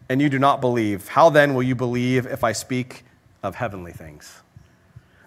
and 0.08 0.20
you 0.20 0.28
do 0.28 0.38
not 0.38 0.60
believe. 0.60 1.08
How 1.08 1.30
then 1.30 1.54
will 1.54 1.62
you 1.62 1.76
believe 1.76 2.26
if 2.26 2.42
I 2.42 2.50
speak 2.52 3.04
of 3.42 3.54
heavenly 3.54 3.92
things? 3.92 4.42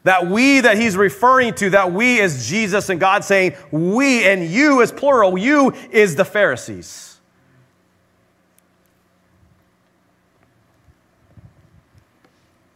That 0.03 0.27
we 0.27 0.59
that 0.59 0.77
he's 0.77 0.97
referring 0.97 1.53
to, 1.55 1.69
that 1.71 1.93
we 1.93 2.19
is 2.19 2.47
Jesus 2.47 2.89
and 2.89 2.99
God 2.99 3.23
saying 3.23 3.55
we 3.71 4.25
and 4.25 4.45
you 4.45 4.81
is 4.81 4.91
plural, 4.91 5.37
you 5.37 5.73
is 5.91 6.15
the 6.15 6.25
Pharisees. 6.25 7.19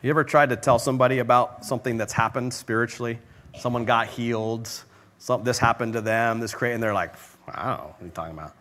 You 0.01 0.09
ever 0.11 0.23
tried 0.23 0.49
to 0.49 0.55
tell 0.55 0.79
somebody 0.79 1.19
about 1.19 1.65
something 1.65 1.97
that's 1.97 2.13
happened 2.13 2.53
spiritually? 2.53 3.19
Someone 3.59 3.83
got 3.83 4.07
healed, 4.07 4.69
some, 5.17 5.43
this 5.43 5.57
happened 5.57 5.93
to 5.93 6.01
them, 6.01 6.39
this 6.39 6.53
crazy, 6.53 6.75
and 6.75 6.81
they're 6.83 6.93
like, 6.93 7.13
I 7.47 7.69
don't 7.69 7.77
know 7.77 7.83
what 7.87 8.01
are 8.01 8.05
you 8.05 8.11
talking 8.11 8.33
about. 8.33 8.55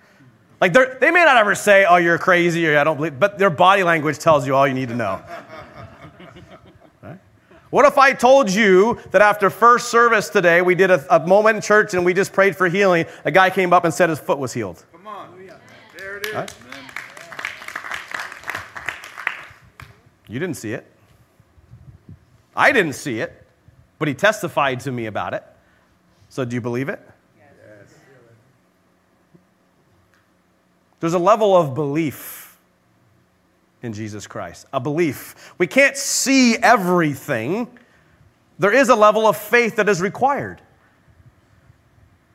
Like 0.60 0.72
they 0.72 1.10
may 1.10 1.22
not 1.22 1.36
ever 1.36 1.54
say, 1.54 1.84
"Oh, 1.84 1.96
you're 1.96 2.16
crazy," 2.16 2.66
or 2.66 2.78
"I 2.78 2.84
don't 2.84 2.96
believe," 2.96 3.18
but 3.20 3.38
their 3.38 3.50
body 3.50 3.82
language 3.82 4.18
tells 4.18 4.46
you 4.46 4.54
all 4.54 4.66
you 4.66 4.72
need 4.72 4.88
to 4.88 4.96
know. 4.96 5.20
Right? 7.76 7.84
What 7.84 7.92
if 7.92 7.98
I 7.98 8.12
told 8.12 8.50
you 8.50 8.98
that 9.10 9.22
after 9.22 9.50
first 9.50 9.88
service 9.88 10.28
today, 10.28 10.62
we 10.62 10.74
did 10.74 10.90
a, 10.90 11.14
a, 11.14 11.26
moment 11.26 11.56
in 11.56 11.62
church 11.62 11.94
and 11.94 12.04
we 12.04 12.14
just 12.14 12.32
prayed 12.32 12.56
for 12.56 12.68
healing? 12.68 13.06
A 13.24 13.30
guy 13.30 13.50
came 13.50 13.72
up 13.72 13.84
and 13.84 13.92
said 13.92 14.08
his 14.08 14.18
foot 14.18 14.38
was 14.38 14.52
healed. 14.52 14.84
Come 14.92 15.06
on, 15.06 15.48
there 15.96 16.18
it 16.18 16.26
is. 16.26 16.34
Right? 16.34 16.54
You 20.28 20.40
didn't 20.40 20.56
see 20.56 20.72
it. 20.72 20.84
I 22.56 22.72
didn't 22.72 22.94
see 22.94 23.20
it, 23.20 23.46
but 23.98 24.08
he 24.08 24.14
testified 24.14 24.80
to 24.80 24.90
me 24.90 25.06
about 25.06 25.34
it. 25.34 25.44
So 26.30 26.44
do 26.44 26.54
you 26.54 26.60
believe 26.60 26.88
it? 26.88 27.00
Yes. 27.38 27.92
There's 30.98 31.14
a 31.14 31.18
level 31.18 31.54
of 31.54 31.74
belief 31.74 32.45
in 33.86 33.94
Jesus 33.94 34.26
Christ, 34.26 34.66
a 34.72 34.80
belief. 34.80 35.54
We 35.56 35.66
can't 35.66 35.96
see 35.96 36.56
everything. 36.56 37.68
There 38.58 38.72
is 38.72 38.90
a 38.90 38.94
level 38.94 39.26
of 39.26 39.36
faith 39.36 39.76
that 39.76 39.88
is 39.88 40.02
required. 40.02 40.60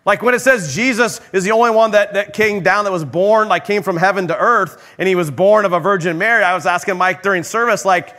Like 0.04 0.24
when 0.24 0.34
it 0.34 0.40
says 0.40 0.74
Jesus 0.74 1.22
is 1.32 1.44
the 1.44 1.52
only 1.52 1.70
one 1.70 1.92
that, 1.92 2.16
that 2.16 2.34
came 2.34 2.64
down, 2.64 2.86
that 2.86 2.92
was 2.92 3.06
born, 3.06 3.48
like 3.48 3.66
came 3.66 3.84
from 3.84 3.98
heaven 3.98 4.28
to 4.30 4.38
earth, 4.38 4.84
and 4.98 5.08
he 5.08 5.14
was 5.14 5.30
born 5.30 5.66
of 5.66 5.74
a 5.74 5.80
Virgin 5.80 6.18
Mary, 6.18 6.44
I 6.44 6.56
was 6.56 6.66
asking 6.66 6.98
Mike 6.98 7.22
during 7.22 7.44
service, 7.44 7.86
like, 7.86 8.18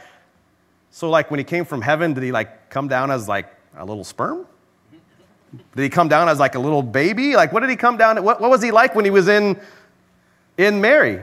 so, 0.95 1.09
like, 1.09 1.31
when 1.31 1.39
he 1.39 1.45
came 1.45 1.65
from 1.65 1.81
heaven, 1.81 2.13
did 2.13 2.23
he, 2.23 2.33
like, 2.33 2.69
come 2.69 2.87
down 2.87 3.11
as, 3.11 3.27
like, 3.27 3.47
a 3.79 3.85
little 3.85 4.05
sperm? 4.05 4.47
Did 5.75 5.83
he 5.83 5.89
come 5.89 6.07
down 6.07 6.29
as, 6.29 6.39
like, 6.39 6.55
a 6.55 6.59
little 6.59 6.83
baby? 6.83 7.35
Like, 7.35 7.51
what 7.51 7.61
did 7.61 7.71
he 7.71 7.77
come 7.77 7.97
down? 7.97 8.23
What, 8.23 8.43
what 8.43 8.51
was 8.51 8.63
he 8.63 8.71
like 8.71 8.95
when 8.95 9.07
he 9.07 9.11
was 9.11 9.27
in, 9.27 9.59
in 10.59 10.83
Mary? 10.83 11.23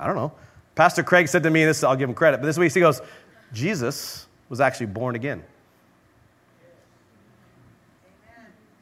I 0.00 0.06
don't 0.06 0.16
know. 0.16 0.32
Pastor 0.74 1.02
Craig 1.02 1.28
said 1.28 1.42
to 1.42 1.50
me, 1.50 1.64
this, 1.64 1.84
I'll 1.84 1.94
give 1.94 2.08
him 2.08 2.14
credit, 2.14 2.38
but 2.38 2.46
this 2.46 2.56
week 2.56 2.72
he 2.72 2.80
goes, 2.80 3.02
Jesus 3.52 4.26
was 4.48 4.60
actually 4.60 4.86
born 4.86 5.14
again. 5.14 5.44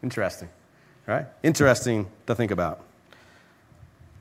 Interesting, 0.02 0.48
right? 1.06 1.26
Interesting 1.42 2.06
to 2.26 2.34
think 2.36 2.52
about. 2.52 2.84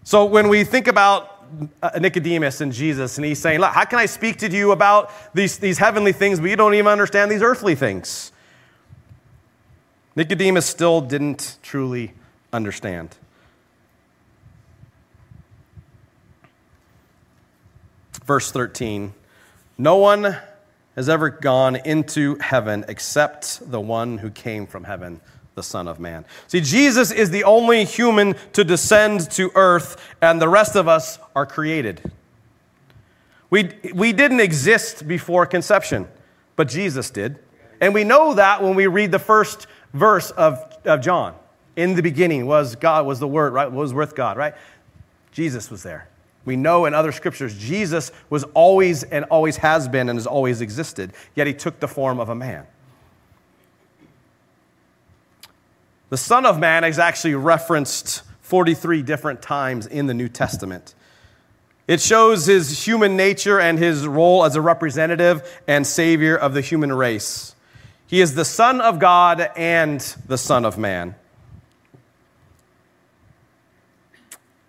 So 0.04 0.26
when 0.26 0.48
we 0.48 0.64
think 0.64 0.88
about 0.88 1.46
uh, 1.84 1.92
Nicodemus 2.00 2.62
and 2.62 2.74
Jesus, 2.74 3.18
and 3.18 3.26
he's 3.26 3.40
saying, 3.40 3.60
Look, 3.60 3.72
how 3.72 3.86
can 3.86 4.00
I 4.00 4.08
speak 4.08 4.38
to 4.38 4.50
you 4.50 4.72
about 4.72 5.12
these, 5.36 5.60
these 5.60 5.78
heavenly 5.78 6.14
things, 6.14 6.40
but 6.40 6.50
you 6.50 6.56
don't 6.56 6.74
even 6.74 6.88
understand 6.88 7.30
these 7.30 7.44
earthly 7.44 7.76
things? 7.76 8.32
Nicodemus 10.16 10.66
still 10.66 11.00
didn't 11.00 11.58
truly 11.62 12.14
understand. 12.52 13.16
Verse 18.28 18.52
13 18.52 19.14
No 19.78 19.96
one 19.96 20.38
has 20.96 21.10
ever 21.10 21.30
gone 21.30 21.78
into 21.78 22.36
heaven 22.36 22.86
except 22.88 23.72
the 23.72 23.80
one 23.80 24.20
who 24.20 24.30
came 24.30 24.68
from 24.68 24.84
heaven, 24.84 25.22
the 25.56 25.64
Son 25.64 25.88
of 25.88 26.00
Man. 26.00 26.26
See, 26.48 26.62
Jesus 26.62 27.10
is 27.10 27.32
the 27.32 27.46
only 27.46 27.86
human 27.86 28.36
to 28.54 28.64
descend 28.64 29.32
to 29.32 29.50
earth, 29.56 29.96
and 30.22 30.42
the 30.42 30.50
rest 30.50 30.76
of 30.76 30.88
us 30.88 31.18
are 31.36 31.46
created. 31.46 32.12
We, 33.50 33.72
we 33.94 34.12
didn't 34.12 34.42
exist 34.42 35.08
before 35.08 35.46
conception, 35.46 36.08
but 36.58 36.68
Jesus 36.68 37.10
did. 37.10 37.40
And 37.80 37.94
we 37.94 38.04
know 38.04 38.34
that 38.34 38.62
when 38.62 38.76
we 38.76 38.88
read 38.88 39.12
the 39.12 39.20
first 39.20 39.68
verse 39.94 40.32
of, 40.32 40.60
of 40.84 41.02
John. 41.02 41.34
In 41.76 41.96
the 41.96 42.02
beginning 42.02 42.46
was 42.46 42.76
God, 42.76 43.06
was 43.06 43.20
the 43.20 43.28
Word, 43.28 43.54
right? 43.54 43.72
Was 43.72 43.94
with 43.94 44.16
God, 44.16 44.36
right? 44.36 44.56
Jesus 45.32 45.70
was 45.70 45.84
there. 45.84 46.10
We 46.48 46.56
know 46.56 46.86
in 46.86 46.94
other 46.94 47.12
scriptures, 47.12 47.58
Jesus 47.58 48.10
was 48.30 48.46
always 48.54 49.04
and 49.04 49.26
always 49.26 49.58
has 49.58 49.90
been 49.90 50.08
and 50.08 50.16
has 50.18 50.26
always 50.26 50.62
existed, 50.62 51.12
yet 51.36 51.46
he 51.46 51.54
took 51.54 51.82
the 51.82 51.90
form 51.90 52.22
of 52.22 52.30
a 52.30 52.36
man. 52.36 52.66
The 56.10 56.16
Son 56.16 56.46
of 56.46 56.58
Man 56.58 56.86
is 56.86 57.00
actually 57.00 57.36
referenced 57.36 58.24
43 58.44 59.04
different 59.04 59.42
times 59.42 59.88
in 59.88 60.08
the 60.08 60.14
New 60.14 60.30
Testament. 60.30 60.96
It 61.86 62.00
shows 62.00 62.46
his 62.46 62.88
human 62.88 63.18
nature 63.18 63.60
and 63.60 63.78
his 63.78 64.08
role 64.08 64.46
as 64.46 64.56
a 64.56 64.62
representative 64.62 65.62
and 65.68 65.86
savior 65.86 66.38
of 66.38 66.54
the 66.54 66.62
human 66.62 66.94
race. 66.94 67.56
He 68.08 68.22
is 68.22 68.36
the 68.36 68.46
Son 68.46 68.80
of 68.80 69.00
God 69.00 69.52
and 69.58 70.00
the 70.28 70.38
Son 70.38 70.64
of 70.64 70.78
Man. 70.78 71.16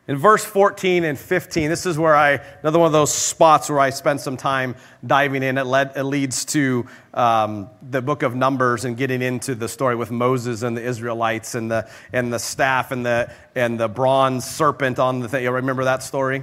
In 0.08 0.16
verse 0.16 0.42
14 0.42 1.04
and 1.04 1.18
15, 1.18 1.68
this 1.68 1.84
is 1.84 1.98
where 1.98 2.16
I, 2.16 2.40
another 2.62 2.78
one 2.78 2.86
of 2.86 2.94
those 2.94 3.12
spots 3.12 3.68
where 3.68 3.78
I 3.78 3.90
spend 3.90 4.22
some 4.22 4.38
time 4.38 4.74
diving 5.06 5.42
in. 5.42 5.58
It, 5.58 5.66
led, 5.66 5.92
it 5.96 6.04
leads 6.04 6.46
to 6.46 6.86
um, 7.12 7.68
the 7.82 8.00
book 8.00 8.22
of 8.22 8.34
Numbers 8.34 8.86
and 8.86 8.96
getting 8.96 9.20
into 9.20 9.54
the 9.54 9.68
story 9.68 9.94
with 9.94 10.10
Moses 10.10 10.62
and 10.62 10.74
the 10.74 10.82
Israelites 10.82 11.54
and 11.54 11.70
the, 11.70 11.90
and 12.10 12.32
the 12.32 12.38
staff 12.38 12.90
and 12.90 13.04
the, 13.04 13.30
and 13.54 13.78
the 13.78 13.86
bronze 13.86 14.46
serpent 14.46 14.98
on 14.98 15.20
the 15.20 15.28
thing. 15.28 15.44
You 15.44 15.50
remember 15.50 15.84
that 15.84 16.02
story? 16.02 16.42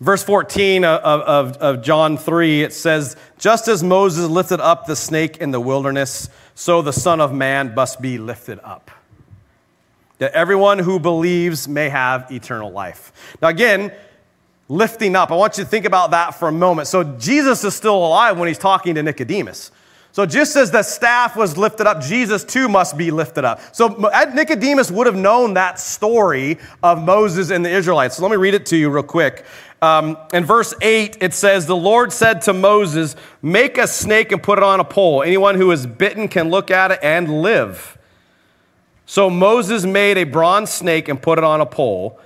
Verse 0.00 0.24
14 0.24 0.82
of, 0.82 1.02
of, 1.02 1.56
of 1.58 1.82
John 1.82 2.16
3, 2.16 2.62
it 2.62 2.72
says, 2.72 3.18
Just 3.38 3.68
as 3.68 3.82
Moses 3.82 4.30
lifted 4.30 4.60
up 4.60 4.86
the 4.86 4.96
snake 4.96 5.36
in 5.36 5.50
the 5.50 5.60
wilderness, 5.60 6.30
so 6.54 6.80
the 6.80 6.94
Son 6.94 7.20
of 7.20 7.34
Man 7.34 7.74
must 7.74 8.00
be 8.00 8.16
lifted 8.16 8.60
up 8.64 8.90
that 10.20 10.32
everyone 10.32 10.78
who 10.78 11.00
believes 11.00 11.66
may 11.66 11.88
have 11.88 12.30
eternal 12.30 12.70
life. 12.70 13.12
Now, 13.42 13.48
again, 13.48 13.92
lifting 14.68 15.16
up, 15.16 15.32
I 15.32 15.34
want 15.34 15.58
you 15.58 15.64
to 15.64 15.68
think 15.70 15.84
about 15.84 16.12
that 16.12 16.36
for 16.36 16.48
a 16.48 16.52
moment. 16.52 16.86
So, 16.88 17.02
Jesus 17.02 17.64
is 17.64 17.74
still 17.74 17.96
alive 17.96 18.38
when 18.38 18.46
he's 18.46 18.58
talking 18.58 18.94
to 18.94 19.02
Nicodemus. 19.02 19.72
So 20.12 20.26
just 20.26 20.56
as 20.56 20.70
the 20.70 20.82
staff 20.82 21.36
was 21.36 21.56
lifted 21.56 21.86
up, 21.86 22.02
Jesus 22.02 22.42
too 22.42 22.68
must 22.68 22.98
be 22.98 23.10
lifted 23.10 23.44
up. 23.44 23.60
So 23.72 23.88
Nicodemus 24.34 24.90
would 24.90 25.06
have 25.06 25.16
known 25.16 25.54
that 25.54 25.78
story 25.78 26.58
of 26.82 27.02
Moses 27.02 27.50
and 27.50 27.64
the 27.64 27.70
Israelites. 27.70 28.16
So 28.16 28.22
let 28.22 28.30
me 28.30 28.36
read 28.36 28.54
it 28.54 28.66
to 28.66 28.76
you 28.76 28.90
real 28.90 29.04
quick. 29.04 29.44
Um, 29.80 30.18
in 30.32 30.44
verse 30.44 30.74
8, 30.82 31.18
it 31.20 31.32
says, 31.32 31.66
The 31.66 31.76
Lord 31.76 32.12
said 32.12 32.42
to 32.42 32.52
Moses, 32.52 33.16
Make 33.40 33.78
a 33.78 33.86
snake 33.86 34.32
and 34.32 34.42
put 34.42 34.58
it 34.58 34.64
on 34.64 34.80
a 34.80 34.84
pole. 34.84 35.22
Anyone 35.22 35.54
who 35.54 35.70
is 35.70 35.86
bitten 35.86 36.28
can 36.28 36.50
look 36.50 36.70
at 36.70 36.90
it 36.90 36.98
and 37.02 37.40
live. 37.40 37.96
So 39.10 39.28
Moses 39.28 39.84
made 39.84 40.18
a 40.18 40.24
bronze 40.24 40.70
snake 40.70 41.08
and 41.08 41.20
put 41.20 41.38
it 41.38 41.44
on 41.44 41.60
a 41.60 41.66
pole. 41.66 42.20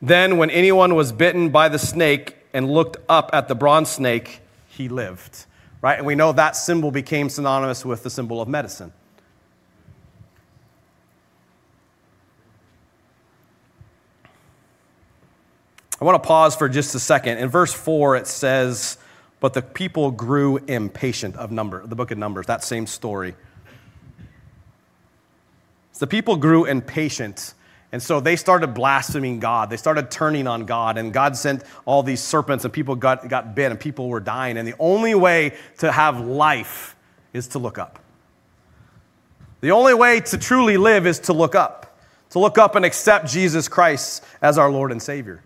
Then, 0.00 0.38
when 0.38 0.48
anyone 0.48 0.94
was 0.94 1.12
bitten 1.12 1.50
by 1.50 1.68
the 1.68 1.78
snake 1.78 2.36
and 2.54 2.70
looked 2.70 2.96
up 3.06 3.28
at 3.34 3.46
the 3.46 3.54
bronze 3.54 3.90
snake, 3.90 4.40
he 4.68 4.88
lived 4.88 5.44
right? 5.80 5.98
And 5.98 6.06
we 6.06 6.14
know 6.14 6.32
that 6.32 6.56
symbol 6.56 6.90
became 6.90 7.28
synonymous 7.28 7.84
with 7.84 8.02
the 8.02 8.10
symbol 8.10 8.40
of 8.40 8.48
medicine. 8.48 8.92
I 16.00 16.04
want 16.04 16.22
to 16.22 16.26
pause 16.26 16.56
for 16.56 16.68
just 16.68 16.94
a 16.94 16.98
second. 16.98 17.38
In 17.38 17.48
verse 17.48 17.74
4, 17.74 18.16
it 18.16 18.26
says, 18.26 18.96
But 19.38 19.52
the 19.52 19.60
people 19.60 20.10
grew 20.10 20.56
impatient 20.56 21.36
of 21.36 21.50
number, 21.50 21.86
the 21.86 21.94
book 21.94 22.10
of 22.10 22.16
Numbers, 22.16 22.46
that 22.46 22.64
same 22.64 22.86
story. 22.86 23.34
The 26.00 26.06
people 26.06 26.36
grew 26.36 26.64
impatient 26.64 27.54
and 27.92 28.02
so 28.02 28.20
they 28.20 28.36
started 28.36 28.68
blaspheming 28.68 29.40
God. 29.40 29.68
They 29.68 29.76
started 29.76 30.10
turning 30.10 30.46
on 30.46 30.64
God. 30.64 30.96
And 30.96 31.12
God 31.12 31.36
sent 31.36 31.64
all 31.84 32.02
these 32.02 32.20
serpents, 32.20 32.64
and 32.64 32.72
people 32.72 32.94
got, 32.94 33.28
got 33.28 33.54
bit, 33.54 33.70
and 33.70 33.80
people 33.80 34.08
were 34.08 34.20
dying. 34.20 34.56
And 34.58 34.66
the 34.66 34.76
only 34.78 35.14
way 35.14 35.56
to 35.78 35.90
have 35.90 36.20
life 36.20 36.94
is 37.32 37.48
to 37.48 37.58
look 37.58 37.78
up. 37.78 37.98
The 39.60 39.72
only 39.72 39.94
way 39.94 40.20
to 40.20 40.38
truly 40.38 40.76
live 40.76 41.06
is 41.06 41.18
to 41.20 41.32
look 41.32 41.54
up, 41.54 41.98
to 42.30 42.38
look 42.38 42.58
up 42.58 42.76
and 42.76 42.84
accept 42.84 43.26
Jesus 43.26 43.68
Christ 43.68 44.24
as 44.40 44.56
our 44.56 44.70
Lord 44.70 44.92
and 44.92 45.02
Savior. 45.02 45.42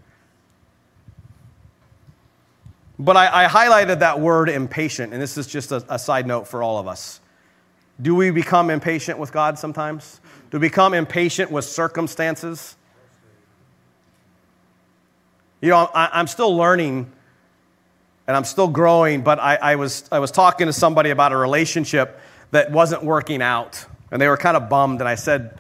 But 2.99 3.17
I, 3.17 3.45
I 3.45 3.49
highlighted 3.49 4.01
that 4.01 4.21
word 4.21 4.49
impatient, 4.49 5.13
and 5.13 5.21
this 5.21 5.37
is 5.37 5.47
just 5.49 5.73
a, 5.73 5.85
a 5.89 5.99
side 5.99 6.27
note 6.27 6.47
for 6.47 6.63
all 6.63 6.79
of 6.79 6.87
us. 6.87 7.21
Do 8.01 8.15
we 8.15 8.31
become 8.31 8.71
impatient 8.71 9.19
with 9.19 9.33
God 9.33 9.59
sometimes? 9.59 10.21
To 10.55 10.61
become 10.61 10.95
impatient 10.95 11.51
with 11.51 11.65
circumstances. 11.65 12.77
You 15.61 15.71
know, 15.71 15.91
I, 15.93 16.21
am 16.21 16.29
still 16.29 16.57
learning 16.57 17.11
and 18.29 18.37
I'm 18.37 18.45
still 18.45 18.69
growing, 18.69 19.23
but 19.23 19.41
I, 19.41 19.57
I, 19.57 19.75
was, 19.75 20.09
I 20.13 20.21
was 20.21 20.31
talking 20.31 20.69
to 20.69 20.73
somebody 20.73 21.11
about 21.11 21.33
a 21.33 21.37
relationship 21.37 22.21
that 22.53 22.71
wasn't 22.71 23.03
working 23.03 23.43
out, 23.43 23.85
and 24.13 24.23
they 24.23 24.29
were 24.29 24.37
kind 24.37 24.57
of 24.57 24.69
bummed, 24.69 25.01
and 25.01 25.09
I 25.09 25.17
said, 25.17 25.59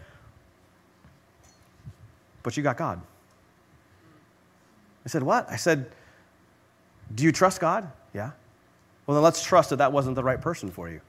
But 2.45 2.57
you 2.57 2.63
got 2.63 2.77
God. 2.77 3.01
I 5.05 5.09
said, 5.09 5.25
What? 5.25 5.51
I 5.51 5.57
said, 5.57 5.91
Do 7.13 7.25
you 7.25 7.33
trust 7.33 7.61
God? 7.61 7.91
Yeah. 8.13 8.31
Well, 9.09 9.17
then 9.17 9.25
let's 9.25 9.43
trust 9.43 9.71
that 9.71 9.77
that 9.77 9.91
wasn't 9.91 10.15
the 10.15 10.23
right 10.23 10.41
person 10.41 10.71
for 10.71 10.89
you. 10.89 11.01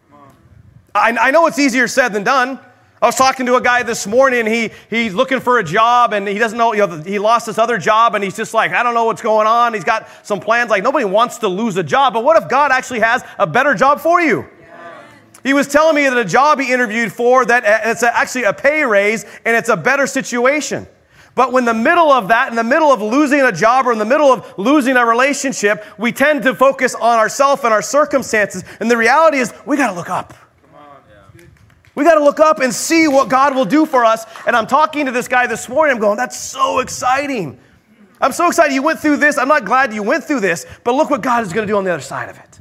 I, 0.96 1.16
I 1.16 1.30
know 1.30 1.46
it's 1.46 1.60
easier 1.60 1.88
said 1.88 2.14
than 2.14 2.24
done. 2.24 2.60
I 3.02 3.08
was 3.08 3.16
talking 3.16 3.46
to 3.48 3.56
a 3.56 3.62
guy 3.62 3.84
this 3.84 4.08
morning, 4.08 4.46
he, 4.46 4.72
he's 4.90 5.14
looking 5.14 5.42
for 5.42 5.60
a 5.60 5.64
job, 5.64 6.14
and 6.14 6.26
he 6.28 6.38
doesn't 6.40 6.58
know, 6.58 6.74
you 6.74 6.88
know, 6.88 7.02
he 7.02 7.20
lost 7.20 7.46
his 7.46 7.58
other 7.58 7.78
job, 7.78 8.16
and 8.16 8.24
he's 8.24 8.38
just 8.38 8.54
like, 8.54 8.72
I 8.72 8.84
don't 8.84 8.94
know 8.94 9.04
what's 9.04 9.22
going 9.22 9.48
on. 9.48 9.74
He's 9.74 9.84
got 9.84 10.08
some 10.24 10.40
plans. 10.40 10.70
Like, 10.70 10.82
nobody 10.82 11.04
wants 11.04 11.40
to 11.40 11.50
lose 11.50 11.76
a 11.76 11.84
job, 11.84 12.14
but 12.14 12.24
what 12.24 12.42
if 12.42 12.50
God 12.50 12.72
actually 12.72 13.02
has 13.02 13.22
a 13.38 13.46
better 13.46 13.74
job 13.74 14.00
for 14.00 14.22
you? 14.22 14.48
He 15.44 15.54
was 15.54 15.68
telling 15.68 15.96
me 15.96 16.04
that 16.04 16.18
a 16.18 16.26
job 16.26 16.60
he 16.60 16.74
interviewed 16.74 17.12
for, 17.12 17.46
that 17.46 17.66
uh, 17.66 17.92
it's 17.92 18.02
actually 18.02 18.46
a 18.46 18.54
pay 18.54 18.84
raise, 18.84 19.26
and 19.46 19.56
it's 19.56 19.70
a 19.70 19.78
better 19.78 20.08
situation. 20.08 20.88
But 21.36 21.52
when 21.52 21.66
the 21.66 21.74
middle 21.74 22.12
of 22.12 22.30
that, 22.30 22.50
in 22.50 22.56
the 22.56 22.64
middle 22.64 22.92
of 22.94 23.02
losing 23.02 23.42
a 23.42 23.52
job 23.52 23.86
or 23.86 23.92
in 23.92 24.00
the 24.00 24.06
middle 24.06 24.32
of 24.32 24.58
losing 24.58 24.96
a 24.96 25.06
relationship, 25.06 25.84
we 26.00 26.14
tend 26.14 26.44
to 26.44 26.56
focus 26.56 26.96
on 26.96 27.20
ourselves 27.20 27.64
and 27.66 27.74
our 27.74 27.82
circumstances. 27.82 28.64
And 28.80 28.90
the 28.90 28.98
reality 28.98 29.38
is, 29.38 29.54
we 29.66 29.76
got 29.76 29.90
to 29.90 29.94
look 29.94 30.10
up. 30.10 30.34
We 31.96 32.04
got 32.04 32.16
to 32.16 32.24
look 32.24 32.42
up 32.42 32.60
and 32.60 32.74
see 32.74 33.08
what 33.08 33.30
God 33.30 33.56
will 33.56 33.66
do 33.66 33.86
for 33.86 34.04
us. 34.04 34.26
And 34.46 34.56
I'm 34.56 34.68
talking 34.68 35.06
to 35.06 35.12
this 35.12 35.30
guy 35.30 35.48
this 35.48 35.70
morning. 35.70 35.96
I'm 35.96 36.02
going, 36.02 36.18
that's 36.18 36.38
so 36.38 36.80
exciting. 36.80 37.58
I'm 38.20 38.34
so 38.34 38.48
excited 38.48 38.74
you 38.74 38.84
went 38.84 39.00
through 39.00 39.18
this. 39.18 39.38
I'm 39.38 39.48
not 39.48 39.66
glad 39.66 39.94
you 39.94 40.04
went 40.04 40.26
through 40.26 40.42
this, 40.42 40.66
but 40.84 40.94
look 40.94 41.10
what 41.10 41.22
God 41.22 41.44
is 41.44 41.54
going 41.54 41.66
to 41.66 41.72
do 41.72 41.78
on 41.78 41.86
the 41.86 41.92
other 41.92 42.04
side 42.04 42.30
of 42.30 42.38
it. 42.38 42.60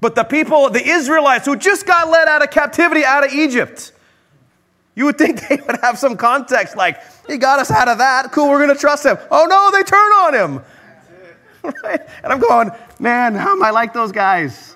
But 0.00 0.16
the 0.16 0.24
people, 0.24 0.68
the 0.68 0.84
Israelites 0.84 1.46
who 1.46 1.54
just 1.54 1.86
got 1.86 2.08
led 2.08 2.26
out 2.26 2.42
of 2.42 2.50
captivity 2.50 3.04
out 3.04 3.24
of 3.24 3.32
Egypt, 3.32 3.92
you 4.96 5.04
would 5.04 5.16
think 5.16 5.40
they 5.48 5.56
would 5.56 5.78
have 5.80 5.98
some 5.98 6.16
context 6.16 6.76
like, 6.76 7.00
he 7.28 7.38
got 7.38 7.60
us 7.60 7.70
out 7.70 7.86
of 7.86 7.98
that. 7.98 8.32
Cool, 8.32 8.48
we're 8.48 8.64
going 8.64 8.74
to 8.74 8.80
trust 8.80 9.06
him. 9.06 9.16
Oh 9.30 9.46
no, 9.46 9.70
they 9.70 9.84
turn 9.84 10.12
on 10.12 10.34
him. 10.34 10.64
Right? 11.84 12.00
And 12.24 12.32
I'm 12.32 12.40
going, 12.40 12.72
man, 12.98 13.36
how 13.36 13.52
am 13.52 13.62
I 13.62 13.70
like 13.70 13.92
those 13.92 14.10
guys? 14.10 14.71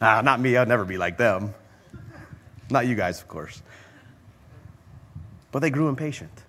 Not 0.00 0.40
me, 0.40 0.56
I'd 0.56 0.68
never 0.68 0.84
be 0.84 0.98
like 0.98 1.16
them. 1.16 1.54
Not 2.70 2.86
you 2.86 2.94
guys, 2.94 3.20
of 3.20 3.28
course. 3.28 3.62
But 5.52 5.60
they 5.60 5.70
grew 5.70 5.88
impatient. 5.88 6.44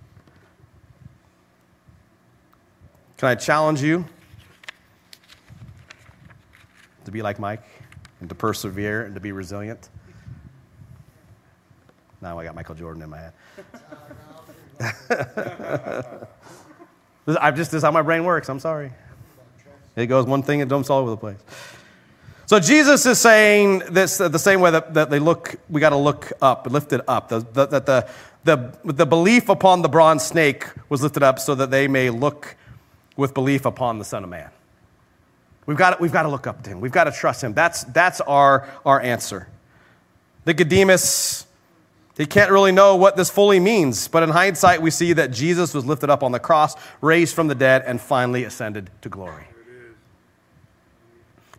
Can 3.17 3.29
I 3.29 3.35
challenge 3.35 3.81
you 3.81 4.05
to 7.05 7.11
be 7.11 7.21
like 7.21 7.39
Mike 7.39 7.63
and 8.19 8.29
to 8.29 8.35
persevere 8.35 9.05
and 9.05 9.15
to 9.15 9.21
be 9.21 9.31
resilient? 9.31 9.89
Now 12.21 12.37
I 12.37 12.43
got 12.43 12.55
Michael 12.55 12.75
Jordan 12.75 13.01
in 13.03 13.09
my 13.09 13.17
head. 13.17 13.33
I'm 17.27 17.55
just 17.55 17.71
this 17.71 17.79
is 17.79 17.83
how 17.83 17.91
my 17.91 18.01
brain 18.01 18.23
works. 18.23 18.49
I'm 18.49 18.59
sorry. 18.59 18.91
It 19.95 20.07
goes 20.07 20.25
one 20.25 20.43
thing, 20.43 20.59
it 20.59 20.69
jumps 20.69 20.89
all 20.89 20.99
over 20.99 21.09
the 21.09 21.17
place. 21.17 21.39
So 22.47 22.61
Jesus 22.61 23.05
is 23.05 23.19
saying 23.19 23.79
this 23.89 24.21
uh, 24.21 24.29
the 24.29 24.39
same 24.39 24.61
way 24.61 24.71
that, 24.71 24.93
that 24.93 25.09
they 25.09 25.19
look, 25.19 25.55
we 25.69 25.81
got 25.81 25.89
to 25.89 25.97
look 25.97 26.31
up, 26.41 26.65
lift 26.65 26.93
it 26.93 27.01
up. 27.05 27.27
That 27.27 27.53
the, 27.53 27.65
the, 27.65 28.07
the, 28.45 28.93
the 28.93 29.05
belief 29.05 29.49
upon 29.49 29.81
the 29.81 29.89
bronze 29.89 30.23
snake 30.23 30.65
was 30.87 31.03
lifted 31.03 31.23
up 31.23 31.39
so 31.39 31.55
that 31.55 31.71
they 31.71 31.89
may 31.89 32.09
look 32.09 32.55
with 33.17 33.33
belief 33.33 33.65
upon 33.65 33.99
the 33.99 34.05
Son 34.05 34.23
of 34.23 34.29
Man. 34.29 34.49
We've 35.65 35.75
got, 35.75 35.99
we've 35.99 36.13
got 36.13 36.23
to 36.23 36.29
look 36.29 36.47
up 36.47 36.63
to 36.63 36.69
him. 36.69 36.79
We've 36.79 36.89
got 36.89 37.03
to 37.03 37.11
trust 37.11 37.43
him. 37.43 37.53
That's, 37.53 37.83
that's 37.83 38.21
our, 38.21 38.69
our 38.85 39.01
answer. 39.01 39.49
Nicodemus, 40.45 41.45
he 42.17 42.25
can't 42.25 42.49
really 42.49 42.71
know 42.71 42.95
what 42.95 43.17
this 43.17 43.29
fully 43.29 43.59
means, 43.59 44.07
but 44.07 44.23
in 44.23 44.29
hindsight, 44.29 44.81
we 44.81 44.89
see 44.89 45.11
that 45.11 45.31
Jesus 45.31 45.73
was 45.73 45.85
lifted 45.85 46.09
up 46.09 46.23
on 46.23 46.31
the 46.31 46.39
cross, 46.39 46.75
raised 47.01 47.35
from 47.35 47.49
the 47.49 47.55
dead, 47.55 47.83
and 47.85 47.99
finally 47.99 48.45
ascended 48.45 48.89
to 49.01 49.09
glory. 49.09 49.47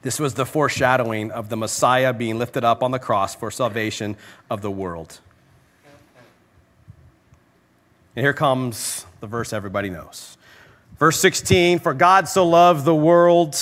This 0.03 0.20
was 0.20 0.34
the 0.34 0.46
foreshadowing 0.46 1.30
of 1.30 1.49
the 1.49 1.57
Messiah 1.57 2.12
being 2.12 2.38
lifted 2.38 2.64
up 2.64 2.82
on 2.82 2.90
the 2.92 2.99
cross 2.99 3.34
for 3.34 3.51
salvation 3.51 4.16
of 4.51 4.62
the 4.62 4.70
world. 4.70 5.20
And 8.14 8.24
here 8.24 8.32
comes 8.32 9.07
the 9.20 9.26
verse 9.26 9.53
everybody 9.53 9.90
knows. 9.90 10.36
Verse 10.99 11.18
16 11.20 11.78
For 11.78 11.94
God 11.94 12.28
so 12.28 12.46
loved 12.46 12.84
the 12.84 12.94
world 12.94 13.57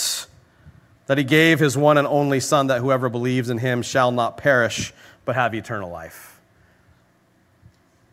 that 1.07 1.19
he 1.19 1.25
gave 1.25 1.59
his 1.61 1.77
one 1.77 1.99
and 1.99 2.07
only 2.07 2.41
Son, 2.41 2.67
that 2.67 2.81
whoever 2.81 3.09
believes 3.09 3.49
in 3.49 3.59
him 3.59 3.83
shall 3.83 4.11
not 4.11 4.37
perish, 4.37 4.93
but 5.25 5.37
have 5.37 5.55
eternal 5.55 5.91
life. 5.91 6.41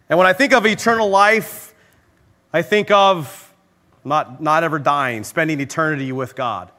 And 0.09 0.17
when 0.17 0.27
I 0.27 0.33
think 0.33 0.53
of 0.53 0.65
eternal 0.65 1.09
life, 1.09 1.73
I 2.51 2.61
think 2.61 2.91
of 2.91 3.51
not, 4.05 4.41
not 4.41 4.63
ever 4.63 4.79
dying, 4.79 5.23
spending 5.23 5.59
eternity 5.59 6.11
with 6.11 6.35
God. 6.35 6.69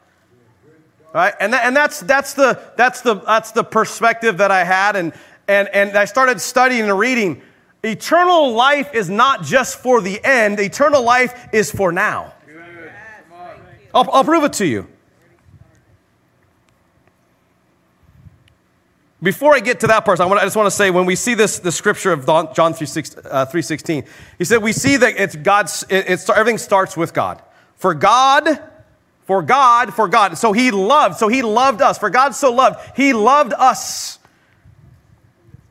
Right? 1.14 1.32
And, 1.38 1.52
that, 1.52 1.64
and 1.64 1.76
that's, 1.76 2.00
that's, 2.00 2.34
the, 2.34 2.60
that's, 2.76 3.00
the, 3.00 3.14
that's 3.14 3.52
the 3.52 3.62
perspective 3.62 4.38
that 4.38 4.50
I 4.50 4.64
had. 4.64 4.96
And, 4.96 5.12
and, 5.46 5.68
and 5.68 5.96
I 5.96 6.06
started 6.06 6.40
studying 6.40 6.82
and 6.82 6.98
reading. 6.98 7.40
Eternal 7.84 8.52
life 8.52 8.92
is 8.92 9.08
not 9.08 9.44
just 9.44 9.78
for 9.78 10.00
the 10.00 10.22
end, 10.24 10.58
eternal 10.58 11.02
life 11.02 11.48
is 11.52 11.70
for 11.70 11.92
now. 11.92 12.32
I'll, 13.94 14.10
I'll 14.10 14.24
prove 14.24 14.42
it 14.42 14.54
to 14.54 14.66
you. 14.66 14.88
Before 19.22 19.54
I 19.54 19.60
get 19.60 19.80
to 19.80 19.86
that 19.86 20.04
part, 20.04 20.18
I, 20.18 20.26
want, 20.26 20.40
I 20.40 20.44
just 20.44 20.56
want 20.56 20.66
to 20.66 20.70
say 20.70 20.90
when 20.90 21.06
we 21.06 21.14
see 21.14 21.34
this, 21.34 21.60
the 21.60 21.70
scripture 21.70 22.12
of 22.12 22.26
John 22.26 22.74
3, 22.74 22.86
6, 22.86 23.16
uh, 23.18 23.46
3.16, 23.46 24.06
he 24.36 24.44
said 24.44 24.62
we 24.62 24.72
see 24.72 24.96
that 24.96 25.14
it's 25.16 25.36
God's, 25.36 25.84
it, 25.88 26.06
it's, 26.08 26.28
everything 26.28 26.58
starts 26.58 26.96
with 26.96 27.14
God. 27.14 27.40
For 27.76 27.94
God 27.94 28.60
for 29.25 29.43
God, 29.43 29.95
for 29.95 30.09
God. 30.09 30.37
So 30.39 30.53
he 30.53 30.70
loved, 30.70 31.16
so 31.16 31.29
he 31.29 31.43
loved 31.43 31.83
us. 31.83 31.99
For 31.99 32.11
God 32.11 32.35
so 32.35 32.53
loved, 32.53 32.79
he 32.97 33.12
loved 33.12 33.53
us. 33.53 34.18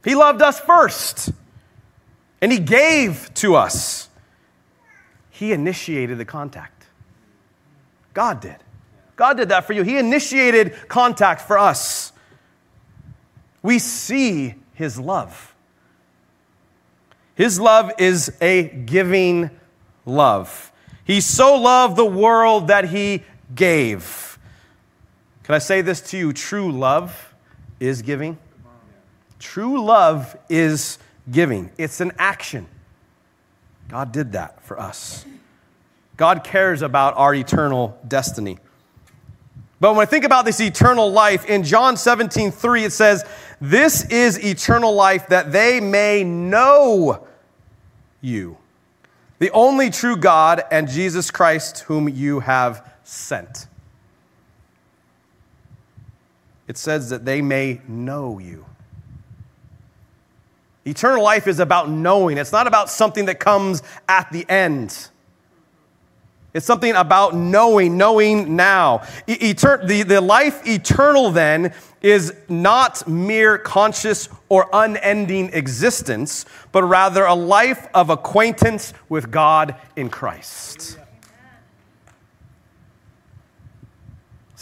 He 0.03 0.15
loved 0.15 0.41
us 0.41 0.59
first. 0.59 1.31
And 2.41 2.51
he 2.51 2.59
gave 2.59 3.33
to 3.35 3.55
us. 3.55 4.09
He 5.29 5.53
initiated 5.53 6.17
the 6.17 6.25
contact. 6.25 6.87
God 8.13 8.41
did. 8.41 8.57
God 9.15 9.37
did 9.37 9.49
that 9.49 9.65
for 9.65 9.73
you. 9.73 9.83
He 9.83 9.97
initiated 9.97 10.73
contact 10.87 11.41
for 11.41 11.57
us. 11.57 12.11
We 13.61 13.79
see 13.79 14.55
His 14.73 14.99
love. 14.99 15.55
His 17.35 17.59
love 17.59 17.91
is 17.97 18.35
a 18.41 18.63
giving 18.63 19.49
love. 20.05 20.71
He 21.05 21.21
so 21.21 21.55
loved 21.55 21.95
the 21.95 22.05
world 22.05 22.67
that 22.67 22.89
He 22.89 23.23
gave. 23.55 24.37
Can 25.43 25.55
I 25.55 25.59
say 25.59 25.81
this 25.81 26.01
to 26.11 26.17
you? 26.17 26.33
True 26.33 26.71
love 26.71 27.33
is 27.79 28.01
giving. 28.01 28.37
True 29.39 29.83
love 29.83 30.37
is 30.49 30.97
giving, 31.29 31.71
it's 31.77 32.01
an 32.01 32.11
action. 32.17 32.67
God 33.89 34.11
did 34.11 34.31
that 34.31 34.61
for 34.63 34.79
us. 34.79 35.25
God 36.15 36.43
cares 36.43 36.81
about 36.81 37.17
our 37.17 37.35
eternal 37.35 37.97
destiny. 38.07 38.57
But 39.79 39.95
when 39.95 40.07
I 40.07 40.09
think 40.09 40.23
about 40.23 40.45
this 40.45 40.61
eternal 40.61 41.11
life, 41.11 41.45
in 41.45 41.63
John 41.63 41.97
17, 41.97 42.51
3, 42.51 42.85
it 42.85 42.93
says, 42.93 43.25
This 43.59 44.05
is 44.05 44.41
eternal 44.43 44.93
life 44.93 45.27
that 45.27 45.51
they 45.51 45.81
may 45.81 46.23
know 46.23 47.27
you, 48.21 48.57
the 49.39 49.51
only 49.51 49.89
true 49.89 50.15
God, 50.15 50.63
and 50.71 50.87
Jesus 50.87 51.31
Christ, 51.31 51.79
whom 51.79 52.07
you 52.07 52.39
have 52.39 52.92
sent. 53.03 53.67
It 56.67 56.77
says 56.77 57.09
that 57.09 57.25
they 57.25 57.41
may 57.41 57.81
know 57.87 58.39
you. 58.39 58.65
Eternal 60.85 61.23
life 61.23 61.47
is 61.47 61.59
about 61.59 61.89
knowing, 61.89 62.37
it's 62.37 62.51
not 62.51 62.67
about 62.67 62.89
something 62.89 63.25
that 63.25 63.39
comes 63.39 63.83
at 64.07 64.31
the 64.31 64.47
end. 64.49 65.09
It's 66.53 66.67
something 66.67 66.93
about 66.93 67.35
knowing, 67.35 67.97
knowing 67.97 68.55
now. 68.55 68.99
Etern- 69.27 69.87
the, 69.87 70.03
the 70.03 70.21
life 70.21 70.67
eternal, 70.67 71.31
then, 71.31 71.73
is 72.03 72.33
not 72.47 73.07
mere 73.07 73.57
conscious 73.57 74.29
or 74.49 74.69
unending 74.71 75.51
existence, 75.53 76.45
but 76.71 76.83
rather 76.83 77.25
a 77.25 77.33
life 77.33 77.87
of 77.95 78.11
acquaintance 78.11 78.93
with 79.09 79.31
God 79.31 79.75
in 79.95 80.09
Christ. 80.09 80.99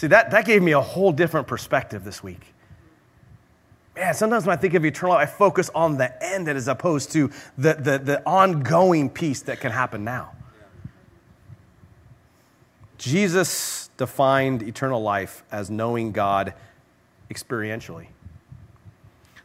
See, 0.02 0.08
that, 0.08 0.32
that 0.32 0.46
gave 0.46 0.64
me 0.64 0.72
a 0.72 0.80
whole 0.80 1.12
different 1.12 1.46
perspective 1.46 2.02
this 2.02 2.24
week. 2.24 2.40
Man, 3.94 4.12
sometimes 4.14 4.44
when 4.44 4.58
I 4.58 4.60
think 4.60 4.74
of 4.74 4.84
eternal 4.84 5.14
life, 5.14 5.28
I 5.28 5.30
focus 5.30 5.70
on 5.76 5.96
the 5.96 6.20
end 6.20 6.48
as 6.48 6.66
opposed 6.66 7.12
to 7.12 7.30
the, 7.56 7.74
the, 7.74 7.98
the 7.98 8.22
ongoing 8.26 9.08
peace 9.08 9.42
that 9.42 9.60
can 9.60 9.70
happen 9.70 10.02
now. 10.02 10.32
Jesus 12.98 13.90
defined 13.96 14.64
eternal 14.64 15.00
life 15.00 15.44
as 15.52 15.70
knowing 15.70 16.10
God 16.10 16.54
experientially. 17.30 18.08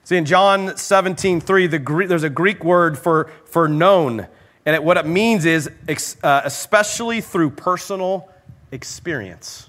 See, 0.05 0.17
in 0.17 0.25
John 0.25 0.75
17, 0.75 1.39
3, 1.39 1.67
the 1.67 2.05
there's 2.07 2.23
a 2.23 2.31
Greek 2.31 2.63
word 2.63 2.97
for, 2.97 3.29
for 3.45 3.67
known, 3.67 4.25
and 4.65 4.75
it, 4.75 4.83
what 4.83 4.97
it 4.97 5.05
means 5.05 5.45
is 5.45 5.69
uh, 6.23 6.41
especially 6.43 7.21
through 7.21 7.51
personal 7.51 8.27
experience. 8.71 9.66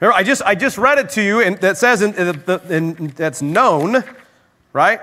Remember, 0.00 0.16
I 0.16 0.22
just, 0.22 0.42
I 0.42 0.54
just 0.54 0.76
read 0.76 0.98
it 0.98 1.10
to 1.10 1.22
you, 1.22 1.40
and 1.40 1.56
that 1.58 1.78
says 1.78 2.02
in, 2.02 2.14
in, 2.14 2.42
in, 2.70 3.06
that's 3.08 3.40
known, 3.40 4.04
right? 4.72 5.00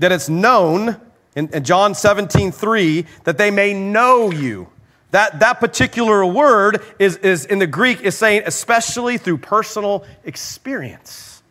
That 0.00 0.12
it's 0.12 0.28
known 0.28 1.00
in, 1.34 1.48
in 1.48 1.64
John 1.64 1.94
17, 1.94 2.52
3, 2.52 3.06
that 3.24 3.38
they 3.38 3.50
may 3.50 3.72
know 3.72 4.30
you. 4.30 4.68
That, 5.12 5.40
that 5.40 5.60
particular 5.60 6.26
word 6.26 6.82
is, 6.98 7.16
is 7.18 7.46
in 7.46 7.58
the 7.58 7.66
Greek 7.66 8.00
is 8.00 8.16
saying 8.16 8.42
especially 8.46 9.16
through 9.16 9.38
personal 9.38 10.04
experience. 10.24 11.42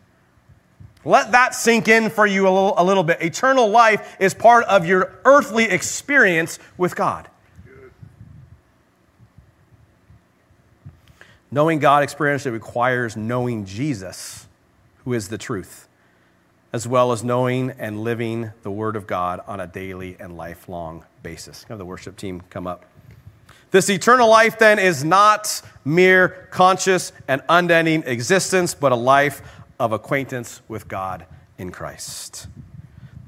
Let 1.04 1.32
that 1.32 1.54
sink 1.54 1.88
in 1.88 2.10
for 2.10 2.26
you 2.26 2.42
a 2.42 2.50
little, 2.50 2.74
a 2.76 2.84
little 2.84 3.04
bit. 3.04 3.22
Eternal 3.22 3.68
life 3.68 4.16
is 4.20 4.34
part 4.34 4.64
of 4.66 4.86
your 4.86 5.18
earthly 5.24 5.64
experience 5.64 6.58
with 6.76 6.94
God. 6.94 7.28
Knowing 11.54 11.78
God 11.78 12.02
experientially 12.02 12.50
requires 12.50 13.16
knowing 13.16 13.64
Jesus, 13.64 14.48
who 15.04 15.12
is 15.12 15.28
the 15.28 15.38
truth, 15.38 15.86
as 16.72 16.88
well 16.88 17.12
as 17.12 17.22
knowing 17.22 17.70
and 17.78 18.02
living 18.02 18.50
the 18.64 18.72
Word 18.72 18.96
of 18.96 19.06
God 19.06 19.40
on 19.46 19.60
a 19.60 19.66
daily 19.68 20.16
and 20.18 20.36
lifelong 20.36 21.04
basis. 21.22 21.62
Have 21.68 21.78
the 21.78 21.84
worship 21.84 22.16
team 22.16 22.42
come 22.50 22.66
up. 22.66 22.86
This 23.70 23.88
eternal 23.88 24.28
life, 24.28 24.58
then, 24.58 24.80
is 24.80 25.04
not 25.04 25.62
mere 25.84 26.48
conscious 26.50 27.12
and 27.28 27.40
unending 27.48 28.02
existence, 28.04 28.74
but 28.74 28.90
a 28.90 28.96
life 28.96 29.40
of 29.78 29.92
acquaintance 29.92 30.60
with 30.66 30.88
God 30.88 31.24
in 31.56 31.70
Christ. 31.70 32.48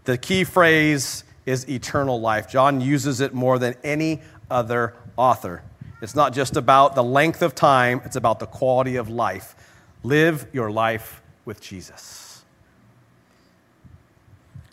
The 0.02 0.18
key 0.18 0.42
phrase 0.42 1.22
is 1.44 1.68
eternal 1.68 2.20
life. 2.20 2.50
John 2.50 2.80
uses 2.80 3.20
it 3.20 3.32
more 3.32 3.60
than 3.60 3.76
any 3.84 4.20
other 4.50 4.94
author. 5.16 5.62
It's 6.07 6.14
not 6.14 6.32
just 6.32 6.57
about 6.57 6.94
the 6.94 7.02
length 7.02 7.42
of 7.42 7.52
time, 7.52 8.00
it's 8.04 8.14
about 8.14 8.38
the 8.38 8.46
quality 8.46 8.94
of 8.94 9.09
life. 9.09 9.57
Live 10.04 10.46
your 10.52 10.70
life 10.70 11.20
with 11.44 11.61
Jesus. 11.61 12.44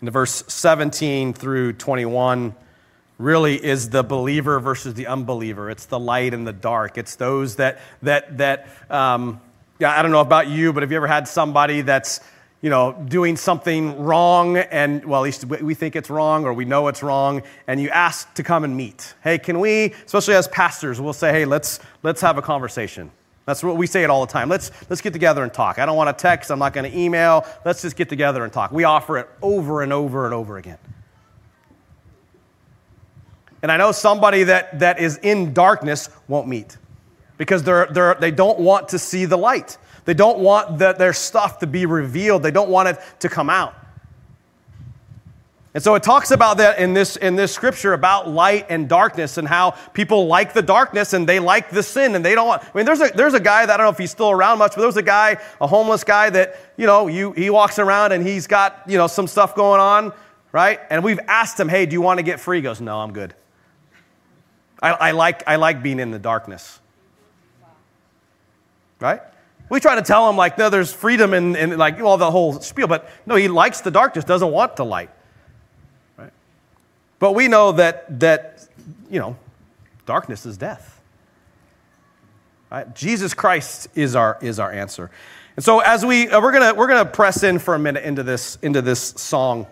In 0.00 0.04
the 0.04 0.12
verse 0.12 0.44
17 0.46 1.32
through 1.32 1.72
21, 1.72 2.54
really 3.18 3.56
is 3.56 3.90
the 3.90 4.04
believer 4.04 4.60
versus 4.60 4.94
the 4.94 5.08
unbeliever. 5.08 5.70
It's 5.70 5.86
the 5.86 5.98
light 5.98 6.34
and 6.34 6.46
the 6.46 6.52
dark. 6.52 6.98
It's 6.98 7.16
those 7.16 7.56
that, 7.56 7.80
that, 8.02 8.38
that 8.38 8.68
um, 8.88 9.40
yeah, 9.80 9.90
I 9.90 10.02
don't 10.02 10.12
know 10.12 10.20
about 10.20 10.46
you, 10.46 10.72
but 10.72 10.84
have 10.84 10.92
you 10.92 10.96
ever 10.98 11.08
had 11.08 11.26
somebody 11.26 11.80
that's, 11.80 12.20
you 12.64 12.70
know, 12.70 12.94
doing 13.08 13.36
something 13.36 14.02
wrong 14.02 14.56
and, 14.56 15.04
well, 15.04 15.20
at 15.20 15.24
least 15.24 15.44
we 15.44 15.74
think 15.74 15.94
it's 15.94 16.08
wrong 16.08 16.46
or 16.46 16.54
we 16.54 16.64
know 16.64 16.88
it's 16.88 17.02
wrong, 17.02 17.42
and 17.66 17.78
you 17.78 17.90
ask 17.90 18.32
to 18.32 18.42
come 18.42 18.64
and 18.64 18.74
meet. 18.74 19.12
Hey, 19.22 19.36
can 19.36 19.60
we, 19.60 19.92
especially 20.06 20.32
as 20.32 20.48
pastors, 20.48 20.98
we'll 20.98 21.12
say, 21.12 21.30
hey, 21.30 21.44
let's, 21.44 21.78
let's 22.02 22.22
have 22.22 22.38
a 22.38 22.42
conversation. 22.42 23.10
That's 23.44 23.62
what 23.62 23.76
we 23.76 23.86
say 23.86 24.02
it 24.02 24.08
all 24.08 24.24
the 24.24 24.32
time. 24.32 24.48
Let's, 24.48 24.70
let's 24.88 25.02
get 25.02 25.12
together 25.12 25.42
and 25.42 25.52
talk. 25.52 25.78
I 25.78 25.84
don't 25.84 25.98
want 25.98 26.16
to 26.16 26.22
text. 26.22 26.50
I'm 26.50 26.58
not 26.58 26.72
going 26.72 26.90
to 26.90 26.98
email. 26.98 27.44
Let's 27.66 27.82
just 27.82 27.96
get 27.96 28.08
together 28.08 28.42
and 28.44 28.50
talk. 28.50 28.72
We 28.72 28.84
offer 28.84 29.18
it 29.18 29.28
over 29.42 29.82
and 29.82 29.92
over 29.92 30.24
and 30.24 30.32
over 30.32 30.56
again. 30.56 30.78
And 33.60 33.70
I 33.70 33.76
know 33.76 33.92
somebody 33.92 34.44
that, 34.44 34.78
that 34.78 35.00
is 35.00 35.18
in 35.18 35.52
darkness 35.52 36.08
won't 36.28 36.48
meet 36.48 36.78
because 37.36 37.62
they're, 37.62 37.88
they're, 37.90 38.14
they 38.14 38.30
don't 38.30 38.58
want 38.58 38.88
to 38.88 38.98
see 38.98 39.26
the 39.26 39.36
light. 39.36 39.76
They 40.04 40.14
don't 40.14 40.38
want 40.38 40.78
the, 40.78 40.92
their 40.92 41.12
stuff 41.12 41.58
to 41.60 41.66
be 41.66 41.86
revealed, 41.86 42.42
they 42.42 42.50
don't 42.50 42.70
want 42.70 42.88
it 42.88 42.98
to 43.20 43.28
come 43.28 43.48
out. 43.48 43.74
And 45.74 45.82
so 45.82 45.96
it 45.96 46.04
talks 46.04 46.30
about 46.30 46.58
that 46.58 46.78
in 46.78 46.94
this, 46.94 47.16
in 47.16 47.34
this 47.34 47.52
scripture 47.52 47.94
about 47.94 48.28
light 48.28 48.66
and 48.68 48.88
darkness 48.88 49.38
and 49.38 49.48
how 49.48 49.72
people 49.92 50.28
like 50.28 50.52
the 50.52 50.62
darkness 50.62 51.14
and 51.14 51.28
they 51.28 51.40
like 51.40 51.70
the 51.70 51.82
sin 51.82 52.14
and 52.14 52.24
they 52.24 52.36
don't 52.36 52.46
want. 52.46 52.62
I 52.62 52.76
mean, 52.76 52.86
there's 52.86 53.00
a, 53.00 53.10
there's 53.12 53.34
a 53.34 53.40
guy 53.40 53.66
that 53.66 53.74
I 53.74 53.76
don't 53.76 53.86
know 53.86 53.90
if 53.90 53.98
he's 53.98 54.12
still 54.12 54.30
around 54.30 54.58
much, 54.58 54.72
but 54.76 54.78
there 54.78 54.86
was 54.86 54.96
a 54.96 55.02
guy, 55.02 55.36
a 55.60 55.66
homeless 55.66 56.04
guy 56.04 56.30
that, 56.30 56.56
you 56.76 56.86
know, 56.86 57.08
you, 57.08 57.32
he 57.32 57.50
walks 57.50 57.80
around 57.80 58.12
and 58.12 58.24
he's 58.24 58.46
got, 58.46 58.84
you 58.86 58.96
know, 58.96 59.08
some 59.08 59.26
stuff 59.26 59.56
going 59.56 59.80
on, 59.80 60.12
right? 60.52 60.78
And 60.90 61.02
we've 61.02 61.18
asked 61.26 61.58
him, 61.58 61.68
hey, 61.68 61.86
do 61.86 61.94
you 61.94 62.00
want 62.00 62.18
to 62.18 62.22
get 62.22 62.38
free? 62.38 62.58
He 62.58 62.62
goes, 62.62 62.80
no, 62.80 63.00
I'm 63.00 63.12
good. 63.12 63.34
I, 64.80 64.92
I, 64.92 65.10
like, 65.10 65.42
I 65.48 65.56
like 65.56 65.82
being 65.82 65.98
in 65.98 66.12
the 66.12 66.20
darkness. 66.20 66.78
Right? 69.00 69.22
We 69.68 69.80
try 69.80 69.94
to 69.94 70.02
tell 70.02 70.28
him, 70.28 70.36
like, 70.36 70.58
no, 70.58 70.68
there's 70.68 70.92
freedom 70.92 71.32
and, 71.32 71.56
in 71.56 71.78
like, 71.78 72.00
all 72.00 72.16
the 72.16 72.30
whole 72.30 72.60
spiel, 72.60 72.86
but 72.86 73.08
no, 73.26 73.34
he 73.34 73.48
likes 73.48 73.80
the 73.80 73.90
darkness, 73.90 74.24
doesn't 74.24 74.50
want 74.50 74.76
the 74.76 74.84
light. 74.84 75.10
Right? 76.16 76.32
But 77.18 77.32
we 77.32 77.48
know 77.48 77.72
that, 77.72 78.20
that 78.20 78.68
you 79.10 79.18
know, 79.18 79.36
darkness 80.06 80.44
is 80.44 80.56
death. 80.56 81.00
Right? 82.70 82.94
Jesus 82.94 83.32
Christ 83.32 83.88
is 83.94 84.14
our, 84.14 84.38
is 84.42 84.58
our 84.58 84.70
answer. 84.70 85.10
And 85.56 85.64
so 85.64 85.80
as 85.80 86.04
we, 86.04 86.28
uh, 86.28 86.40
we're 86.40 86.52
to 86.52 86.74
we're 86.76 86.88
gonna 86.88 87.04
press 87.04 87.42
in 87.42 87.58
for 87.58 87.74
a 87.74 87.78
minute 87.78 88.04
into 88.04 88.22
this, 88.22 88.58
into 88.60 88.82
this 88.82 89.00
song. 89.00 89.66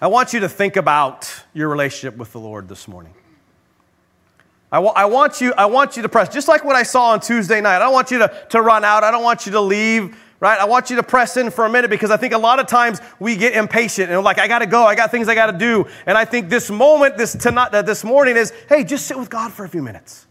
I 0.00 0.08
want 0.08 0.32
you 0.32 0.40
to 0.40 0.48
think 0.48 0.76
about 0.76 1.32
your 1.54 1.68
relationship 1.68 2.18
with 2.18 2.32
the 2.32 2.40
Lord 2.40 2.68
this 2.68 2.88
morning. 2.88 3.14
I, 4.72 4.76
w- 4.76 4.94
I, 4.96 5.04
want 5.04 5.42
you, 5.42 5.52
I 5.52 5.66
want 5.66 5.96
you 5.96 6.02
to 6.02 6.08
press, 6.08 6.30
just 6.30 6.48
like 6.48 6.64
what 6.64 6.74
I 6.74 6.82
saw 6.82 7.10
on 7.10 7.20
Tuesday 7.20 7.60
night. 7.60 7.76
I 7.76 7.80
don't 7.80 7.92
want 7.92 8.10
you 8.10 8.18
to, 8.20 8.46
to 8.48 8.62
run 8.62 8.84
out. 8.84 9.04
I 9.04 9.10
don't 9.10 9.22
want 9.22 9.44
you 9.44 9.52
to 9.52 9.60
leave, 9.60 10.16
right? 10.40 10.58
I 10.58 10.64
want 10.64 10.88
you 10.88 10.96
to 10.96 11.02
press 11.02 11.36
in 11.36 11.50
for 11.50 11.66
a 11.66 11.70
minute 11.70 11.90
because 11.90 12.10
I 12.10 12.16
think 12.16 12.32
a 12.32 12.38
lot 12.38 12.58
of 12.58 12.66
times 12.66 12.98
we 13.20 13.36
get 13.36 13.52
impatient 13.52 14.10
and 14.10 14.24
like, 14.24 14.38
I 14.38 14.48
got 14.48 14.60
to 14.60 14.66
go. 14.66 14.82
I 14.84 14.94
got 14.94 15.10
things 15.10 15.28
I 15.28 15.34
got 15.34 15.50
to 15.50 15.58
do. 15.58 15.86
And 16.06 16.16
I 16.16 16.24
think 16.24 16.48
this 16.48 16.70
moment, 16.70 17.18
this, 17.18 17.34
tonight, 17.34 17.74
uh, 17.74 17.82
this 17.82 18.02
morning 18.02 18.38
is, 18.38 18.50
hey, 18.66 18.82
just 18.82 19.06
sit 19.06 19.18
with 19.18 19.28
God 19.28 19.52
for 19.52 19.66
a 19.66 19.68
few 19.68 19.82
minutes. 19.82 20.26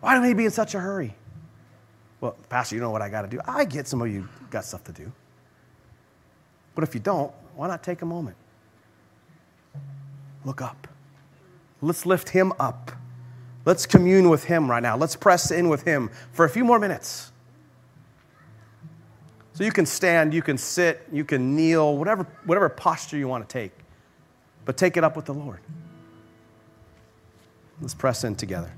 Why 0.00 0.16
do 0.16 0.22
we 0.22 0.34
be 0.34 0.46
in 0.46 0.50
such 0.50 0.74
a 0.74 0.80
hurry? 0.80 1.14
Well, 2.20 2.36
Pastor, 2.48 2.74
you 2.74 2.80
know 2.80 2.90
what 2.90 3.00
I 3.00 3.08
got 3.08 3.22
to 3.22 3.28
do? 3.28 3.40
I 3.46 3.64
get 3.64 3.86
some 3.86 4.02
of 4.02 4.12
you 4.12 4.28
got 4.50 4.64
stuff 4.64 4.82
to 4.84 4.92
do. 4.92 5.12
But 6.74 6.82
if 6.82 6.94
you 6.94 7.00
don't, 7.00 7.32
why 7.54 7.68
not 7.68 7.84
take 7.84 8.02
a 8.02 8.06
moment? 8.06 8.36
Look 10.44 10.60
up. 10.60 10.88
Let's 11.80 12.04
lift 12.04 12.30
him 12.30 12.52
up. 12.58 12.90
Let's 13.64 13.86
commune 13.86 14.28
with 14.28 14.44
Him 14.44 14.70
right 14.70 14.82
now. 14.82 14.96
Let's 14.96 15.16
press 15.16 15.50
in 15.50 15.68
with 15.68 15.82
Him 15.82 16.10
for 16.32 16.44
a 16.44 16.50
few 16.50 16.64
more 16.64 16.78
minutes. 16.78 17.32
So 19.54 19.64
you 19.64 19.70
can 19.70 19.86
stand, 19.86 20.34
you 20.34 20.42
can 20.42 20.58
sit, 20.58 21.06
you 21.12 21.24
can 21.24 21.54
kneel, 21.54 21.96
whatever, 21.96 22.26
whatever 22.44 22.68
posture 22.68 23.16
you 23.16 23.28
want 23.28 23.48
to 23.48 23.52
take. 23.52 23.72
But 24.64 24.76
take 24.76 24.96
it 24.96 25.04
up 25.04 25.14
with 25.16 25.26
the 25.26 25.34
Lord. 25.34 25.60
Let's 27.80 27.94
press 27.94 28.24
in 28.24 28.34
together. 28.34 28.72